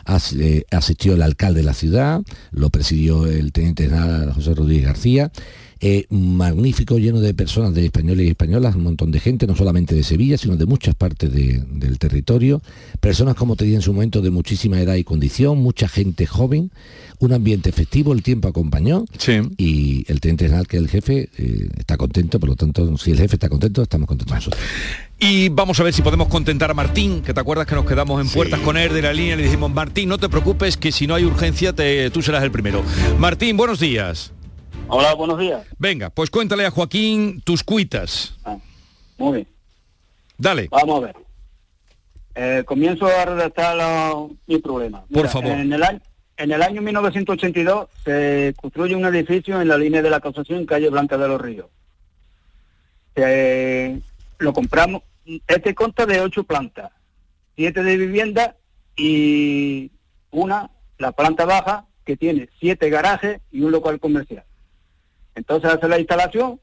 as- 0.06 0.34
eh, 0.34 0.66
asistió 0.72 1.14
el 1.16 1.22
alcalde 1.24 1.60
de 1.60 1.66
la 1.66 1.74
ciudad, 1.74 2.22
lo 2.52 2.70
presidió 2.70 3.26
el 3.28 3.52
teniente 3.52 3.84
general 3.84 4.32
José 4.34 4.54
Rodríguez 4.54 4.86
García. 4.86 5.32
Eh, 5.82 6.06
magnífico, 6.10 6.98
lleno 6.98 7.20
de 7.20 7.34
personas 7.34 7.74
de 7.74 7.86
españoles 7.86 8.26
y 8.26 8.30
españolas, 8.30 8.76
un 8.76 8.84
montón 8.84 9.12
de 9.12 9.20
gente, 9.20 9.46
no 9.48 9.56
solamente 9.56 9.94
de 9.94 10.04
Sevilla, 10.04 10.38
sino 10.38 10.56
de 10.56 10.66
muchas 10.66 10.96
partes 10.96 11.32
de- 11.34 11.64
del 11.72 12.00
territorio. 12.00 12.62
Personas, 13.02 13.36
como 13.36 13.56
te 13.56 13.66
dije 13.66 13.76
en 13.78 13.82
su 13.82 13.94
momento, 13.94 14.22
de 14.22 14.30
muchísima 14.30 14.80
edad 14.80 14.96
y 14.96 15.04
condición, 15.04 15.58
mucha 15.60 15.88
gente 15.88 16.26
joven, 16.26 16.72
un 17.20 17.34
ambiente 17.34 17.72
festivo, 17.72 18.14
el 18.14 18.24
tiempo 18.24 18.48
acompañó 18.48 19.06
y 19.58 20.06
el 20.12 20.20
teniente 20.22 20.46
general, 20.46 20.68
que 20.68 20.78
es 20.78 20.84
el 20.84 20.90
jefe, 20.90 21.30
eh, 21.38 21.70
está 21.78 21.98
contento, 21.98 22.40
por 22.40 22.50
lo 22.50 22.56
tanto, 22.56 22.98
si 22.98 23.12
el 23.12 23.18
jefe 23.18 23.36
está 23.36 23.50
contento, 23.50 23.82
estamos 23.84 24.08
contentos 24.08 24.36
nosotros. 24.36 24.62
Y 25.20 25.48
vamos 25.50 25.80
a 25.80 25.84
ver 25.84 25.94
si 25.94 26.02
podemos 26.02 26.28
contentar 26.28 26.72
a 26.72 26.74
Martín, 26.74 27.22
que 27.22 27.34
te 27.34 27.40
acuerdas 27.40 27.68
que 27.68 27.76
nos 27.76 27.86
quedamos 27.86 28.22
en 28.22 28.30
puertas 28.30 28.60
con 28.62 28.76
él 28.78 28.94
de 28.94 29.02
la 29.02 29.14
línea 29.14 29.36
y 29.36 29.38
le 29.38 29.44
dijimos, 29.44 29.74
Martín, 29.74 30.10
no 30.10 30.18
te 30.18 30.28
preocupes, 30.30 30.76
que 30.78 30.92
si 30.92 31.08
no 31.08 31.16
hay 31.16 31.24
urgencia, 31.24 31.72
te- 31.74 32.10
tú 32.12 32.22
serás 32.22 32.44
el 32.44 32.52
primero. 32.52 32.84
Martín, 33.18 33.56
buenos 33.56 33.80
días. 33.80 34.32
Hola, 34.88 35.14
buenos 35.16 35.40
días. 35.40 35.66
Venga, 35.80 36.10
pues 36.10 36.30
cuéntale 36.30 36.66
a 36.66 36.72
Joaquín 36.72 37.42
tus 37.42 37.64
cuitas. 37.64 38.36
Muy 39.18 39.34
bien. 39.34 39.48
Dale. 40.38 40.68
Vamos 40.70 41.04
a 41.04 41.06
ver. 41.08 41.16
Eh, 42.36 42.64
comienzo 42.66 43.08
a 43.08 43.26
redactar 43.26 43.78
mi 44.46 44.60
problema. 44.60 45.06
Por 45.12 45.28
favor. 45.28 45.52
En 45.52 45.72
el, 45.72 45.82
año, 45.82 46.02
en 46.38 46.52
el 46.52 46.62
año 46.62 46.82
1982 46.82 47.88
se 48.04 48.54
construye 48.58 48.96
un 48.96 49.06
edificio 49.06 49.62
en 49.62 49.70
la 49.70 49.78
línea 49.78 50.02
de 50.02 50.10
la 50.10 50.20
Concepción, 50.20 50.66
calle 50.66 50.90
Blanca 50.90 51.18
de 51.18 51.28
los 51.28 51.42
Ríos. 51.42 51.68
Eh, 53.16 54.00
lo 54.38 54.54
compramos. 54.54 55.04
Este 55.48 55.74
consta 55.74 56.06
de 56.06 56.22
ocho 56.22 56.44
plantas, 56.44 56.92
siete 57.56 57.82
de 57.82 57.98
vivienda 57.98 58.58
y 58.96 59.92
una, 60.30 60.70
la 61.00 61.14
planta 61.14 61.46
baja, 61.46 61.86
que 62.04 62.18
tiene 62.18 62.50
siete 62.60 62.90
garajes 62.90 63.42
y 63.52 63.62
un 63.62 63.72
local 63.72 64.00
comercial. 64.00 64.44
Entonces 65.36 65.72
hace 65.72 65.88
la 65.88 66.00
instalación 66.00 66.60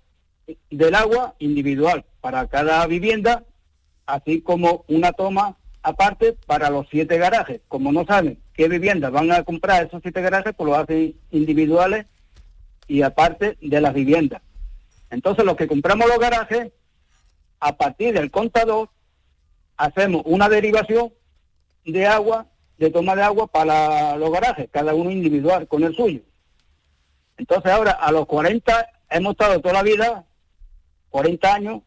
del 0.70 0.94
agua 0.94 1.34
individual 1.38 2.04
para 2.20 2.46
cada 2.48 2.86
vivienda, 2.86 3.44
así 4.06 4.40
como 4.40 4.84
una 4.88 5.12
toma 5.12 5.56
aparte 5.82 6.36
para 6.46 6.70
los 6.70 6.86
siete 6.90 7.18
garajes. 7.18 7.60
Como 7.68 7.92
no 7.92 8.04
saben 8.04 8.40
qué 8.54 8.68
viviendas 8.68 9.12
van 9.12 9.30
a 9.30 9.44
comprar 9.44 9.86
esos 9.86 10.02
siete 10.02 10.22
garajes, 10.22 10.54
pues 10.56 10.66
lo 10.66 10.76
hacen 10.76 11.14
individuales 11.30 12.06
y 12.88 13.02
aparte 13.02 13.56
de 13.60 13.80
las 13.80 13.94
viviendas. 13.94 14.42
Entonces 15.10 15.44
los 15.44 15.56
que 15.56 15.66
compramos 15.66 16.08
los 16.08 16.18
garajes, 16.18 16.72
a 17.60 17.76
partir 17.76 18.14
del 18.14 18.30
contador, 18.30 18.88
hacemos 19.76 20.22
una 20.24 20.48
derivación 20.48 21.12
de 21.84 22.06
agua, 22.06 22.46
de 22.78 22.90
toma 22.90 23.14
de 23.14 23.22
agua 23.22 23.46
para 23.46 24.16
los 24.16 24.32
garajes, 24.32 24.68
cada 24.70 24.94
uno 24.94 25.10
individual, 25.10 25.68
con 25.68 25.84
el 25.84 25.94
suyo. 25.94 26.22
Entonces 27.36 27.72
ahora 27.72 27.92
a 27.92 28.12
los 28.12 28.26
40 28.26 28.86
hemos 29.10 29.32
estado 29.32 29.60
toda 29.60 29.74
la 29.74 29.82
vida, 29.82 30.24
40 31.10 31.54
años, 31.54 31.82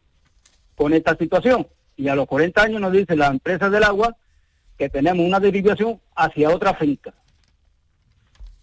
con 0.74 0.92
esta 0.92 1.16
situación. 1.16 1.66
Y 1.96 2.08
a 2.08 2.14
los 2.14 2.26
40 2.26 2.62
años 2.62 2.80
nos 2.80 2.92
dice 2.92 3.16
la 3.16 3.28
empresa 3.28 3.70
del 3.70 3.84
agua 3.84 4.16
que 4.76 4.88
tenemos 4.88 5.26
una 5.26 5.40
derivación 5.40 6.00
hacia 6.14 6.50
otra 6.50 6.74
finca. 6.74 7.14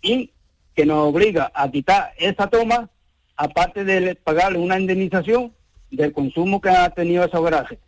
Y 0.01 0.31
que 0.75 0.86
nos 0.86 1.07
obliga 1.07 1.51
a 1.53 1.69
quitar 1.69 2.13
esa 2.17 2.47
toma, 2.47 2.89
aparte 3.36 3.84
de 3.84 4.15
pagarle 4.15 4.59
una 4.59 4.79
indemnización 4.79 5.53
del 5.89 6.13
consumo 6.13 6.61
que 6.61 6.69
ha 6.69 6.89
tenido 6.89 7.23
esos 7.23 7.43
garajes. 7.43 7.79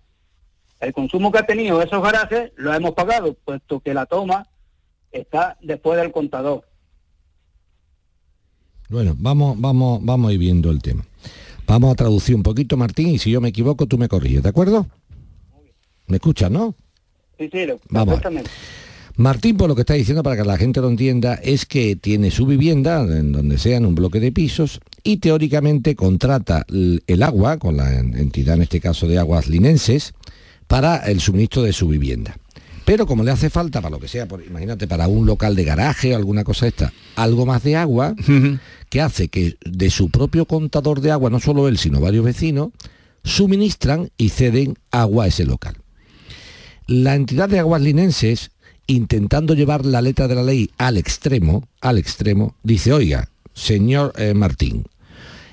El 0.79 0.93
consumo 0.93 1.31
que 1.31 1.39
ha 1.39 1.45
tenido 1.45 1.81
esos 1.81 2.01
garajes 2.01 2.51
lo 2.55 2.73
hemos 2.73 2.91
pagado, 2.91 3.33
puesto 3.33 3.79
que 3.79 3.93
la 3.93 4.05
toma 4.05 4.47
está 5.11 5.57
después 5.61 5.99
del 5.99 6.11
contador. 6.11 6.67
Bueno, 8.89 9.15
vamos, 9.17 9.59
vamos, 9.59 9.99
vamos 10.03 10.29
a 10.29 10.33
ir 10.33 10.39
viendo 10.39 10.69
el 10.71 10.81
tema. 10.81 11.05
Vamos 11.67 11.91
a 11.91 11.95
traducir 11.95 12.35
un 12.35 12.43
poquito, 12.43 12.77
Martín, 12.77 13.09
y 13.09 13.17
si 13.19 13.31
yo 13.31 13.41
me 13.41 13.49
equivoco, 13.49 13.87
tú 13.87 13.97
me 13.97 14.07
corriges, 14.07 14.43
¿de 14.43 14.49
acuerdo? 14.49 14.87
¿Me 16.07 16.17
escuchas, 16.17 16.51
no? 16.51 16.75
Sí, 17.39 17.49
sí, 17.51 17.65
lo- 17.65 17.79
Vamos. 17.89 18.19
Martín, 19.17 19.55
por 19.57 19.69
lo 19.69 19.75
que 19.75 19.81
está 19.81 19.93
diciendo, 19.93 20.21
para 20.23 20.35
que 20.35 20.43
la 20.43 20.57
gente 20.57 20.81
lo 20.81 20.89
entienda, 20.89 21.35
es 21.35 21.65
que 21.65 21.95
tiene 21.95 22.29
su 22.31 22.45
vivienda, 22.45 23.01
en 23.01 23.31
donde 23.31 23.57
sea, 23.57 23.77
en 23.77 23.85
un 23.85 23.95
bloque 23.95 24.19
de 24.19 24.31
pisos, 24.31 24.81
y 25.03 25.17
teóricamente 25.17 25.95
contrata 25.95 26.65
el 26.69 27.23
agua, 27.23 27.57
con 27.57 27.77
la 27.77 27.97
en- 27.97 28.15
entidad, 28.17 28.55
en 28.55 28.63
este 28.63 28.79
caso 28.81 29.07
de 29.07 29.17
aguas 29.17 29.47
linenses, 29.47 30.13
para 30.67 30.97
el 30.97 31.21
suministro 31.21 31.63
de 31.63 31.73
su 31.73 31.87
vivienda. 31.87 32.37
Pero 32.85 33.07
como 33.07 33.23
le 33.23 33.31
hace 33.31 33.49
falta, 33.49 33.81
para 33.81 33.95
lo 33.95 33.99
que 33.99 34.07
sea, 34.07 34.27
por, 34.27 34.45
imagínate, 34.45 34.87
para 34.87 35.07
un 35.07 35.25
local 35.25 35.55
de 35.55 35.63
garaje 35.63 36.13
o 36.13 36.17
alguna 36.17 36.43
cosa 36.43 36.67
esta, 36.67 36.93
algo 37.15 37.45
más 37.47 37.63
de 37.63 37.75
agua, 37.75 38.15
que 38.89 39.01
hace 39.01 39.27
que 39.27 39.57
de 39.65 39.89
su 39.89 40.09
propio 40.09 40.45
contador 40.45 41.01
de 41.01 41.11
agua, 41.11 41.31
no 41.31 41.39
solo 41.39 41.67
él, 41.67 41.79
sino 41.79 41.99
varios 41.99 42.23
vecinos, 42.23 42.69
suministran 43.23 44.11
y 44.17 44.29
ceden 44.29 44.77
agua 44.91 45.25
a 45.25 45.27
ese 45.27 45.45
local. 45.45 45.75
La 46.85 47.15
entidad 47.15 47.49
de 47.49 47.57
aguas 47.57 47.81
linenses, 47.81 48.51
intentando 48.85 49.55
llevar 49.55 49.83
la 49.83 50.03
letra 50.03 50.27
de 50.27 50.35
la 50.35 50.43
ley 50.43 50.69
al 50.77 50.97
extremo, 50.97 51.67
al 51.81 51.97
extremo, 51.97 52.55
dice, 52.61 52.93
oiga, 52.93 53.29
señor 53.55 54.13
eh, 54.17 54.35
Martín, 54.35 54.85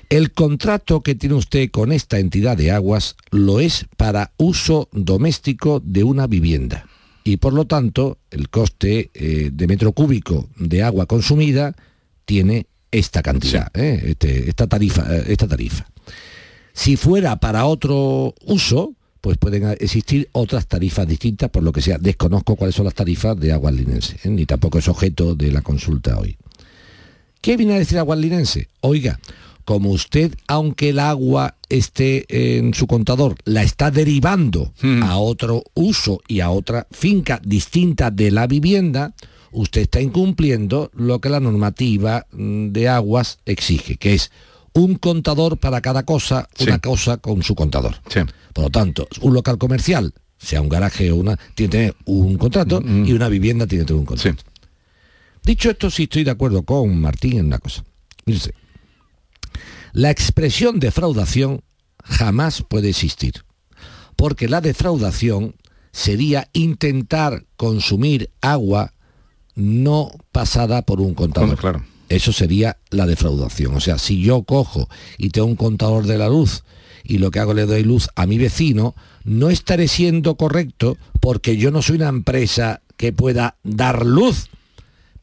el 0.09 0.31
contrato 0.33 1.01
que 1.01 1.15
tiene 1.15 1.33
usted 1.33 1.71
con 1.71 1.91
esta 1.91 2.19
entidad 2.19 2.57
de 2.57 2.69
aguas 2.69 3.15
lo 3.31 3.59
es 3.59 3.87
para 3.97 4.31
uso 4.37 4.87
doméstico 4.91 5.81
de 5.83 6.03
una 6.03 6.27
vivienda. 6.27 6.85
Y 7.23 7.37
por 7.37 7.53
lo 7.53 7.65
tanto, 7.65 8.17
el 8.31 8.49
coste 8.49 9.09
eh, 9.13 9.49
de 9.53 9.67
metro 9.67 9.93
cúbico 9.93 10.49
de 10.57 10.83
agua 10.83 11.05
consumida 11.05 11.75
tiene 12.25 12.67
esta 12.91 13.21
cantidad, 13.23 13.69
¿eh? 13.75 14.01
Este- 14.07 14.49
esta, 14.49 14.67
tarifa, 14.67 15.05
eh, 15.15 15.23
esta 15.27 15.47
tarifa. 15.47 15.87
Si 16.73 16.97
fuera 16.97 17.37
para 17.37 17.65
otro 17.65 18.33
uso, 18.45 18.93
pues 19.21 19.37
pueden 19.37 19.63
existir 19.79 20.27
otras 20.33 20.67
tarifas 20.67 21.07
distintas, 21.07 21.49
por 21.49 21.63
lo 21.63 21.71
que 21.71 21.81
sea. 21.81 21.97
Desconozco 21.97 22.55
cuáles 22.55 22.75
son 22.75 22.85
las 22.85 22.93
tarifas 22.93 23.39
de 23.39 23.53
aguas 23.53 23.73
linense, 23.73 24.17
¿eh? 24.23 24.29
ni 24.29 24.45
tampoco 24.45 24.79
es 24.79 24.87
objeto 24.89 25.33
de 25.33 25.51
la 25.51 25.61
consulta 25.61 26.19
hoy. 26.19 26.35
¿Qué 27.39 27.55
viene 27.57 27.75
a 27.75 27.79
decir 27.79 27.97
aguas 27.99 28.19
linense? 28.19 28.67
Oiga, 28.81 29.19
como 29.65 29.91
usted, 29.91 30.35
aunque 30.47 30.89
el 30.89 30.99
agua 30.99 31.55
esté 31.69 32.25
en 32.57 32.73
su 32.73 32.87
contador, 32.87 33.35
la 33.45 33.63
está 33.63 33.91
derivando 33.91 34.73
a 35.01 35.17
otro 35.17 35.63
uso 35.73 36.21
y 36.27 36.41
a 36.41 36.49
otra 36.49 36.87
finca 36.91 37.41
distinta 37.43 38.11
de 38.11 38.31
la 38.31 38.47
vivienda, 38.47 39.13
usted 39.51 39.81
está 39.81 40.01
incumpliendo 40.01 40.91
lo 40.93 41.19
que 41.19 41.29
la 41.29 41.39
normativa 41.39 42.25
mm, 42.31 42.69
de 42.69 42.89
aguas 42.89 43.39
exige, 43.45 43.95
que 43.95 44.13
es 44.13 44.31
un 44.73 44.95
contador 44.95 45.57
para 45.57 45.81
cada 45.81 46.03
cosa, 46.03 46.49
una 46.59 46.79
cosa 46.79 47.17
con 47.17 47.43
su 47.43 47.55
contador. 47.55 47.95
Por 48.53 48.65
lo 48.65 48.69
tanto, 48.69 49.07
un 49.21 49.33
local 49.33 49.57
comercial, 49.57 50.13
sea 50.37 50.61
un 50.61 50.69
garaje 50.69 51.11
o 51.11 51.15
una, 51.15 51.37
tiene 51.55 51.71
que 51.71 51.77
tener 51.77 51.95
un 52.05 52.37
contrato 52.37 52.81
y 52.83 53.13
una 53.13 53.29
vivienda 53.29 53.67
tiene 53.67 53.83
que 53.83 53.87
tener 53.87 53.99
un 53.99 54.05
contrato. 54.05 54.43
Dicho 55.43 55.69
esto, 55.69 55.91
sí 55.91 56.03
estoy 56.03 56.23
de 56.23 56.31
acuerdo 56.31 56.63
con 56.63 56.99
Martín 56.99 57.37
en 57.37 57.45
una 57.47 57.59
cosa. 57.59 57.83
La 59.93 60.11
expresión 60.11 60.79
defraudación 60.79 61.61
jamás 62.03 62.63
puede 62.67 62.89
existir, 62.89 63.45
porque 64.15 64.49
la 64.49 64.59
defraudación 64.59 65.55
sería 65.91 66.49
intentar 66.53 67.45
consumir 67.55 68.31
agua 68.41 68.93
no 69.55 70.11
pasada 70.31 70.81
por 70.81 70.99
un 70.99 71.13
contador. 71.13 71.83
Eso 72.09 72.33
sería 72.33 72.77
la 72.89 73.05
defraudación. 73.05 73.75
O 73.75 73.79
sea, 73.79 73.97
si 73.97 74.21
yo 74.21 74.43
cojo 74.43 74.89
y 75.17 75.29
tengo 75.29 75.47
un 75.47 75.55
contador 75.55 76.05
de 76.05 76.17
la 76.17 76.27
luz 76.27 76.63
y 77.03 77.19
lo 77.19 77.31
que 77.31 77.39
hago 77.39 77.53
le 77.53 77.65
doy 77.65 77.83
luz 77.83 78.09
a 78.15 78.25
mi 78.25 78.37
vecino, 78.37 78.95
no 79.23 79.49
estaré 79.49 79.87
siendo 79.87 80.35
correcto 80.35 80.97
porque 81.19 81.57
yo 81.57 81.71
no 81.71 81.81
soy 81.81 81.97
una 81.97 82.09
empresa 82.09 82.81
que 82.97 83.13
pueda 83.13 83.57
dar 83.63 84.05
luz. 84.05 84.49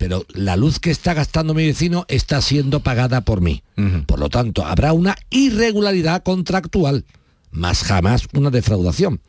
Pero 0.00 0.24
la 0.32 0.56
luz 0.56 0.80
que 0.80 0.90
está 0.90 1.12
gastando 1.12 1.52
mi 1.52 1.66
vecino 1.66 2.06
está 2.08 2.40
siendo 2.40 2.80
pagada 2.80 3.20
por 3.20 3.42
mí. 3.42 3.62
Por 4.06 4.18
lo 4.18 4.30
tanto, 4.30 4.64
habrá 4.64 4.94
una 4.94 5.14
irregularidad 5.28 6.22
contractual, 6.22 7.04
más 7.50 7.82
jamás 7.82 8.26
una 8.32 8.48
defraudación. 8.48 9.20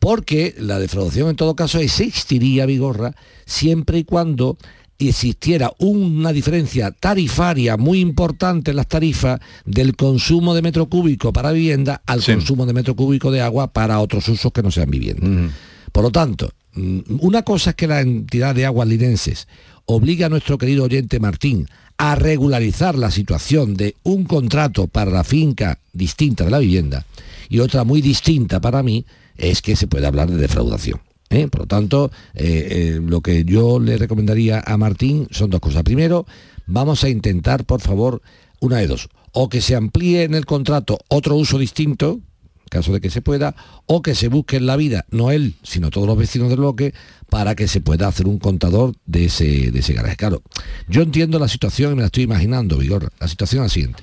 Porque 0.00 0.56
la 0.58 0.80
defraudación 0.80 1.28
en 1.28 1.36
todo 1.36 1.54
caso 1.54 1.78
existiría, 1.78 2.66
Vigorra, 2.66 3.14
siempre 3.46 3.98
y 3.98 4.04
cuando 4.04 4.58
existiera 4.98 5.72
una 5.78 6.32
diferencia 6.32 6.90
tarifaria 6.90 7.76
muy 7.76 8.00
importante 8.00 8.72
en 8.72 8.76
las 8.78 8.88
tarifas 8.88 9.38
del 9.66 9.94
consumo 9.94 10.52
de 10.52 10.62
metro 10.62 10.86
cúbico 10.86 11.32
para 11.32 11.52
vivienda 11.52 12.02
al 12.06 12.24
consumo 12.24 12.66
de 12.66 12.72
metro 12.72 12.96
cúbico 12.96 13.30
de 13.30 13.40
agua 13.40 13.72
para 13.72 14.00
otros 14.00 14.28
usos 14.28 14.50
que 14.50 14.64
no 14.64 14.72
sean 14.72 14.90
vivienda. 14.90 15.52
Por 15.92 16.02
lo 16.02 16.10
tanto, 16.10 16.50
mm, 16.74 17.20
una 17.20 17.42
cosa 17.42 17.70
es 17.70 17.76
que 17.76 17.86
la 17.86 18.00
entidad 18.00 18.56
de 18.56 18.66
aguas 18.66 18.88
linenses 18.88 19.46
obliga 19.90 20.26
a 20.26 20.28
nuestro 20.28 20.58
querido 20.58 20.84
oyente 20.84 21.18
Martín 21.18 21.66
a 21.96 22.14
regularizar 22.14 22.96
la 22.96 23.10
situación 23.10 23.74
de 23.74 23.96
un 24.02 24.24
contrato 24.24 24.86
para 24.86 25.10
la 25.10 25.24
finca 25.24 25.78
distinta 25.92 26.44
de 26.44 26.50
la 26.50 26.58
vivienda 26.58 27.06
y 27.48 27.60
otra 27.60 27.84
muy 27.84 28.02
distinta 28.02 28.60
para 28.60 28.82
mí 28.82 29.06
es 29.38 29.62
que 29.62 29.76
se 29.76 29.86
puede 29.86 30.06
hablar 30.06 30.30
de 30.30 30.36
defraudación. 30.36 31.00
¿eh? 31.30 31.48
Por 31.48 31.62
lo 31.62 31.66
tanto, 31.66 32.10
eh, 32.34 32.68
eh, 32.70 33.00
lo 33.02 33.22
que 33.22 33.44
yo 33.44 33.80
le 33.80 33.96
recomendaría 33.96 34.62
a 34.64 34.76
Martín 34.76 35.26
son 35.30 35.48
dos 35.48 35.60
cosas. 35.60 35.84
Primero, 35.84 36.26
vamos 36.66 37.02
a 37.02 37.08
intentar, 37.08 37.64
por 37.64 37.80
favor, 37.80 38.20
una 38.60 38.76
de 38.78 38.88
dos. 38.88 39.08
O 39.32 39.48
que 39.48 39.62
se 39.62 39.74
amplíe 39.74 40.24
en 40.24 40.34
el 40.34 40.44
contrato 40.44 40.98
otro 41.08 41.34
uso 41.36 41.58
distinto, 41.58 42.20
caso 42.68 42.92
de 42.92 43.00
que 43.00 43.10
se 43.10 43.22
pueda, 43.22 43.54
o 43.86 44.02
que 44.02 44.14
se 44.14 44.28
busque 44.28 44.56
en 44.56 44.66
la 44.66 44.76
vida, 44.76 45.04
no 45.10 45.30
él, 45.30 45.54
sino 45.62 45.90
todos 45.90 46.06
los 46.06 46.16
vecinos 46.16 46.48
del 46.48 46.58
bloque, 46.58 46.94
para 47.28 47.54
que 47.54 47.68
se 47.68 47.80
pueda 47.80 48.08
hacer 48.08 48.26
un 48.26 48.38
contador 48.38 48.94
de 49.06 49.26
ese, 49.26 49.70
de 49.70 49.78
ese 49.78 49.92
garaje. 49.92 50.16
Claro, 50.16 50.42
yo 50.88 51.02
entiendo 51.02 51.38
la 51.38 51.48
situación 51.48 51.92
y 51.92 51.94
me 51.96 52.02
la 52.02 52.06
estoy 52.06 52.24
imaginando, 52.24 52.78
Vigor. 52.78 53.10
La 53.20 53.28
situación 53.28 53.64
es 53.64 53.70
la 53.70 53.74
siguiente. 53.74 54.02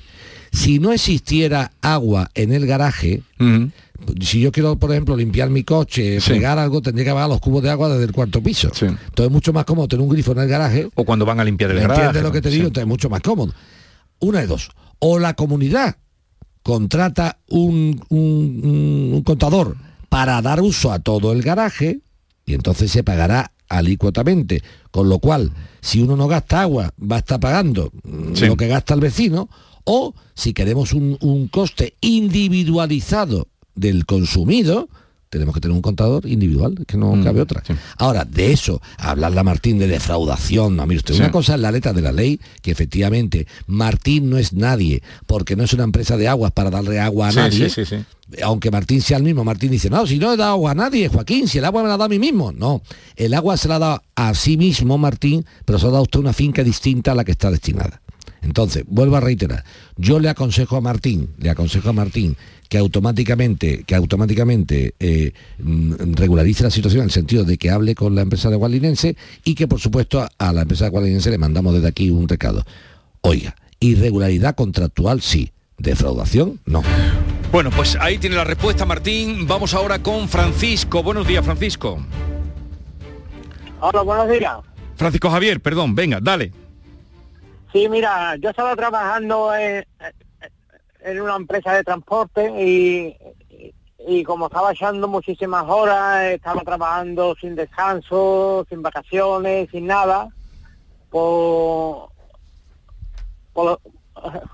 Si 0.52 0.78
no 0.78 0.92
existiera 0.92 1.72
agua 1.82 2.30
en 2.34 2.52
el 2.52 2.66
garaje, 2.66 3.22
si 4.20 4.40
yo 4.40 4.52
quiero, 4.52 4.76
por 4.76 4.90
ejemplo, 4.92 5.16
limpiar 5.16 5.50
mi 5.50 5.64
coche, 5.64 6.20
fregar 6.20 6.58
algo, 6.58 6.80
tendría 6.80 7.04
que 7.04 7.12
bajar 7.12 7.28
los 7.28 7.40
cubos 7.40 7.62
de 7.62 7.70
agua 7.70 7.88
desde 7.90 8.04
el 8.04 8.12
cuarto 8.12 8.42
piso. 8.42 8.68
Entonces 8.80 9.26
es 9.26 9.30
mucho 9.30 9.52
más 9.52 9.64
cómodo 9.64 9.88
tener 9.88 10.02
un 10.02 10.08
grifo 10.08 10.32
en 10.32 10.38
el 10.38 10.48
garaje. 10.48 10.88
O 10.94 11.04
cuando 11.04 11.26
van 11.26 11.40
a 11.40 11.44
limpiar 11.44 11.72
el 11.72 11.78
¿Entiendes 11.78 12.06
garaje. 12.06 12.22
lo 12.22 12.32
que 12.32 12.40
te 12.40 12.48
digo? 12.48 12.68
Entonces 12.68 12.84
es 12.84 12.88
mucho 12.88 13.10
más 13.10 13.20
cómodo. 13.20 13.52
Una 14.20 14.40
de 14.40 14.46
dos. 14.46 14.70
O 14.98 15.18
la 15.18 15.34
comunidad 15.34 15.96
contrata 16.66 17.38
un, 17.48 18.02
un- 18.08 18.60
un- 18.64 19.10
un 19.14 19.22
contador 19.22 19.76
para 20.08 20.42
dar 20.42 20.60
uso 20.60 20.90
a 20.90 20.98
todo 20.98 21.30
el 21.30 21.40
garaje 21.42 22.00
y 22.44 22.54
entonces 22.54 22.90
se 22.90 23.04
pagará 23.04 23.52
alícuotamente. 23.68 24.62
Con 24.90 25.08
lo 25.08 25.20
cual, 25.20 25.52
si 25.80 26.02
uno 26.02 26.16
no 26.16 26.26
gasta 26.26 26.62
agua, 26.62 26.92
va 27.00 27.16
a 27.16 27.18
estar 27.20 27.38
pagando 27.38 27.92
mm, 28.02 28.34
Sí. 28.34 28.46
lo 28.46 28.56
que 28.56 28.66
gasta 28.66 28.94
el 28.94 29.00
vecino. 29.00 29.48
O 29.84 30.12
si 30.34 30.52
queremos 30.54 30.92
un, 30.92 31.16
un 31.20 31.46
coste 31.46 31.94
individualizado 32.00 33.46
del 33.76 34.04
consumido, 34.04 34.88
tenemos 35.28 35.54
que 35.54 35.60
tener 35.60 35.74
un 35.74 35.82
contador 35.82 36.26
individual, 36.26 36.74
que 36.86 36.96
no 36.96 37.20
cabe 37.22 37.40
otra. 37.40 37.62
Ahora, 37.98 38.24
de 38.24 38.52
eso, 38.52 38.80
hablarle 38.98 39.40
a 39.40 39.44
Martín 39.44 39.78
de 39.78 39.86
defraudación, 39.86 40.76
no, 40.76 40.86
mire 40.86 40.98
usted, 40.98 41.14
Sí. 41.14 41.20
una 41.20 41.30
cosa 41.30 41.54
es 41.54 41.60
la 41.60 41.72
letra 41.72 41.92
de 41.92 42.02
la 42.02 42.12
ley, 42.12 42.40
que 42.62 42.70
efectivamente 42.70 43.46
Martín 43.66 44.30
no 44.30 44.38
es 44.38 44.52
nadie, 44.52 45.02
porque 45.26 45.56
no 45.56 45.64
es 45.64 45.72
una 45.72 45.84
empresa 45.84 46.16
de 46.16 46.28
aguas 46.28 46.52
para 46.52 46.70
darle 46.70 47.00
agua 47.00 47.28
a 47.28 47.32
Sí, 47.32 47.36
nadie. 47.38 47.70
sí, 47.70 47.84
sí, 47.84 47.96
sí. 47.96 48.04
Aunque 48.42 48.70
Martín 48.72 49.00
sea 49.02 49.18
el 49.18 49.22
mismo, 49.22 49.44
Martín 49.44 49.70
dice, 49.70 49.88
no, 49.88 50.06
si 50.06 50.18
no 50.18 50.32
he 50.32 50.36
dado 50.36 50.52
agua 50.52 50.72
a 50.72 50.74
nadie, 50.74 51.08
Joaquín, 51.08 51.46
si 51.46 51.58
el 51.58 51.64
agua 51.64 51.82
me 51.82 51.88
la 51.88 51.92
dado 51.94 52.04
a 52.04 52.08
mí 52.08 52.18
mismo. 52.18 52.50
No, 52.52 52.82
el 53.14 53.34
agua 53.34 53.56
se 53.56 53.68
la 53.68 53.76
ha 53.76 53.78
dado 53.78 54.02
a 54.16 54.34
sí 54.34 54.56
mismo, 54.56 54.98
Martín, 54.98 55.44
pero 55.64 55.78
se 55.78 55.86
ha 55.86 55.90
dado 55.90 56.02
usted 56.02 56.18
una 56.20 56.32
finca 56.32 56.64
distinta 56.64 57.12
a 57.12 57.14
la 57.14 57.24
que 57.24 57.32
está 57.32 57.50
destinada. 57.50 58.00
Entonces, 58.42 58.84
vuelvo 58.86 59.16
a 59.16 59.20
reiterar, 59.20 59.64
yo 59.96 60.20
le 60.20 60.28
aconsejo 60.28 60.76
a 60.76 60.80
Martín, 60.80 61.30
le 61.38 61.50
aconsejo 61.50 61.88
a 61.88 61.92
Martín 61.92 62.36
que 62.68 62.78
automáticamente, 62.78 63.84
que 63.84 63.94
automáticamente 63.94 64.94
eh, 64.98 65.32
mm, 65.58 66.14
regularice 66.14 66.64
la 66.64 66.70
situación 66.70 67.02
en 67.02 67.06
el 67.06 67.12
sentido 67.12 67.44
de 67.44 67.58
que 67.58 67.70
hable 67.70 67.94
con 67.94 68.14
la 68.14 68.22
empresa 68.22 68.50
de 68.50 68.56
Gualinense 68.56 69.16
y 69.44 69.54
que 69.54 69.68
por 69.68 69.80
supuesto 69.80 70.20
a, 70.20 70.28
a 70.38 70.52
la 70.52 70.62
empresa 70.62 70.84
de 70.84 70.90
Gualinense 70.90 71.30
le 71.30 71.38
mandamos 71.38 71.74
desde 71.74 71.88
aquí 71.88 72.10
un 72.10 72.28
recado. 72.28 72.64
Oiga, 73.20 73.56
irregularidad 73.80 74.54
contractual 74.54 75.20
sí, 75.20 75.52
defraudación 75.78 76.60
no. 76.64 76.82
Bueno, 77.52 77.70
pues 77.70 77.96
ahí 78.00 78.18
tiene 78.18 78.36
la 78.36 78.44
respuesta, 78.44 78.84
Martín. 78.84 79.46
Vamos 79.46 79.72
ahora 79.74 80.02
con 80.02 80.28
Francisco. 80.28 81.02
Buenos 81.02 81.26
días, 81.26 81.44
Francisco. 81.44 81.98
Hola, 83.80 84.02
buenos 84.02 84.28
días. 84.28 84.56
Francisco 84.96 85.30
Javier, 85.30 85.60
perdón, 85.60 85.94
venga, 85.94 86.18
dale. 86.20 86.52
Sí, 87.72 87.88
mira, 87.88 88.36
yo 88.36 88.50
estaba 88.50 88.74
trabajando 88.74 89.54
en, 89.54 89.84
en 91.06 91.20
una 91.20 91.36
empresa 91.36 91.72
de 91.72 91.84
transporte 91.84 92.50
y, 92.62 93.16
y 94.08 94.24
como 94.24 94.46
estaba 94.46 94.72
echando 94.72 95.06
muchísimas 95.06 95.64
horas, 95.68 96.32
estaba 96.32 96.62
trabajando 96.62 97.34
sin 97.40 97.54
descanso, 97.54 98.66
sin 98.68 98.82
vacaciones, 98.82 99.68
sin 99.70 99.86
nada, 99.86 100.28
pues, 101.10 102.10
pues 103.52 103.66
lo, 103.66 103.80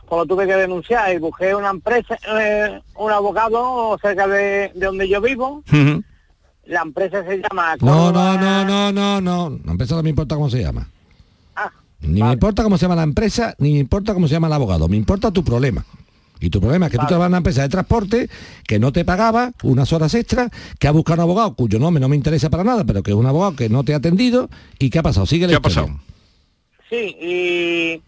pues 0.06 0.18
lo 0.18 0.26
tuve 0.26 0.46
que 0.46 0.56
denunciar 0.56 1.14
y 1.14 1.18
busqué 1.18 1.54
una 1.54 1.70
empresa, 1.70 2.18
eh, 2.38 2.80
un 2.96 3.10
abogado 3.10 3.98
cerca 4.02 4.26
de, 4.28 4.70
de 4.74 4.86
donde 4.86 5.08
yo 5.08 5.20
vivo. 5.20 5.62
La 6.66 6.82
empresa 6.82 7.24
se 7.24 7.38
llama... 7.38 7.76
No, 7.80 8.12
no, 8.12 8.36
no, 8.38 8.64
no, 8.64 8.92
no, 8.92 9.20
no. 9.20 9.58
La 9.64 9.72
empresa 9.72 9.96
no 9.96 10.02
me 10.02 10.10
importa 10.10 10.34
cómo 10.36 10.48
se 10.50 10.62
llama. 10.62 10.86
Ah, 11.56 11.70
Ni 12.00 12.22
me 12.22 12.32
importa 12.32 12.62
cómo 12.62 12.76
se 12.78 12.82
llama 12.84 12.94
la 12.96 13.02
empresa, 13.02 13.54
ni 13.58 13.72
me 13.72 13.78
importa 13.78 14.14
cómo 14.14 14.28
se 14.28 14.34
llama 14.34 14.46
el 14.48 14.52
abogado. 14.52 14.86
Me 14.86 14.96
importa 14.96 15.30
tu 15.32 15.42
problema. 15.42 15.84
Y 16.42 16.50
tu 16.50 16.60
problema 16.60 16.86
es 16.86 16.92
que 16.92 16.98
tú 16.98 17.06
trabajas 17.06 17.28
en 17.28 17.32
una 17.32 17.36
empresa 17.38 17.62
de 17.62 17.68
transporte 17.68 18.28
que 18.66 18.78
no 18.78 18.92
te 18.92 19.04
pagaba 19.04 19.52
unas 19.62 19.92
horas 19.92 20.12
extras, 20.14 20.50
que 20.78 20.88
ha 20.88 20.90
buscado 20.90 21.14
un 21.22 21.30
abogado 21.30 21.54
cuyo 21.54 21.78
nombre 21.78 22.00
no 22.00 22.08
me 22.08 22.16
interesa 22.16 22.50
para 22.50 22.64
nada, 22.64 22.84
pero 22.84 23.02
que 23.02 23.12
es 23.12 23.16
un 23.16 23.26
abogado 23.26 23.54
que 23.56 23.68
no 23.68 23.84
te 23.84 23.94
ha 23.94 23.98
atendido. 23.98 24.50
¿Y 24.78 24.90
qué 24.90 24.98
ha 24.98 25.02
pasado? 25.02 25.24
Sigue 25.26 25.46
la 25.46 25.52
¿Qué 25.52 25.56
ha 25.56 25.60
pasado? 25.60 25.88
Sí, 26.90 27.16
y 27.20 28.02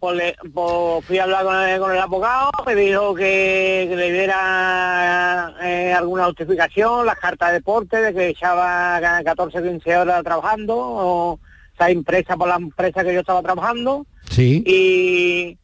pues, 0.00 0.16
le- 0.16 0.36
pues 0.52 1.04
fui 1.04 1.18
a 1.18 1.24
hablar 1.24 1.44
con 1.44 1.54
el, 1.56 1.78
con 1.78 1.92
el 1.92 1.98
abogado, 1.98 2.50
me 2.66 2.74
dijo 2.74 3.14
que, 3.14 3.86
que 3.90 3.94
le 3.96 4.10
diera 4.12 5.54
eh, 5.62 5.92
alguna 5.92 6.24
justificación, 6.26 7.06
las 7.06 7.18
cartas 7.18 7.50
de 7.50 7.54
deporte, 7.54 7.98
de 7.98 8.12
que 8.14 8.28
echaba 8.30 8.98
14, 9.24 9.62
15 9.62 9.96
horas 9.96 10.24
trabajando, 10.24 10.76
o 10.76 11.40
sea, 11.78 11.90
impresa 11.90 12.36
por 12.36 12.48
la 12.48 12.56
empresa 12.56 13.04
que 13.04 13.14
yo 13.14 13.20
estaba 13.20 13.42
trabajando, 13.42 14.06
Sí. 14.30 14.64
y, 14.66 15.58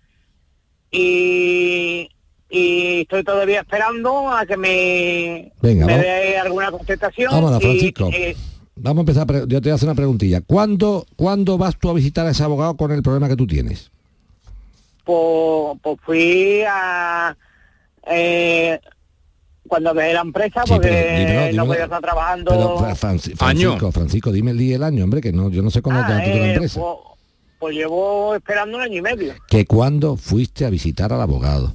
y, 0.90 2.08
y 2.50 3.00
estoy 3.02 3.22
todavía 3.24 3.60
esperando 3.60 4.30
a 4.30 4.46
que 4.46 4.56
me, 4.56 5.52
Venga, 5.60 5.86
me 5.86 5.98
dé 5.98 6.38
alguna 6.38 6.70
contestación. 6.70 7.30
Vámonos, 7.32 7.60
y, 7.60 7.64
Francisco. 7.64 8.10
eh, 8.12 8.36
Vamos 8.80 8.98
a 8.98 9.10
empezar. 9.10 9.26
Yo 9.48 9.60
te 9.60 9.68
voy 9.68 9.70
a 9.72 9.74
hacer 9.74 9.88
una 9.88 9.96
preguntilla. 9.96 10.40
¿Cuándo, 10.40 11.04
¿Cuándo 11.16 11.58
vas 11.58 11.76
tú 11.78 11.90
a 11.90 11.94
visitar 11.94 12.26
a 12.26 12.30
ese 12.30 12.44
abogado 12.44 12.76
con 12.76 12.92
el 12.92 13.02
problema 13.02 13.28
que 13.28 13.34
tú 13.36 13.46
tienes? 13.46 13.90
pues, 15.04 15.78
pues 15.82 15.96
fui 16.04 16.62
a 16.68 17.34
eh, 18.06 18.78
cuando 19.66 19.94
dejé 19.94 20.12
la 20.14 20.20
empresa 20.20 20.62
Sí, 20.64 20.72
porque 20.72 20.88
pero 20.88 21.18
dímelo, 21.18 21.40
no 21.40 21.46
dímelo. 21.48 21.66
podía 21.66 21.84
estar 21.84 22.00
trabajando 22.02 22.50
Pero, 22.52 22.78
Fra- 22.78 22.94
Franci- 22.94 23.34
Francisco, 23.36 23.90
Francisco, 23.92 24.32
dime 24.32 24.50
el 24.52 24.58
día 24.58 24.70
y 24.72 24.74
el 24.74 24.82
año, 24.82 25.04
hombre, 25.04 25.20
que 25.22 25.32
no, 25.32 25.50
yo 25.50 25.62
no 25.62 25.70
sé 25.70 25.80
cuándo 25.82 26.06
te 26.06 26.12
Ah, 26.12 26.16
has 26.18 26.22
quitado 26.22 26.38
la 26.40 26.46
eh, 26.46 26.52
empresa. 26.54 26.80
pues, 26.80 26.96
pues 27.58 27.74
llevo 27.74 28.34
esperando 28.34 28.76
un 28.76 28.82
año 28.84 28.98
y 28.98 29.02
medio 29.02 29.34
Que 29.48 29.64
cuando 29.66 30.16
fuiste 30.16 30.64
a 30.64 30.70
visitar 30.70 31.12
al 31.12 31.20
abogado. 31.20 31.72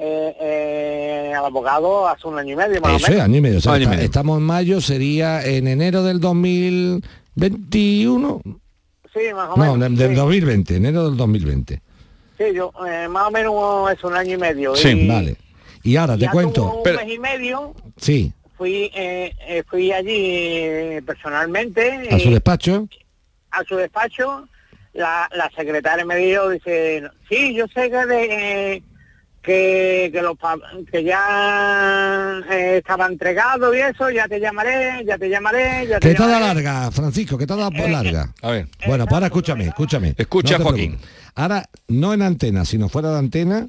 eh, 0.00 0.36
eh, 0.40 1.32
al 1.36 1.44
abogado 1.44 2.06
hace 2.08 2.28
un 2.28 2.38
año 2.38 2.52
y 2.52 2.56
medio 2.56 2.80
más 2.80 2.92
o 2.92 2.96
Eso 2.96 3.06
es, 3.06 3.10
menos 3.10 3.24
año 3.24 3.36
y 3.36 3.40
medio. 3.40 3.58
O 3.58 3.60
sea, 3.60 3.72
Año 3.72 3.80
y 3.80 3.82
está- 3.84 3.94
medio. 3.96 4.04
estamos 4.06 4.38
en 4.38 4.44
mayo, 4.44 4.80
sería 4.80 5.44
en 5.44 5.66
enero 5.66 6.04
del 6.04 6.20
2021. 6.20 8.40
sí 9.12 9.20
más 9.34 9.50
o 9.50 9.56
No, 9.56 9.62
menos 9.76 9.80
del, 9.80 9.96
del 9.96 10.10
sí. 10.10 10.14
2020, 10.16 10.76
enero 10.76 11.08
del 11.08 11.16
2020. 11.16 11.82
Sí, 12.38 12.44
yo 12.54 12.70
eh, 12.88 13.08
más 13.08 13.26
o 13.26 13.30
menos 13.32 13.90
es 13.92 14.04
un 14.04 14.14
año 14.14 14.34
y 14.34 14.38
medio 14.38 14.76
Sí, 14.76 14.88
y, 14.90 15.08
vale. 15.08 15.36
Y 15.82 15.96
ahora 15.96 16.14
y 16.14 16.18
te 16.20 16.28
cuento. 16.28 16.80
un 16.84 16.92
mes 16.92 17.08
y 17.08 17.18
medio 17.18 17.74
Sí, 17.96 18.32
fui 18.58 18.90
eh, 18.94 19.32
eh, 19.46 19.62
fui 19.70 19.90
allí 19.92 20.10
eh, 20.12 21.02
personalmente 21.06 22.08
a 22.10 22.18
su 22.18 22.30
despacho. 22.30 22.88
a 23.52 23.62
su 23.64 23.76
despacho, 23.76 24.46
la, 24.92 25.28
la 25.34 25.48
secretaria 25.56 26.04
me 26.04 26.16
dijo, 26.16 26.50
dice, 26.50 27.04
sí, 27.30 27.54
yo 27.54 27.66
sé 27.72 27.88
que 27.90 28.04
de, 28.06 28.82
que, 29.42 30.10
que, 30.12 30.22
los, 30.22 30.36
pa- 30.36 30.58
que 30.90 31.04
ya 31.04 32.40
eh, 32.50 32.78
estaba 32.78 33.06
entregado 33.06 33.72
y 33.74 33.78
eso, 33.80 34.10
ya 34.10 34.26
te 34.28 34.40
llamaré, 34.40 35.04
ya 35.06 35.16
te 35.16 35.28
llamaré, 35.28 35.86
ya 35.86 36.00
te 36.00 36.08
Que 36.08 36.14
te 36.14 36.22
da 36.22 36.28
llamaré. 36.40 36.62
larga, 36.62 36.90
Francisco, 36.90 37.38
que 37.38 37.46
te 37.46 37.56
da 37.56 37.70
por 37.70 37.88
larga. 37.88 38.32
A 38.42 38.50
ver. 38.50 38.66
Bueno, 38.86 39.04
pues 39.06 39.14
ahora 39.14 39.26
escúchame, 39.26 39.64
escúchame. 39.66 40.14
Escucha, 40.18 40.56
te 40.58 40.62
Joaquín. 40.64 40.86
preocupes. 40.96 41.10
Ahora, 41.36 41.64
no 41.86 42.12
en 42.12 42.22
antena, 42.22 42.64
sino 42.64 42.88
fuera 42.88 43.10
de 43.12 43.18
antena, 43.18 43.68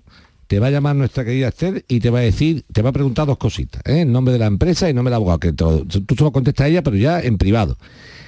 te 0.50 0.58
va 0.60 0.68
a 0.68 0.72
llamar 0.72 0.96
nuestra 0.96 1.24
querida 1.24 1.50
Esther 1.50 1.86
y 1.88 2.00
te 2.00 2.10
va 2.10 2.20
a 2.20 2.22
decir, 2.24 2.64
te 2.74 2.82
va 2.82 2.90
a 2.90 2.92
preguntar 2.92 3.28
dos 3.28 3.38
cositas, 3.38 3.84
¿eh? 3.86 4.02
el 4.02 4.12
nombre 4.12 4.34
de 4.34 4.40
la 4.40 4.48
empresa 4.48 4.88
y 4.88 4.90
el 4.90 4.96
nombre 4.96 5.12
del 5.12 5.18
abogado, 5.18 5.40
que 5.40 5.54
todo- 5.54 5.86
tú 5.86 6.16
solo 6.16 6.32
contestas 6.32 6.66
a 6.66 6.68
ella, 6.70 6.82
pero 6.82 6.98
ya 6.98 7.22
en 7.22 7.38
privado. 7.38 7.78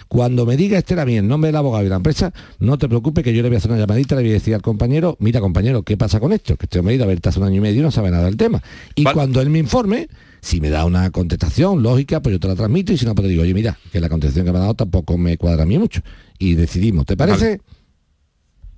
Cuando 0.07 0.45
me 0.45 0.55
diga 0.55 0.78
Esther 0.78 0.99
a 0.99 1.05
mí 1.05 1.15
el 1.17 1.28
nombre 1.28 1.47
del 1.47 1.55
abogado 1.55 1.84
y 1.86 1.89
la 1.89 1.95
empresa, 1.95 2.32
no 2.59 2.78
te 2.78 2.88
preocupes 2.88 3.24
que 3.24 3.34
yo 3.34 3.41
le 3.41 3.49
voy 3.49 3.55
a 3.55 3.57
hacer 3.57 3.72
una 3.72 3.80
llamadita, 3.80 4.13
le 4.15 4.22
voy 4.22 4.30
a 4.32 4.34
decir 4.34 4.53
al 4.53 4.61
compañero, 4.61 5.15
mira 5.19 5.39
compañero, 5.39 5.82
¿qué 5.84 5.97
pasa 5.97 6.19
con 6.19 6.32
esto? 6.32 6.57
Que 6.57 6.67
este 6.67 6.78
hombre 6.80 6.93
ha 6.93 6.97
ido 6.97 7.09
hace 7.30 7.39
un 7.39 7.45
año 7.45 7.55
y 7.55 7.61
medio 7.61 7.80
y 7.80 7.84
no 7.84 7.91
sabe 7.91 8.11
nada 8.11 8.26
del 8.26 8.38
tema. 8.38 8.61
Y 8.93 9.03
cuando 9.13 9.41
él 9.41 9.49
me 9.49 9.57
informe, 9.59 10.07
si 10.41 10.59
me 10.61 10.69
da 10.69 10.86
una 10.86 11.09
contestación 11.11 11.82
lógica, 11.82 12.22
pues 12.22 12.34
yo 12.34 12.39
te 12.39 12.47
la 12.49 12.55
transmito 12.55 12.91
y 12.93 12.97
si 12.97 13.05
no, 13.05 13.15
pues 13.15 13.24
te 13.26 13.30
digo, 13.30 13.41
oye, 13.43 13.53
mira, 13.53 13.78
que 13.91 13.99
la 13.99 14.09
contestación 14.09 14.45
que 14.45 14.51
me 14.51 14.57
ha 14.59 14.61
dado 14.61 14.76
tampoco 14.76 15.17
me 15.17 15.38
cuadra 15.38 15.63
a 15.63 15.65
mí 15.65 15.78
mucho. 15.80 16.01
Y 16.38 16.55
decidimos, 16.55 17.05
¿te 17.05 17.15
parece? 17.15 17.61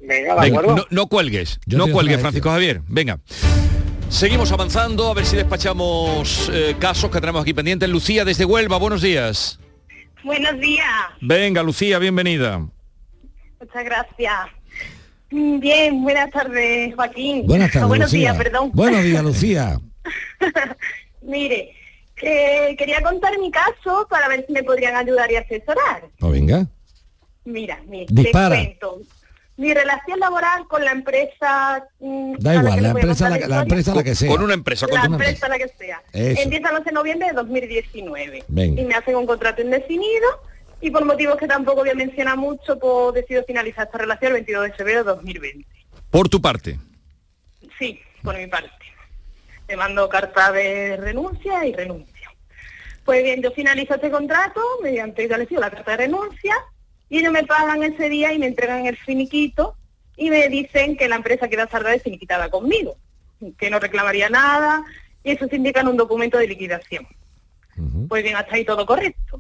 Venga, 0.05 0.35
de 0.35 0.41
Venga, 0.41 0.59
acuerdo. 0.59 0.75
no, 0.75 0.85
no 0.89 1.07
cuelgues, 1.07 1.59
Yo 1.65 1.77
no 1.77 1.87
cuelgues, 1.87 2.19
Francisco 2.19 2.49
Javier. 2.49 2.81
Venga. 2.87 3.19
Seguimos 4.09 4.51
avanzando, 4.51 5.09
a 5.09 5.13
ver 5.13 5.25
si 5.25 5.35
despachamos 5.35 6.49
eh, 6.53 6.75
casos 6.77 7.09
que 7.09 7.19
tenemos 7.19 7.41
aquí 7.41 7.53
pendientes. 7.53 7.89
Lucía 7.89 8.23
desde 8.25 8.45
Huelva, 8.45 8.77
buenos 8.77 9.01
días. 9.01 9.59
Buenos 10.23 10.59
días, 10.59 10.85
Venga, 11.21 11.63
Lucía, 11.63 11.99
bienvenida. 11.99 12.59
muchas 13.59 13.83
gracias. 13.85 14.33
Mm, 15.31 15.59
Bien, 15.59 16.01
buenas 16.03 16.29
tardes, 16.31 16.93
Joaquín. 16.95 17.45
Buenas 17.47 17.71
tardes, 17.71 17.85
O 17.85 17.87
buenos 17.87 18.11
Lucía. 18.13 18.31
días, 18.33 18.37
perdón. 18.43 18.71
Buenos 18.73 19.03
días, 19.03 19.23
Lucía. 19.23 19.79
Mire, 21.21 21.71
que 22.15 22.75
quería 22.77 23.01
contar 23.01 23.37
mi 23.39 23.49
caso 23.51 24.05
para 24.09 24.27
ver 24.27 24.45
si 24.45 24.53
me 24.53 24.63
podrían 24.63 24.95
ayudar 24.95 25.31
y 25.31 25.37
asesorar. 25.37 26.03
Pues 26.19 26.31
venga. 26.33 26.67
Mira, 27.45 27.81
mire, 27.87 28.05
Dispara. 28.09 28.55
te 28.57 28.77
cuento. 28.79 29.01
Mi 29.55 29.73
relación 29.73 30.19
laboral 30.19 30.67
con 30.67 30.83
la 30.83 30.91
empresa... 30.91 31.85
mm, 31.99 32.35
Da 32.39 32.55
igual, 32.55 32.81
la 32.81 32.89
empresa, 32.89 33.29
la, 33.29 33.37
la 33.47 33.61
empresa 33.61 33.93
la 33.93 34.03
que 34.03 34.15
sea. 34.15 34.29
Con 34.29 34.41
una 34.41 34.53
empresa, 34.55 34.87
La 34.87 35.01
con 35.01 35.13
una 35.13 35.25
empresa, 35.25 35.47
la 35.47 35.57
que 35.59 35.67
sea. 35.67 36.01
Eso. 36.11 36.41
Empieza 36.41 36.69
el 36.69 36.75
11 36.77 36.89
de 36.89 36.93
noviembre 36.93 37.27
de 37.27 37.33
2019. 37.33 38.43
Venga. 38.47 38.81
Y 38.81 38.85
me 38.85 38.95
hacen 38.95 39.15
un 39.15 39.27
contrato 39.27 39.61
indefinido 39.61 40.27
y 40.81 40.89
por 40.91 41.05
motivos 41.05 41.37
que 41.37 41.47
tampoco 41.47 41.81
voy 41.81 41.89
a 41.91 41.95
mencionar 41.95 42.35
mucho, 42.35 42.77
pues 42.79 43.13
decido 43.13 43.43
finalizar 43.45 43.85
esta 43.85 43.97
relación 43.99 44.29
el 44.31 44.33
22 44.33 44.63
de 44.65 44.73
febrero 44.73 45.03
de 45.03 45.11
2020. 45.11 45.67
Por 46.09 46.27
tu 46.29 46.41
parte. 46.41 46.79
Sí, 47.77 47.99
por 48.23 48.35
mi 48.35 48.47
parte. 48.47 48.69
Le 49.67 49.77
mando 49.77 50.09
carta 50.09 50.51
de 50.51 50.97
renuncia 50.97 51.65
y 51.65 51.73
renuncio. 51.73 52.29
Pues 53.05 53.23
bien, 53.23 53.41
yo 53.41 53.51
finalizo 53.51 53.95
este 53.95 54.09
contrato 54.09 54.61
mediante 54.81 55.27
la 55.27 55.69
carta 55.69 55.91
de 55.91 55.97
renuncia 55.97 56.55
y 57.13 57.19
ellos 57.19 57.31
me 57.31 57.43
pagan 57.43 57.83
ese 57.83 58.09
día 58.09 58.33
y 58.33 58.39
me 58.39 58.47
entregan 58.47 58.87
el 58.87 58.97
finiquito 58.97 59.75
y 60.17 60.31
me 60.31 60.49
dicen 60.49 60.97
que 60.97 61.07
la 61.07 61.17
empresa 61.17 61.47
queda 61.47 61.67
saldada 61.67 61.95
y 61.95 61.99
finiquitada 61.99 62.49
conmigo, 62.49 62.97
que 63.59 63.69
no 63.69 63.77
reclamaría 63.77 64.29
nada 64.29 64.83
y 65.23 65.29
eso 65.29 65.47
se 65.47 65.57
indica 65.57 65.81
en 65.81 65.89
un 65.89 65.97
documento 65.97 66.39
de 66.39 66.47
liquidación. 66.47 67.05
Pues 68.09 68.23
bien, 68.23 68.35
hasta 68.35 68.55
ahí 68.55 68.65
todo 68.65 68.87
correcto. 68.87 69.39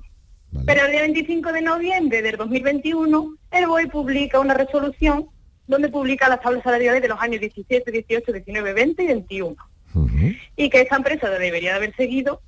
Pero 0.67 0.85
el 0.85 0.91
día 0.91 1.01
25 1.01 1.51
de 1.51 1.61
noviembre 1.63 2.21
del 2.21 2.37
2021, 2.37 3.37
el 3.49 3.65
BOE 3.65 3.87
publica 3.87 4.39
una 4.39 4.53
resolución 4.53 5.29
donde 5.65 5.89
publica 5.89 6.29
las 6.29 6.41
tablas 6.41 6.61
salariales 6.61 7.01
de 7.01 7.07
los 7.07 7.19
años 7.19 7.39
17, 7.39 7.91
18, 7.91 8.33
19, 8.33 8.73
20 8.73 9.03
y 9.03 9.07
21. 9.07 9.55
Y 10.55 10.69
que 10.69 10.81
esta 10.81 10.97
empresa 10.97 11.27
debería 11.27 11.71
de 11.71 11.77
haber 11.77 11.95
seguido 11.95 12.39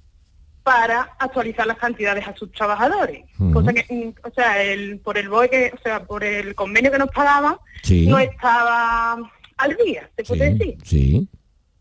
para 0.66 1.16
actualizar 1.20 1.68
las 1.68 1.78
cantidades 1.78 2.28
a 2.28 2.36
sus 2.36 2.52
trabajadores. 2.52 3.24
Cosa 3.54 3.72
que, 3.72 3.86
mm, 3.88 4.28
o 4.28 4.32
sea, 4.34 4.64
el, 4.64 4.98
por 4.98 5.16
el 5.16 5.30
BOE, 5.30 5.48
que, 5.48 5.72
o 5.78 5.80
sea, 5.84 6.04
por 6.04 6.24
el 6.24 6.56
convenio 6.56 6.92
que 6.92 6.98
nos 6.98 7.12
pagaban, 7.12 7.58
Sí. 7.84 8.08
no 8.08 8.18
estaba 8.18 9.16
al 9.58 9.78
día, 9.86 10.10
se 10.18 10.24
puede 10.24 10.56
decir. 10.56 10.76
Sí. 10.84 11.30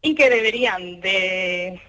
Y 0.02 0.14
que 0.14 0.28
deberían 0.28 1.00
de 1.00 1.80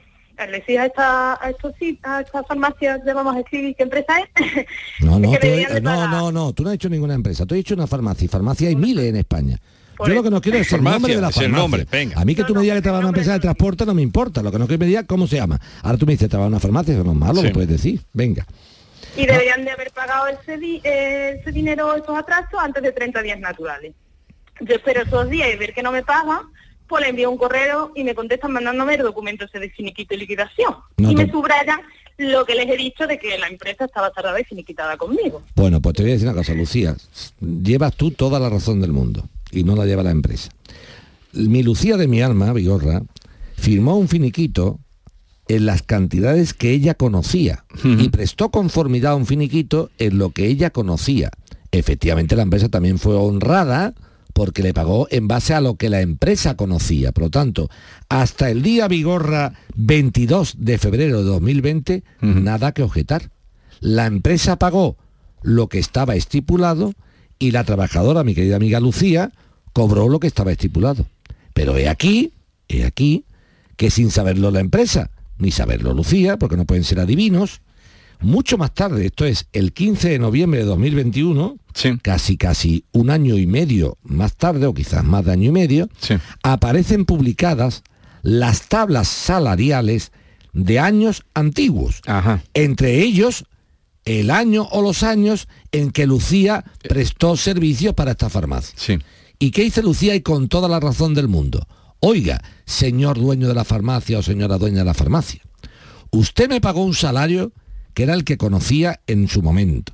decir 0.49 0.79
a 0.79 0.85
esta, 0.85 1.33
a 1.45 1.49
estos 1.49 1.73
a 2.03 2.21
estas 2.21 2.47
farmacias, 2.47 3.01
le 3.03 3.13
vamos 3.13 3.35
a 3.35 3.39
decir 3.39 3.75
qué 3.75 3.83
empresa 3.83 4.13
es, 4.21 4.65
No, 5.01 5.19
no, 5.19 5.33
que 5.33 5.67
no, 5.81 6.07
no, 6.07 6.31
no, 6.31 6.53
tú 6.53 6.63
no 6.63 6.69
has 6.69 6.75
hecho 6.75 6.87
ninguna 6.87 7.13
empresa, 7.13 7.45
tú 7.45 7.55
has 7.55 7.59
hecho 7.59 7.73
una 7.73 7.87
farmacia 7.87 8.23
y 8.23 8.29
farmacia 8.29 8.69
hay 8.69 8.77
miles 8.77 9.03
en 9.03 9.17
España. 9.17 9.59
Yo 9.99 10.13
lo 10.13 10.23
que 10.23 10.29
no 10.29 10.41
quiero 10.41 10.57
es 10.57 10.67
el 10.67 10.71
Farmacia, 10.71 10.93
nombre 10.99 11.15
de 11.15 11.21
la 11.21 11.29
es 11.29 11.37
el 11.37 11.41
farmacia. 11.43 11.61
nombre, 11.61 11.87
venga. 11.91 12.19
A 12.21 12.25
mí 12.25 12.35
que 12.35 12.43
tú 12.43 12.53
me 12.55 12.61
digas 12.61 12.75
que 12.77 12.81
trabajas 12.81 13.01
en 13.03 13.05
una 13.09 13.17
empresa 13.17 13.33
de 13.33 13.39
transporte 13.39 13.85
no 13.85 13.93
me 13.93 14.01
importa, 14.01 14.41
lo 14.41 14.51
que 14.51 14.59
no 14.59 14.67
quiero 14.67 14.79
me 14.79 14.85
digas 14.87 15.05
cómo 15.07 15.27
se 15.27 15.37
llama. 15.37 15.59
Ahora 15.83 15.97
tú 15.97 16.05
me 16.05 16.13
dices, 16.13 16.29
trabajas 16.29 16.49
en 16.49 16.53
una 16.53 16.59
farmacia, 16.59 16.93
eso 16.93 17.03
no 17.03 17.11
es 17.11 17.17
malo, 17.17 17.41
Sí. 17.41 17.47
lo 17.47 17.53
puedes 17.53 17.69
decir. 17.69 18.01
Venga. 18.13 18.45
y 19.17 19.25
deberían 19.25 19.63
de 19.63 19.71
haber 19.71 19.91
pagado 19.91 20.27
ese, 20.27 20.57
di- 20.57 20.81
eh, 20.83 21.37
ese 21.39 21.51
dinero, 21.53 21.95
esos 21.95 22.17
atrasos, 22.17 22.59
antes 22.59 22.83
de 22.83 22.91
30 22.91 23.21
días 23.21 23.39
naturales. 23.39 23.93
Yo 24.59 24.75
espero 24.75 25.03
esos 25.03 25.29
días 25.29 25.47
y 25.53 25.57
ver 25.57 25.73
que 25.73 25.81
no 25.81 25.93
me 25.93 26.03
pagan, 26.03 26.39
pues 26.87 27.01
le 27.03 27.09
envío 27.11 27.31
un 27.31 27.37
correo 27.37 27.93
y 27.95 28.03
me 28.03 28.13
contestan 28.13 28.51
mandándome 28.51 28.95
el 28.95 29.03
documento 29.03 29.45
ese 29.45 29.59
de 29.59 29.69
finiquito 29.69 30.15
y 30.15 30.17
liquidación. 30.17 30.75
No 30.97 31.11
y 31.11 31.15
te- 31.15 31.25
me 31.27 31.31
subrayan 31.31 31.79
lo 32.17 32.45
que 32.45 32.55
les 32.55 32.67
he 32.69 32.75
dicho 32.75 33.07
de 33.07 33.17
que 33.17 33.37
la 33.37 33.47
empresa 33.47 33.85
estaba 33.85 34.11
tardada 34.11 34.37
y 34.39 34.43
finiquitada 34.43 34.97
conmigo. 34.97 35.41
Bueno, 35.55 35.79
pues 35.81 35.95
te 35.95 36.01
voy 36.03 36.11
a 36.11 36.13
decir 36.15 36.27
una 36.27 36.35
cosa, 36.37 36.53
Lucía. 36.53 36.95
Llevas 37.39 37.95
tú 37.95 38.11
toda 38.11 38.37
la 38.39 38.49
razón 38.49 38.81
del 38.81 38.91
mundo 38.91 39.29
y 39.55 39.63
no 39.63 39.75
la 39.75 39.85
lleva 39.85 40.03
la 40.03 40.11
empresa. 40.11 40.49
Mi 41.33 41.63
Lucía 41.63 41.97
de 41.97 42.07
mi 42.07 42.21
alma, 42.21 42.53
Vigorra, 42.53 43.03
firmó 43.55 43.97
un 43.97 44.07
finiquito 44.07 44.79
en 45.47 45.65
las 45.65 45.83
cantidades 45.83 46.53
que 46.53 46.71
ella 46.71 46.95
conocía 46.95 47.65
y 47.83 48.09
prestó 48.09 48.49
conformidad 48.49 49.13
a 49.13 49.15
un 49.15 49.25
finiquito 49.25 49.91
en 49.99 50.17
lo 50.17 50.31
que 50.31 50.47
ella 50.47 50.71
conocía. 50.71 51.29
Efectivamente, 51.71 52.35
la 52.35 52.43
empresa 52.43 52.69
también 52.69 52.97
fue 52.97 53.15
honrada 53.15 53.93
porque 54.33 54.63
le 54.63 54.73
pagó 54.73 55.07
en 55.11 55.27
base 55.27 55.53
a 55.53 55.61
lo 55.61 55.75
que 55.75 55.89
la 55.89 56.01
empresa 56.01 56.57
conocía. 56.57 57.11
Por 57.11 57.25
lo 57.25 57.29
tanto, 57.29 57.69
hasta 58.09 58.49
el 58.49 58.63
día 58.63 58.87
Vigorra 58.87 59.53
22 59.75 60.55
de 60.57 60.77
febrero 60.77 61.19
de 61.19 61.23
2020, 61.23 62.03
nada 62.21 62.73
que 62.73 62.83
objetar. 62.83 63.31
La 63.79 64.07
empresa 64.07 64.57
pagó 64.57 64.97
lo 65.41 65.69
que 65.69 65.79
estaba 65.79 66.15
estipulado 66.15 66.93
y 67.39 67.51
la 67.51 67.63
trabajadora, 67.63 68.23
mi 68.23 68.35
querida 68.35 68.55
amiga 68.55 68.79
Lucía, 68.79 69.31
cobró 69.75 70.07
lo 70.07 70.21
que 70.21 70.27
estaba 70.27 70.53
estipulado. 70.53 71.05
Pero 71.53 71.75
he 71.75 71.89
aquí, 71.89 72.31
he 72.69 72.85
aquí, 72.85 73.25
que 73.75 73.91
sin 73.91 74.09
saberlo 74.09 74.49
la 74.49 74.61
empresa, 74.61 75.11
ni 75.37 75.51
saberlo 75.51 75.93
Lucía, 75.93 76.37
porque 76.37 76.55
no 76.55 76.63
pueden 76.63 76.85
ser 76.85 77.01
adivinos, 77.01 77.59
mucho 78.21 78.57
más 78.57 78.73
tarde, 78.73 79.07
esto 79.07 79.25
es 79.25 79.47
el 79.51 79.73
15 79.73 80.11
de 80.11 80.19
noviembre 80.19 80.61
de 80.61 80.65
2021, 80.65 81.57
casi 82.01 82.37
casi 82.37 82.85
un 82.93 83.09
año 83.09 83.37
y 83.37 83.47
medio 83.47 83.97
más 84.01 84.35
tarde, 84.35 84.65
o 84.65 84.73
quizás 84.73 85.03
más 85.03 85.25
de 85.25 85.33
año 85.33 85.49
y 85.49 85.51
medio, 85.51 85.89
aparecen 86.41 87.03
publicadas 87.03 87.83
las 88.21 88.69
tablas 88.69 89.09
salariales 89.09 90.13
de 90.53 90.79
años 90.79 91.25
antiguos. 91.33 92.01
Entre 92.53 93.01
ellos, 93.01 93.43
el 94.05 94.31
año 94.31 94.69
o 94.71 94.81
los 94.81 95.03
años 95.03 95.49
en 95.73 95.91
que 95.91 96.07
Lucía 96.07 96.63
prestó 96.87 97.35
servicios 97.35 97.93
para 97.93 98.11
esta 98.11 98.29
farmacia. 98.29 98.73
¿Y 99.39 99.51
qué 99.51 99.63
dice 99.63 99.81
Lucía 99.81 100.15
y 100.15 100.21
con 100.21 100.47
toda 100.47 100.67
la 100.69 100.79
razón 100.79 101.13
del 101.13 101.27
mundo? 101.27 101.67
Oiga, 101.99 102.41
señor 102.65 103.19
dueño 103.19 103.47
de 103.47 103.53
la 103.53 103.63
farmacia 103.63 104.19
o 104.19 104.23
señora 104.23 104.57
dueña 104.57 104.79
de 104.79 104.85
la 104.85 104.93
farmacia, 104.93 105.41
usted 106.11 106.49
me 106.49 106.61
pagó 106.61 106.83
un 106.83 106.93
salario 106.93 107.51
que 107.93 108.03
era 108.03 108.13
el 108.13 108.23
que 108.23 108.37
conocía 108.37 109.01
en 109.07 109.27
su 109.27 109.41
momento, 109.41 109.93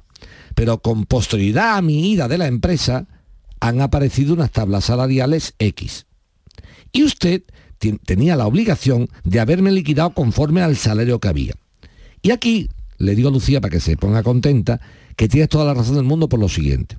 pero 0.55 0.81
con 0.81 1.05
posterioridad 1.05 1.77
a 1.77 1.81
mi 1.81 2.11
ida 2.11 2.27
de 2.27 2.37
la 2.37 2.47
empresa 2.47 3.07
han 3.59 3.79
aparecido 3.81 4.33
unas 4.33 4.51
tablas 4.51 4.85
salariales 4.85 5.53
X. 5.59 6.05
Y 6.91 7.03
usted 7.03 7.43
tenía 8.05 8.35
la 8.35 8.47
obligación 8.47 9.07
de 9.23 9.39
haberme 9.39 9.71
liquidado 9.71 10.11
conforme 10.11 10.61
al 10.61 10.75
salario 10.75 11.19
que 11.19 11.27
había. 11.27 11.53
Y 12.21 12.31
aquí 12.31 12.69
le 12.97 13.15
digo 13.15 13.29
a 13.29 13.31
Lucía 13.31 13.61
para 13.61 13.71
que 13.71 13.79
se 13.79 13.97
ponga 13.97 14.23
contenta 14.23 14.81
que 15.15 15.27
tienes 15.27 15.49
toda 15.49 15.65
la 15.65 15.73
razón 15.73 15.95
del 15.95 16.03
mundo 16.03 16.29
por 16.29 16.39
lo 16.39 16.49
siguiente. 16.49 16.97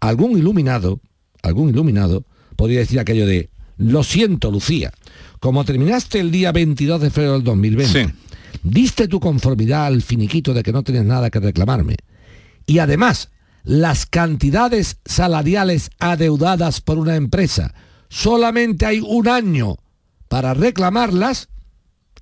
Algún 0.00 0.36
iluminado, 0.36 1.00
algún 1.42 1.70
iluminado 1.70 2.24
podría 2.56 2.80
decir 2.80 3.00
aquello 3.00 3.26
de 3.26 3.50
lo 3.78 4.04
siento, 4.04 4.50
Lucía, 4.50 4.92
como 5.40 5.64
terminaste 5.64 6.20
el 6.20 6.30
día 6.30 6.52
22 6.52 7.00
de 7.00 7.10
febrero 7.10 7.32
del 7.34 7.44
2020, 7.44 8.14
diste 8.62 9.08
tu 9.08 9.18
conformidad 9.18 9.86
al 9.86 10.02
finiquito 10.02 10.54
de 10.54 10.62
que 10.62 10.72
no 10.72 10.82
tienes 10.82 11.04
nada 11.04 11.30
que 11.30 11.40
reclamarme. 11.40 11.96
Y 12.66 12.78
además, 12.78 13.30
las 13.64 14.06
cantidades 14.06 14.98
salariales 15.04 15.90
adeudadas 15.98 16.80
por 16.80 16.98
una 16.98 17.16
empresa, 17.16 17.74
solamente 18.08 18.86
hay 18.86 19.00
un 19.00 19.28
año 19.28 19.76
para 20.28 20.54
reclamarlas, 20.54 21.48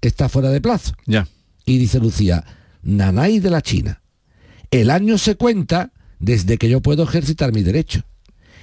está 0.00 0.28
fuera 0.28 0.50
de 0.50 0.60
plazo. 0.60 0.92
Ya. 1.06 1.28
Y 1.66 1.78
dice 1.78 1.98
Lucía, 2.00 2.44
Nanay 2.82 3.38
de 3.38 3.50
la 3.50 3.62
China. 3.62 4.02
El 4.70 4.90
año 4.90 5.18
se 5.18 5.34
cuenta 5.34 5.92
desde 6.18 6.58
que 6.58 6.68
yo 6.68 6.80
puedo 6.80 7.02
ejercitar 7.02 7.52
mi 7.52 7.62
derecho. 7.62 8.02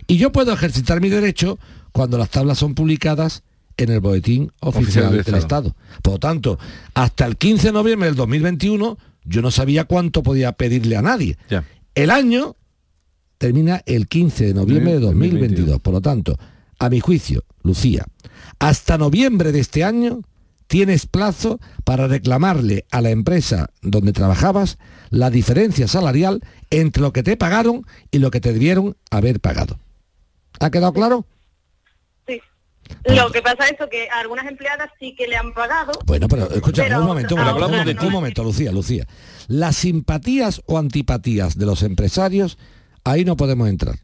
Y 0.07 0.17
yo 0.17 0.31
puedo 0.31 0.53
ejercitar 0.53 1.01
mi 1.01 1.09
derecho 1.09 1.59
cuando 1.91 2.17
las 2.17 2.29
tablas 2.29 2.57
son 2.57 2.75
publicadas 2.75 3.43
en 3.77 3.91
el 3.91 3.99
boletín 3.99 4.51
oficial, 4.59 5.05
Oficial 5.05 5.11
del 5.11 5.23
del 5.23 5.35
Estado. 5.35 5.75
Por 6.01 6.13
lo 6.13 6.19
tanto, 6.19 6.59
hasta 6.93 7.25
el 7.25 7.37
15 7.37 7.67
de 7.67 7.73
noviembre 7.73 8.07
del 8.07 8.15
2021 8.15 8.97
yo 9.25 9.41
no 9.41 9.51
sabía 9.51 9.85
cuánto 9.85 10.23
podía 10.23 10.53
pedirle 10.53 10.95
a 10.95 11.01
nadie. 11.01 11.37
El 11.95 12.11
año 12.11 12.55
termina 13.37 13.81
el 13.85 14.07
15 14.07 14.45
de 14.45 14.53
noviembre 14.53 14.93
de 14.93 14.99
2022. 14.99 15.81
Por 15.81 15.93
lo 15.93 16.01
tanto, 16.01 16.37
a 16.79 16.89
mi 16.89 16.99
juicio, 16.99 17.43
Lucía, 17.63 18.05
hasta 18.59 18.97
noviembre 18.97 19.51
de 19.51 19.59
este 19.59 19.83
año 19.83 20.21
tienes 20.67 21.05
plazo 21.05 21.59
para 21.83 22.07
reclamarle 22.07 22.85
a 22.91 23.01
la 23.01 23.09
empresa 23.09 23.69
donde 23.81 24.13
trabajabas 24.13 24.77
la 25.09 25.29
diferencia 25.29 25.87
salarial 25.87 26.41
entre 26.69 27.01
lo 27.01 27.13
que 27.13 27.23
te 27.23 27.37
pagaron 27.37 27.85
y 28.11 28.19
lo 28.19 28.31
que 28.31 28.41
te 28.41 28.53
debieron 28.53 28.95
haber 29.09 29.39
pagado. 29.39 29.77
¿Ha 30.59 30.69
quedado 30.69 30.93
claro? 30.93 31.25
Sí. 32.27 32.41
Lo 33.05 33.31
que 33.31 33.41
pasa 33.41 33.65
es 33.65 33.73
eso, 33.73 33.89
que 33.89 34.09
a 34.09 34.19
algunas 34.19 34.47
empleadas 34.47 34.89
sí 34.99 35.15
que 35.15 35.27
le 35.27 35.35
han 35.35 35.53
pagado. 35.53 35.93
Bueno, 36.05 36.27
pero 36.27 36.49
escucha, 36.51 36.83
Pero 36.83 36.99
un 36.99 37.05
momento, 37.07 37.35
a 37.35 37.39
momento, 37.39 37.55
otras 37.55 37.69
un 37.69 37.77
momento, 37.77 38.01
no. 38.01 38.07
un 38.07 38.13
momento, 38.13 38.43
Lucía, 38.43 38.71
Lucía. 38.71 39.07
Las 39.47 39.77
simpatías 39.77 40.61
o 40.65 40.77
antipatías 40.77 41.57
de 41.57 41.65
los 41.65 41.83
empresarios, 41.83 42.57
ahí 43.03 43.25
no 43.25 43.35
podemos 43.37 43.69
entrar. 43.69 43.95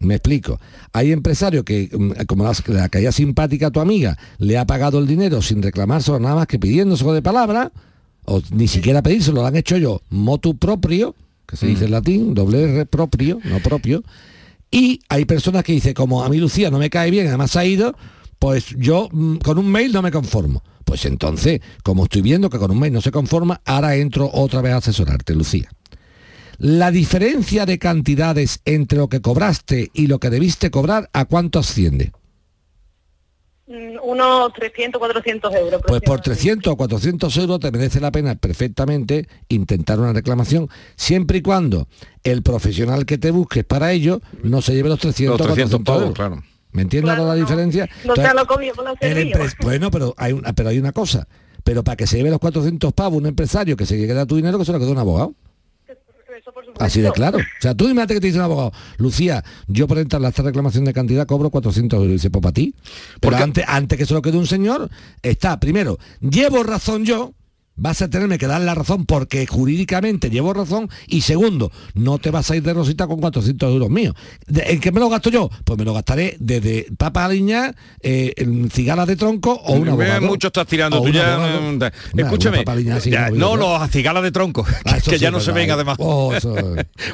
Me 0.00 0.14
explico. 0.14 0.60
Hay 0.92 1.10
empresarios 1.10 1.64
que, 1.64 1.88
mm, 1.92 2.24
como 2.26 2.44
la 2.44 2.88
que 2.88 2.98
haya 2.98 3.12
simpática 3.12 3.68
a 3.68 3.70
tu 3.70 3.80
amiga, 3.80 4.16
le 4.38 4.56
ha 4.56 4.64
pagado 4.64 4.98
el 4.98 5.06
dinero 5.06 5.42
sin 5.42 5.62
reclamárselo 5.62 6.20
nada 6.20 6.36
más 6.36 6.46
que 6.46 6.58
pidiéndoselo 6.58 7.12
de 7.12 7.22
palabra, 7.22 7.72
o 8.24 8.40
ni 8.50 8.68
siquiera 8.68 9.02
pedírselo, 9.02 9.40
lo 9.40 9.46
han 9.46 9.56
hecho 9.56 9.76
yo, 9.76 10.02
motu 10.10 10.56
proprio, 10.56 11.16
que 11.46 11.56
se 11.56 11.66
dice 11.66 11.86
en 11.86 11.92
latín, 11.92 12.34
doble 12.34 12.62
R 12.62 12.86
propio, 12.86 13.40
no 13.44 13.58
propio. 13.58 14.04
Y 14.70 15.00
hay 15.08 15.24
personas 15.24 15.64
que 15.64 15.72
dicen, 15.72 15.94
como 15.94 16.22
a 16.22 16.28
mí 16.28 16.38
Lucía 16.38 16.70
no 16.70 16.78
me 16.78 16.90
cae 16.90 17.10
bien, 17.10 17.26
además 17.26 17.56
ha 17.56 17.64
ido, 17.64 17.96
pues 18.38 18.74
yo 18.76 19.08
mm, 19.10 19.36
con 19.36 19.58
un 19.58 19.70
mail 19.70 19.92
no 19.92 20.02
me 20.02 20.10
conformo. 20.10 20.62
Pues 20.84 21.04
entonces, 21.04 21.60
como 21.82 22.04
estoy 22.04 22.22
viendo 22.22 22.48
que 22.48 22.58
con 22.58 22.70
un 22.70 22.78
mail 22.78 22.92
no 22.92 23.00
se 23.00 23.10
conforma, 23.10 23.60
ahora 23.64 23.96
entro 23.96 24.30
otra 24.32 24.62
vez 24.62 24.72
a 24.72 24.76
asesorarte, 24.78 25.34
Lucía. 25.34 25.68
La 26.56 26.90
diferencia 26.90 27.66
de 27.66 27.78
cantidades 27.78 28.60
entre 28.64 28.98
lo 28.98 29.08
que 29.08 29.20
cobraste 29.20 29.90
y 29.92 30.06
lo 30.06 30.18
que 30.18 30.30
debiste 30.30 30.70
cobrar, 30.70 31.08
¿a 31.12 31.24
cuánto 31.26 31.58
asciende? 31.58 32.12
Mm, 33.68 33.98
Unos 34.02 34.52
300, 34.54 34.98
400 34.98 35.54
euros. 35.54 35.82
Pues 35.86 36.00
por 36.00 36.20
300 36.20 36.72
o 36.72 36.76
400 36.76 37.36
euros 37.36 37.60
te 37.60 37.70
merece 37.70 38.00
la 38.00 38.10
pena 38.10 38.34
perfectamente 38.34 39.28
intentar 39.48 40.00
una 40.00 40.12
reclamación, 40.14 40.68
siempre 40.96 41.38
y 41.38 41.42
cuando 41.42 41.86
el 42.24 42.42
profesional 42.42 43.04
que 43.04 43.18
te 43.18 43.30
busques 43.30 43.64
para 43.64 43.92
ello 43.92 44.20
no 44.42 44.62
se 44.62 44.74
lleve 44.74 44.88
los 44.88 44.98
300 44.98 45.34
o 45.34 45.38
Los 45.38 45.54
300 45.54 45.80
400 45.84 45.94
euros. 45.94 46.18
pavos, 46.18 46.38
claro. 46.38 46.42
¿Me 46.72 46.82
entiendes 46.82 47.16
la 47.18 47.34
diferencia? 47.34 47.86
No 48.04 48.12
Entonces, 48.14 48.34
lo 48.34 48.46
el 49.00 49.14
servicios. 49.14 49.54
empre- 49.54 49.64
bueno, 49.64 49.90
pero 49.90 50.14
hay, 50.16 50.32
una, 50.32 50.52
pero 50.54 50.68
hay 50.70 50.78
una 50.78 50.92
cosa. 50.92 51.26
Pero 51.64 51.84
para 51.84 51.96
que 51.96 52.06
se 52.06 52.16
lleve 52.18 52.30
los 52.30 52.38
400 52.38 52.92
pavos 52.94 53.18
un 53.18 53.26
empresario 53.26 53.76
que 53.76 53.84
se 53.84 53.96
queda 53.98 54.24
tu 54.26 54.36
dinero, 54.36 54.58
que 54.58 54.64
se 54.64 54.72
lo 54.72 54.78
quede 54.78 54.90
un 54.90 54.98
abogado. 54.98 55.34
Así 56.78 57.00
de 57.00 57.10
claro. 57.12 57.38
O 57.38 57.60
sea, 57.60 57.74
tú 57.74 57.84
imagínate 57.84 58.14
que 58.14 58.20
te 58.20 58.26
dice 58.28 58.38
un 58.38 58.44
abogado, 58.44 58.72
Lucía, 58.98 59.44
yo 59.66 59.86
por 59.86 59.98
entrar 59.98 60.24
a 60.24 60.28
esta 60.28 60.42
reclamación 60.42 60.84
de 60.84 60.92
cantidad 60.92 61.26
cobro 61.26 61.50
400 61.50 61.96
euros. 61.96 62.10
Y 62.10 62.12
dice, 62.14 62.30
pues 62.30 62.42
para 62.42 62.52
ti. 62.52 62.74
Pero 63.20 63.36
antes, 63.36 63.64
antes 63.66 63.98
que 63.98 64.06
se 64.06 64.14
lo 64.14 64.22
quede 64.22 64.38
un 64.38 64.46
señor, 64.46 64.90
está, 65.22 65.58
primero, 65.60 65.98
llevo 66.20 66.62
razón 66.62 67.04
yo, 67.04 67.34
vas 67.78 68.02
a 68.02 68.08
tenerme 68.10 68.36
que 68.38 68.46
dar 68.46 68.60
la 68.60 68.74
razón 68.74 69.06
porque 69.06 69.46
jurídicamente 69.46 70.30
llevo 70.30 70.52
razón. 70.52 70.88
Y 71.06 71.22
segundo, 71.22 71.70
no 71.94 72.18
te 72.18 72.30
vas 72.30 72.50
a 72.50 72.56
ir 72.56 72.62
de 72.62 72.74
rosita 72.74 73.06
con 73.06 73.20
400 73.20 73.72
euros 73.72 73.88
míos. 73.90 74.14
¿De- 74.46 74.62
¿En 74.72 74.80
qué 74.80 74.92
me 74.92 75.00
lo 75.00 75.08
gasto 75.08 75.30
yo? 75.30 75.48
Pues 75.64 75.78
me 75.78 75.84
lo 75.84 75.94
gastaré 75.94 76.36
desde 76.40 76.86
papa 76.98 77.24
aliña, 77.24 77.74
eh, 78.02 78.32
en 78.36 78.70
cigarras 78.70 79.06
de 79.06 79.16
tronco 79.16 79.52
o 79.54 79.72
un 79.74 79.84
Ve, 79.84 79.90
abogado. 79.90 80.20
Mucho 80.26 80.48
estás 80.48 80.66
tirando 80.66 80.98
O 80.98 81.02
tú 81.02 81.06
un 81.08 81.12
ya. 81.14 81.34
abogado. 81.34 81.62
mm, 81.62 81.74
Una- 81.76 81.92
Escúchame. 82.16 82.64
una 82.66 82.98
ya, 82.98 83.30
no, 83.30 83.56
no, 83.56 83.78
los 83.78 83.90
cigalas 83.90 84.22
de 84.22 84.30
tronco, 84.32 84.66
Ah, 84.84 84.94
que, 84.96 85.02
que 85.10 85.18
sí 85.18 85.18
ya 85.18 85.30
no 85.30 85.40
se 85.40 85.52
ven 85.52 85.68
¿eh? 85.68 85.72
además. 85.72 85.96
Oh, 86.00 86.32
eso- 86.36 86.54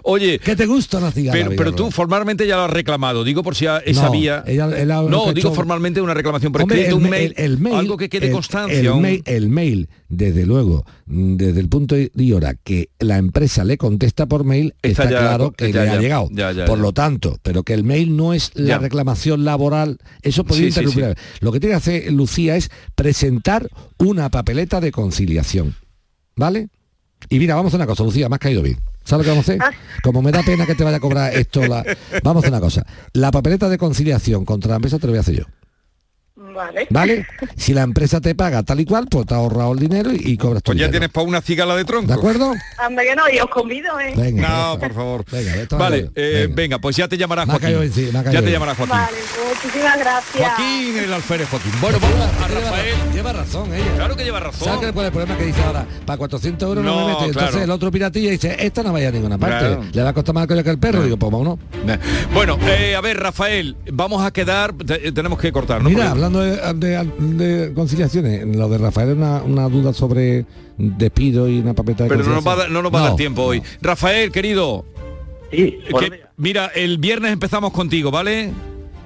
Oye, 0.03 0.39
¿Qué 0.39 0.57
te 0.57 0.67
gusta 0.67 0.99
una 0.99 1.11
cigala? 1.13 1.33
pero, 1.39 1.51
pero 1.57 1.73
tú 1.75 1.91
formalmente 1.91 2.47
ya 2.47 2.57
lo 2.57 2.63
has 2.65 2.71
reclamado. 2.71 3.25
Digo 3.25 3.43
por 3.43 3.55
si 3.55 3.67
a- 3.67 3.79
esa 3.79 4.05
No, 4.07 4.13
vía. 4.13 4.43
ella- 4.47 4.71
él 4.77 4.91
ha- 4.91 5.03
no, 5.03 5.33
digo 5.33 5.49
hecho- 5.49 5.55
formalmente 5.55 6.01
una 6.01 6.15
reclamación 6.15 6.53
por 6.53 6.63
escrito, 6.63 6.89
el, 6.89 6.95
un 6.95 7.03
ma- 7.05 7.09
mail, 7.11 7.35
el- 7.37 7.45
el 7.53 7.59
mail, 7.59 7.75
algo 7.77 7.97
que 7.97 8.09
quede 8.09 8.27
el- 8.27 8.33
constancia. 8.33 8.79
El, 8.79 8.89
un- 8.91 9.03
mail, 9.03 9.23
el 9.27 9.49
mail, 9.49 9.89
desde 10.09 10.47
luego, 10.47 10.54
mm, 10.63 11.37
desde 11.37 11.61
el 11.61 11.69
punto 11.69 11.97
y 11.99 12.33
hora 12.33 12.55
que 12.55 12.91
la 12.99 13.19
empresa 13.19 13.65
le 13.65 13.77
contesta 13.79 14.27
por 14.27 14.45
mail, 14.45 14.75
Está 14.83 15.05
está, 15.05 15.11
ya- 15.15 15.21
claro 15.21 15.51
que 15.53 15.73
ya, 15.73 15.81
le 15.83 15.87
ya, 15.87 15.93
ha 15.93 16.01
llegado. 16.01 16.29
ya, 16.33 16.53
ya, 16.53 16.65
por 16.65 16.79
ya. 16.79 16.83
lo 16.83 16.93
tanto, 16.93 17.39
pero 17.43 17.63
que 17.63 17.75
el 17.75 17.85
mail 17.85 18.17
no 18.17 18.33
es 18.35 18.51
la 18.55 18.79
reclamación 18.79 19.45
laboral, 19.45 19.99
eso 20.23 20.45
podría 20.45 20.67
Sí, 20.69 20.73
sí, 20.73 20.81
interrumpir. 20.81 21.17
Lo 21.41 21.53
que 21.53 21.61
tiene 21.61 21.73
que 21.73 21.77
hacer 21.79 22.13
Lucía 22.13 22.57
es 22.57 22.71
presentar 22.95 23.69
una 23.99 24.31
papeleta 24.31 24.81
de 24.81 24.93
conciliación. 24.93 25.75
¿Vale? 26.37 26.69
Y 27.29 27.39
mira, 27.39 27.55
vamos 27.55 27.73
a 27.73 27.77
una 27.77 27.87
cosa, 27.87 28.03
Lucía, 28.03 28.29
me 28.29 28.35
has 28.37 28.41
caído 28.41 28.61
bien. 28.63 28.79
¿Sabes 29.05 29.27
lo 29.27 29.33
que 29.33 29.39
vamos 29.39 29.49
a 29.49 29.53
hacer? 29.53 29.77
Como 30.03 30.21
me 30.23 30.33
da 30.33 30.43
pena 30.43 30.67
que 30.67 30.75
te 30.75 30.83
vaya 30.83 30.97
a 30.97 31.01
cobrar 31.01 31.35
esto, 31.35 31.67
la... 31.67 31.85
vamos 32.25 32.45
a 32.45 32.49
una 32.49 32.61
cosa. 32.61 32.85
La 33.13 33.31
papeleta 33.31 33.69
de 33.69 33.79
conciliación 33.79 34.45
contra 34.45 34.71
la 34.71 34.77
empresa 34.77 34.99
te 34.99 35.07
lo 35.07 35.13
voy 35.13 35.19
a 35.19 35.21
hacer 35.21 35.37
yo. 35.37 35.45
Vale. 36.55 36.87
¿Vale? 36.91 37.27
Si 37.57 37.73
la 37.75 37.83
empresa 37.83 38.21
te 38.21 38.35
paga 38.35 38.63
tal 38.63 38.81
y 38.81 38.85
cual, 38.85 39.07
pues 39.11 39.27
te 39.27 39.35
has 39.35 39.41
ahorrado 39.41 39.73
el 39.73 39.79
dinero 39.81 40.13
y, 40.13 40.21
y 40.33 40.37
cobras 40.37 40.63
tu 40.63 40.69
Pues 40.71 40.79
ya 40.79 40.87
dinero. 40.87 40.93
tienes 40.93 41.11
para 41.11 41.27
una 41.27 41.41
cigala 41.41 41.77
de 41.77 41.85
tronco. 41.85 42.07
¿De 42.09 42.15
acuerdo? 42.15 42.53
Anda 42.79 43.03
que 43.03 43.17
no, 43.17 43.23
y 43.33 43.39
os 43.41 43.51
convido, 43.51 43.99
¿eh? 44.01 44.13
Venga, 44.17 44.49
No, 44.49 44.79
por 44.79 44.95
favor. 44.95 45.25
Venga, 45.31 45.55
esto 45.57 45.77
Vale, 45.79 46.05
va- 46.05 46.11
eh, 46.15 46.49
venga. 46.53 46.79
pues 46.79 46.97
ya 46.97 47.09
te 47.09 47.17
llamará 47.17 47.45
Joaquín. 47.45 47.61
caído 47.61 47.83
sí, 47.93 48.11
ya 48.13 48.43
te 48.43 48.51
llamará 48.51 48.75
Joaquín. 48.75 48.97
Vale, 48.97 49.17
muchísimas 49.53 49.99
gracias. 49.99 50.37
Joaquín, 50.49 50.99
el 50.99 51.13
alférez 51.13 51.49
Joaquín. 51.51 51.73
Bueno, 51.81 51.99
vamos 52.01 52.21
a 52.21 52.49
Rafael. 52.49 52.95
Lleva 53.13 53.33
razón 53.33 53.75
ella. 53.75 53.93
Claro 53.97 54.17
que 54.17 54.25
lleva 54.25 54.41
razón. 54.41 54.69
¿Sabes 54.69 54.93
cuál 54.93 55.07
es 55.07 55.09
el 55.09 55.13
problema 55.13 55.37
que 55.39 55.45
dice 55.47 55.63
ahora? 55.63 55.87
Para 56.07 56.17
400 56.19 56.69
euros 56.69 56.85
no, 56.85 56.95
No, 56.95 57.01
me 57.07 57.13
meto. 57.13 57.25
Y 57.25 57.29
Entonces 57.29 57.51
claro. 57.51 57.65
el 57.65 57.71
otro 57.71 57.91
piratilla 57.91 58.31
dice, 58.31 58.57
esta 58.59 58.83
no 58.83 58.93
vaya 58.93 59.09
a 59.09 59.13
ninguna 59.13 59.39
parte. 59.39 59.59
Claro. 59.67 59.85
Le 59.93 60.03
va 60.03 60.09
a 60.11 60.13
costar 60.13 60.35
más 60.35 60.47
que 60.47 60.55
el 60.55 60.79
perro. 60.79 61.03
Digo, 61.03 61.17
pues 61.17 61.33
vámonos. 61.33 61.59
Bueno, 62.33 62.59
eh, 62.63 62.95
a 62.97 63.01
ver, 63.01 63.19
Rafael, 63.19 63.77
vamos 63.93 64.25
a 64.25 64.31
quedar, 64.33 64.73
te- 64.75 65.13
tenemos 65.13 65.39
que 65.39 65.53
cortar, 65.53 65.83
¿no? 65.83 65.89
Mira, 65.91 66.11
hablando 66.11 66.41
de, 66.41 66.44
de- 66.45 67.11
de 67.37 67.73
conciliaciones, 67.75 68.47
lo 68.47 68.69
de 68.69 68.79
Rafael 68.79 69.11
es 69.11 69.17
una, 69.17 69.43
una 69.43 69.69
duda 69.69 69.93
sobre 69.93 70.45
despido 70.77 71.49
y 71.49 71.59
una 71.59 71.75
papeta 71.75 72.05
de 72.05 72.09
pero 72.11 72.23
no 72.25 72.35
nos 72.35 72.47
va, 72.47 72.53
a 72.53 72.57
conciliación. 72.57 72.59
dar- 72.59 72.71
no 72.71 72.83
nos 72.83 72.95
va 72.95 72.99
a 72.99 73.03
dar 73.03 73.11
No, 73.13 73.17
tiempo 73.17 73.43
hoy. 73.43 73.63
Rafael, 73.81 74.31
querido. 74.33 74.85
Sí, 75.51 75.79
que- 76.01 76.21
mira, 76.37 76.67
el 76.75 76.99
viernes 76.99 77.33
empezamos 77.33 77.73
contigo, 77.73 78.11
¿vale? 78.11 78.51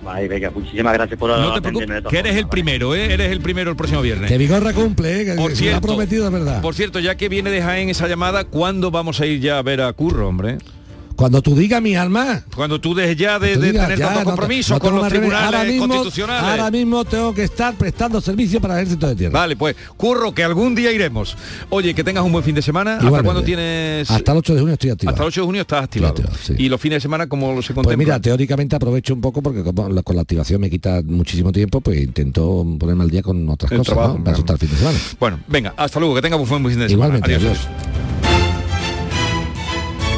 Vale, 0.05 0.29
venga, 0.29 0.51
muchísimas 0.51 0.95
gracias 0.95 1.19
por 1.19 1.29
No 1.29 1.53
te 1.53 1.61
preocupes, 1.61 2.03
de 2.05 2.09
que 2.09 2.19
eres 2.19 2.37
el 2.37 2.49
primero, 2.49 2.95
¿eh? 2.95 3.13
Eres 3.13 3.31
el 3.31 3.41
primero 3.41 3.69
el 3.71 3.77
próximo 3.77 4.01
viernes. 4.01 4.31
Que 4.31 4.39
Vigorra 4.39 4.73
cumple, 4.73 5.21
¿eh? 5.21 5.25
que 5.27 5.33
Por 5.35 5.55
cierto, 5.55 5.77
ha 5.79 5.81
prometido 5.83 6.25
de 6.25 6.31
verdad. 6.31 6.63
Por 6.63 6.75
cierto, 6.75 6.99
ya 7.01 7.17
que 7.17 7.29
viene 7.29 7.51
de 7.51 7.61
Jaén 7.61 7.91
esa 7.91 8.09
llamada, 8.09 8.45
¿cuándo 8.45 8.91
vamos 8.91 9.21
a 9.21 9.27
ir 9.27 9.41
ya 9.41 9.59
a 9.59 9.63
ver 9.63 9.83
a 9.83 9.93
Curro, 9.93 10.29
hombre? 10.29 10.59
Cuando 11.19 11.43
tú 11.43 11.57
digas 11.57 11.83
mi 11.83 11.97
alma. 11.97 12.45
Cuando 12.55 12.81
tú 12.81 12.95
dejes 12.95 13.17
ya 13.17 13.41
de, 13.41 13.57
de 13.57 13.73
digas, 13.73 13.87
tener 13.89 13.99
ya, 13.99 14.05
tanto 14.07 14.21
no 14.21 14.25
te- 14.25 14.31
compromiso 14.31 14.75
no 14.75 14.81
con 14.81 14.95
los 14.95 15.09
tribunales 15.09 15.45
ahora 15.47 15.65
mismo, 15.65 15.89
constitucionales. 15.89 16.45
Ahora 16.51 16.71
mismo 16.71 17.05
tengo 17.05 17.35
que 17.35 17.43
estar 17.43 17.75
prestando 17.75 18.21
servicio 18.21 18.61
para 18.61 18.75
el 18.75 18.81
ejército 18.83 19.09
de 19.09 19.17
tierra. 19.17 19.33
Vale, 19.41 19.57
pues 19.57 19.75
curro 19.97 20.33
que 20.33 20.45
algún 20.45 20.77
día 20.77 20.93
iremos. 20.93 21.37
Oye, 21.71 21.93
que 21.93 22.05
tengas 22.05 22.23
un 22.23 22.31
buen 22.31 22.45
fin 22.45 22.55
de 22.55 22.63
semana. 22.63 22.99
¿Hasta 22.99 23.23
cuándo 23.25 23.43
tienes? 23.43 24.09
Hasta 24.09 24.31
el 24.31 24.39
8 24.39 24.55
de 24.55 24.61
junio 24.61 24.73
estoy 24.75 24.91
activado. 24.91 25.13
Hasta 25.15 25.23
el 25.25 25.29
8 25.29 25.41
de 25.41 25.47
junio 25.47 25.61
estás 25.63 25.83
activado. 25.85 26.15
Y 26.57 26.69
los 26.69 26.81
fines 26.81 26.99
de 26.99 27.01
semana, 27.01 27.27
como 27.29 27.49
se 27.63 27.75
contempla? 27.75 27.83
Pues 27.83 27.99
mira, 27.99 28.21
teóricamente 28.21 28.77
aprovecho 28.77 29.13
un 29.13 29.21
poco 29.21 29.43
porque 29.43 29.65
como 29.65 29.89
la- 29.89 30.05
con 30.05 30.15
la 30.15 30.23
activación 30.23 30.61
me 30.61 30.71
quita 30.71 31.03
muchísimo 31.05 31.51
tiempo, 31.51 31.81
pues 31.81 32.01
intento 32.01 32.65
ponerme 32.79 33.03
al 33.03 33.11
día 33.11 33.23
con 33.23 33.49
otras 33.49 33.73
El 33.73 33.79
cosas, 33.79 33.93
trabajo, 33.95 34.19
¿no? 34.19 34.25
Para 34.25 34.37
el 34.37 34.59
fin 34.59 34.71
de 34.71 34.77
semana. 34.77 34.99
Bueno, 35.19 35.41
venga, 35.49 35.75
hasta 35.77 35.99
luego, 35.99 36.15
que 36.15 36.23
tengas 36.23 36.39
un 36.39 36.49
buen 36.49 36.65
fin 36.69 36.79
de 36.79 36.89
semana. 36.89 37.19
Igualmente, 37.19 37.35
adiós. 37.35 37.59